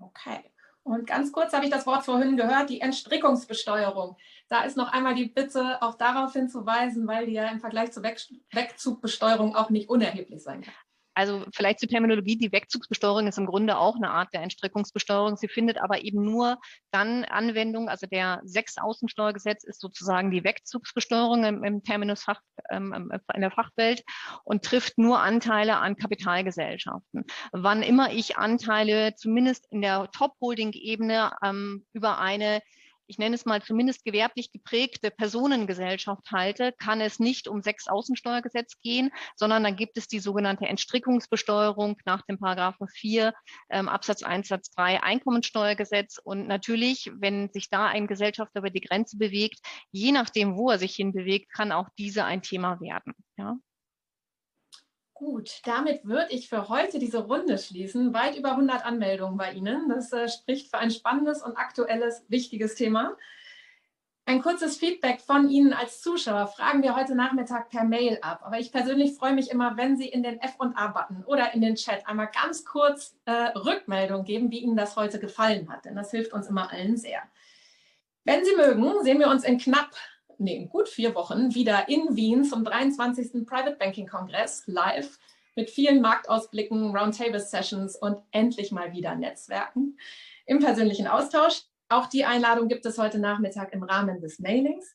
Okay. 0.00 0.50
Und 0.82 1.06
ganz 1.06 1.32
kurz 1.32 1.52
habe 1.52 1.66
ich 1.66 1.70
das 1.70 1.86
Wort 1.86 2.04
vorhin 2.04 2.36
gehört, 2.36 2.70
die 2.70 2.80
Entstrickungsbesteuerung. 2.80 4.16
Da 4.48 4.62
ist 4.64 4.76
noch 4.76 4.90
einmal 4.90 5.14
die 5.14 5.26
Bitte, 5.26 5.82
auch 5.82 5.96
darauf 5.96 6.32
hinzuweisen, 6.32 7.06
weil 7.06 7.26
die 7.26 7.32
ja 7.32 7.46
im 7.48 7.60
Vergleich 7.60 7.92
zur 7.92 8.02
Wegzugbesteuerung 8.02 9.54
auch 9.54 9.68
nicht 9.68 9.90
unerheblich 9.90 10.42
sein 10.42 10.62
kann. 10.62 10.74
Also 11.18 11.44
vielleicht 11.52 11.80
zur 11.80 11.88
Terminologie, 11.88 12.38
die 12.38 12.52
Wegzugsbesteuerung 12.52 13.26
ist 13.26 13.38
im 13.38 13.46
Grunde 13.46 13.76
auch 13.76 13.96
eine 13.96 14.10
Art 14.10 14.32
der 14.32 14.42
Entstrickungsbesteuerung. 14.42 15.36
Sie 15.36 15.48
findet 15.48 15.76
aber 15.76 16.04
eben 16.04 16.22
nur 16.24 16.58
dann 16.92 17.24
Anwendung. 17.24 17.88
Also 17.88 18.06
der 18.06 18.40
sechs 18.44 18.78
Außensteuergesetz 18.78 19.64
ist 19.64 19.80
sozusagen 19.80 20.30
die 20.30 20.44
Wegzugsbesteuerung 20.44 21.42
im, 21.42 21.64
im 21.64 21.82
Terminus 21.82 22.22
Fach, 22.22 22.40
ähm, 22.70 23.10
in 23.34 23.40
der 23.40 23.50
Fachwelt 23.50 24.04
und 24.44 24.62
trifft 24.64 24.96
nur 24.96 25.18
Anteile 25.18 25.78
an 25.78 25.96
Kapitalgesellschaften. 25.96 27.24
Wann 27.50 27.82
immer 27.82 28.12
ich 28.12 28.36
Anteile 28.36 29.16
zumindest 29.16 29.66
in 29.72 29.82
der 29.82 30.08
Top-Holding-Ebene 30.12 31.32
ähm, 31.42 31.84
über 31.94 32.20
eine 32.20 32.62
ich 33.08 33.18
nenne 33.18 33.34
es 33.34 33.44
mal 33.46 33.62
zumindest 33.62 34.04
gewerblich 34.04 34.52
geprägte 34.52 35.10
Personengesellschaft 35.10 36.30
halte, 36.30 36.72
kann 36.72 37.00
es 37.00 37.18
nicht 37.18 37.48
um 37.48 37.62
sechs 37.62 37.88
Außensteuergesetz 37.88 38.78
gehen, 38.80 39.10
sondern 39.34 39.64
dann 39.64 39.76
gibt 39.76 39.96
es 39.96 40.06
die 40.06 40.20
sogenannte 40.20 40.66
Entstrickungsbesteuerung 40.66 41.96
nach 42.04 42.22
dem 42.22 42.38
Paragraphen 42.38 42.86
4 42.88 43.32
ähm, 43.70 43.88
Absatz 43.88 44.22
1 44.22 44.48
Satz 44.48 44.70
3 44.70 45.02
Einkommensteuergesetz. 45.02 46.18
Und 46.22 46.46
natürlich, 46.46 47.10
wenn 47.14 47.50
sich 47.50 47.70
da 47.70 47.86
ein 47.86 48.06
Gesellschafter 48.06 48.60
über 48.60 48.70
die 48.70 48.80
Grenze 48.80 49.16
bewegt, 49.16 49.58
je 49.90 50.12
nachdem, 50.12 50.56
wo 50.56 50.70
er 50.70 50.78
sich 50.78 50.94
hinbewegt, 50.94 51.52
kann 51.52 51.72
auch 51.72 51.88
diese 51.98 52.24
ein 52.24 52.42
Thema 52.42 52.80
werden. 52.80 53.14
Ja. 53.36 53.56
Gut, 55.18 55.62
damit 55.64 56.06
würde 56.06 56.30
ich 56.30 56.48
für 56.48 56.68
heute 56.68 57.00
diese 57.00 57.18
Runde 57.18 57.58
schließen. 57.58 58.14
Weit 58.14 58.36
über 58.36 58.52
100 58.52 58.86
Anmeldungen 58.86 59.36
bei 59.36 59.50
Ihnen. 59.50 59.88
Das 59.88 60.12
äh, 60.12 60.28
spricht 60.28 60.70
für 60.70 60.78
ein 60.78 60.92
spannendes 60.92 61.42
und 61.42 61.56
aktuelles, 61.56 62.24
wichtiges 62.28 62.76
Thema. 62.76 63.16
Ein 64.26 64.40
kurzes 64.42 64.76
Feedback 64.76 65.20
von 65.20 65.50
Ihnen 65.50 65.72
als 65.72 66.02
Zuschauer 66.02 66.46
fragen 66.46 66.84
wir 66.84 66.94
heute 66.94 67.16
Nachmittag 67.16 67.68
per 67.68 67.82
Mail 67.82 68.18
ab. 68.22 68.42
Aber 68.44 68.60
ich 68.60 68.70
persönlich 68.70 69.14
freue 69.14 69.32
mich 69.32 69.50
immer, 69.50 69.76
wenn 69.76 69.96
Sie 69.96 70.06
in 70.06 70.22
den 70.22 70.38
F&A-Button 70.38 71.24
oder 71.24 71.52
in 71.52 71.62
den 71.62 71.74
Chat 71.74 72.06
einmal 72.06 72.30
ganz 72.30 72.64
kurz 72.64 73.16
äh, 73.24 73.32
Rückmeldung 73.58 74.22
geben, 74.22 74.52
wie 74.52 74.60
Ihnen 74.60 74.76
das 74.76 74.94
heute 74.94 75.18
gefallen 75.18 75.68
hat. 75.68 75.84
Denn 75.84 75.96
das 75.96 76.12
hilft 76.12 76.32
uns 76.32 76.46
immer 76.46 76.70
allen 76.70 76.96
sehr. 76.96 77.22
Wenn 78.22 78.44
Sie 78.44 78.54
mögen, 78.54 79.02
sehen 79.02 79.18
wir 79.18 79.30
uns 79.30 79.42
in 79.42 79.58
knapp 79.58 79.90
nee, 80.38 80.66
gut 80.66 80.88
vier 80.88 81.14
Wochen 81.14 81.54
wieder 81.54 81.88
in 81.88 82.16
Wien 82.16 82.44
zum 82.44 82.64
23. 82.64 83.46
Private 83.46 83.76
Banking 83.76 84.06
Kongress 84.06 84.64
live 84.66 85.18
mit 85.54 85.70
vielen 85.70 86.00
Marktausblicken, 86.00 86.96
Roundtable-Sessions 86.96 87.96
und 87.96 88.22
endlich 88.30 88.70
mal 88.70 88.92
wieder 88.92 89.14
Netzwerken 89.16 89.98
im 90.46 90.60
persönlichen 90.60 91.08
Austausch. 91.08 91.62
Auch 91.88 92.06
die 92.06 92.24
Einladung 92.24 92.68
gibt 92.68 92.86
es 92.86 92.98
heute 92.98 93.18
Nachmittag 93.18 93.72
im 93.72 93.82
Rahmen 93.82 94.20
des 94.20 94.38
Mailings. 94.38 94.94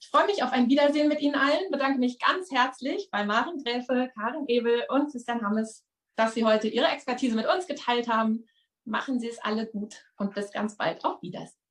Ich 0.00 0.08
freue 0.08 0.26
mich 0.26 0.42
auf 0.42 0.52
ein 0.52 0.68
Wiedersehen 0.68 1.08
mit 1.08 1.20
Ihnen 1.20 1.34
allen, 1.34 1.70
bedanke 1.70 1.98
mich 1.98 2.18
ganz 2.18 2.50
herzlich 2.50 3.08
bei 3.10 3.24
Maren 3.24 3.62
Gräfe, 3.62 4.10
Karin 4.14 4.46
Ebel 4.46 4.84
und 4.88 5.10
Christian 5.10 5.42
Hammes, 5.42 5.84
dass 6.16 6.34
Sie 6.34 6.44
heute 6.44 6.68
Ihre 6.68 6.88
Expertise 6.88 7.36
mit 7.36 7.46
uns 7.46 7.66
geteilt 7.66 8.08
haben. 8.08 8.46
Machen 8.84 9.20
Sie 9.20 9.28
es 9.28 9.38
alle 9.38 9.66
gut 9.66 10.04
und 10.16 10.34
bis 10.34 10.50
ganz 10.50 10.76
bald. 10.76 11.04
Auf 11.04 11.22
Wiedersehen. 11.22 11.61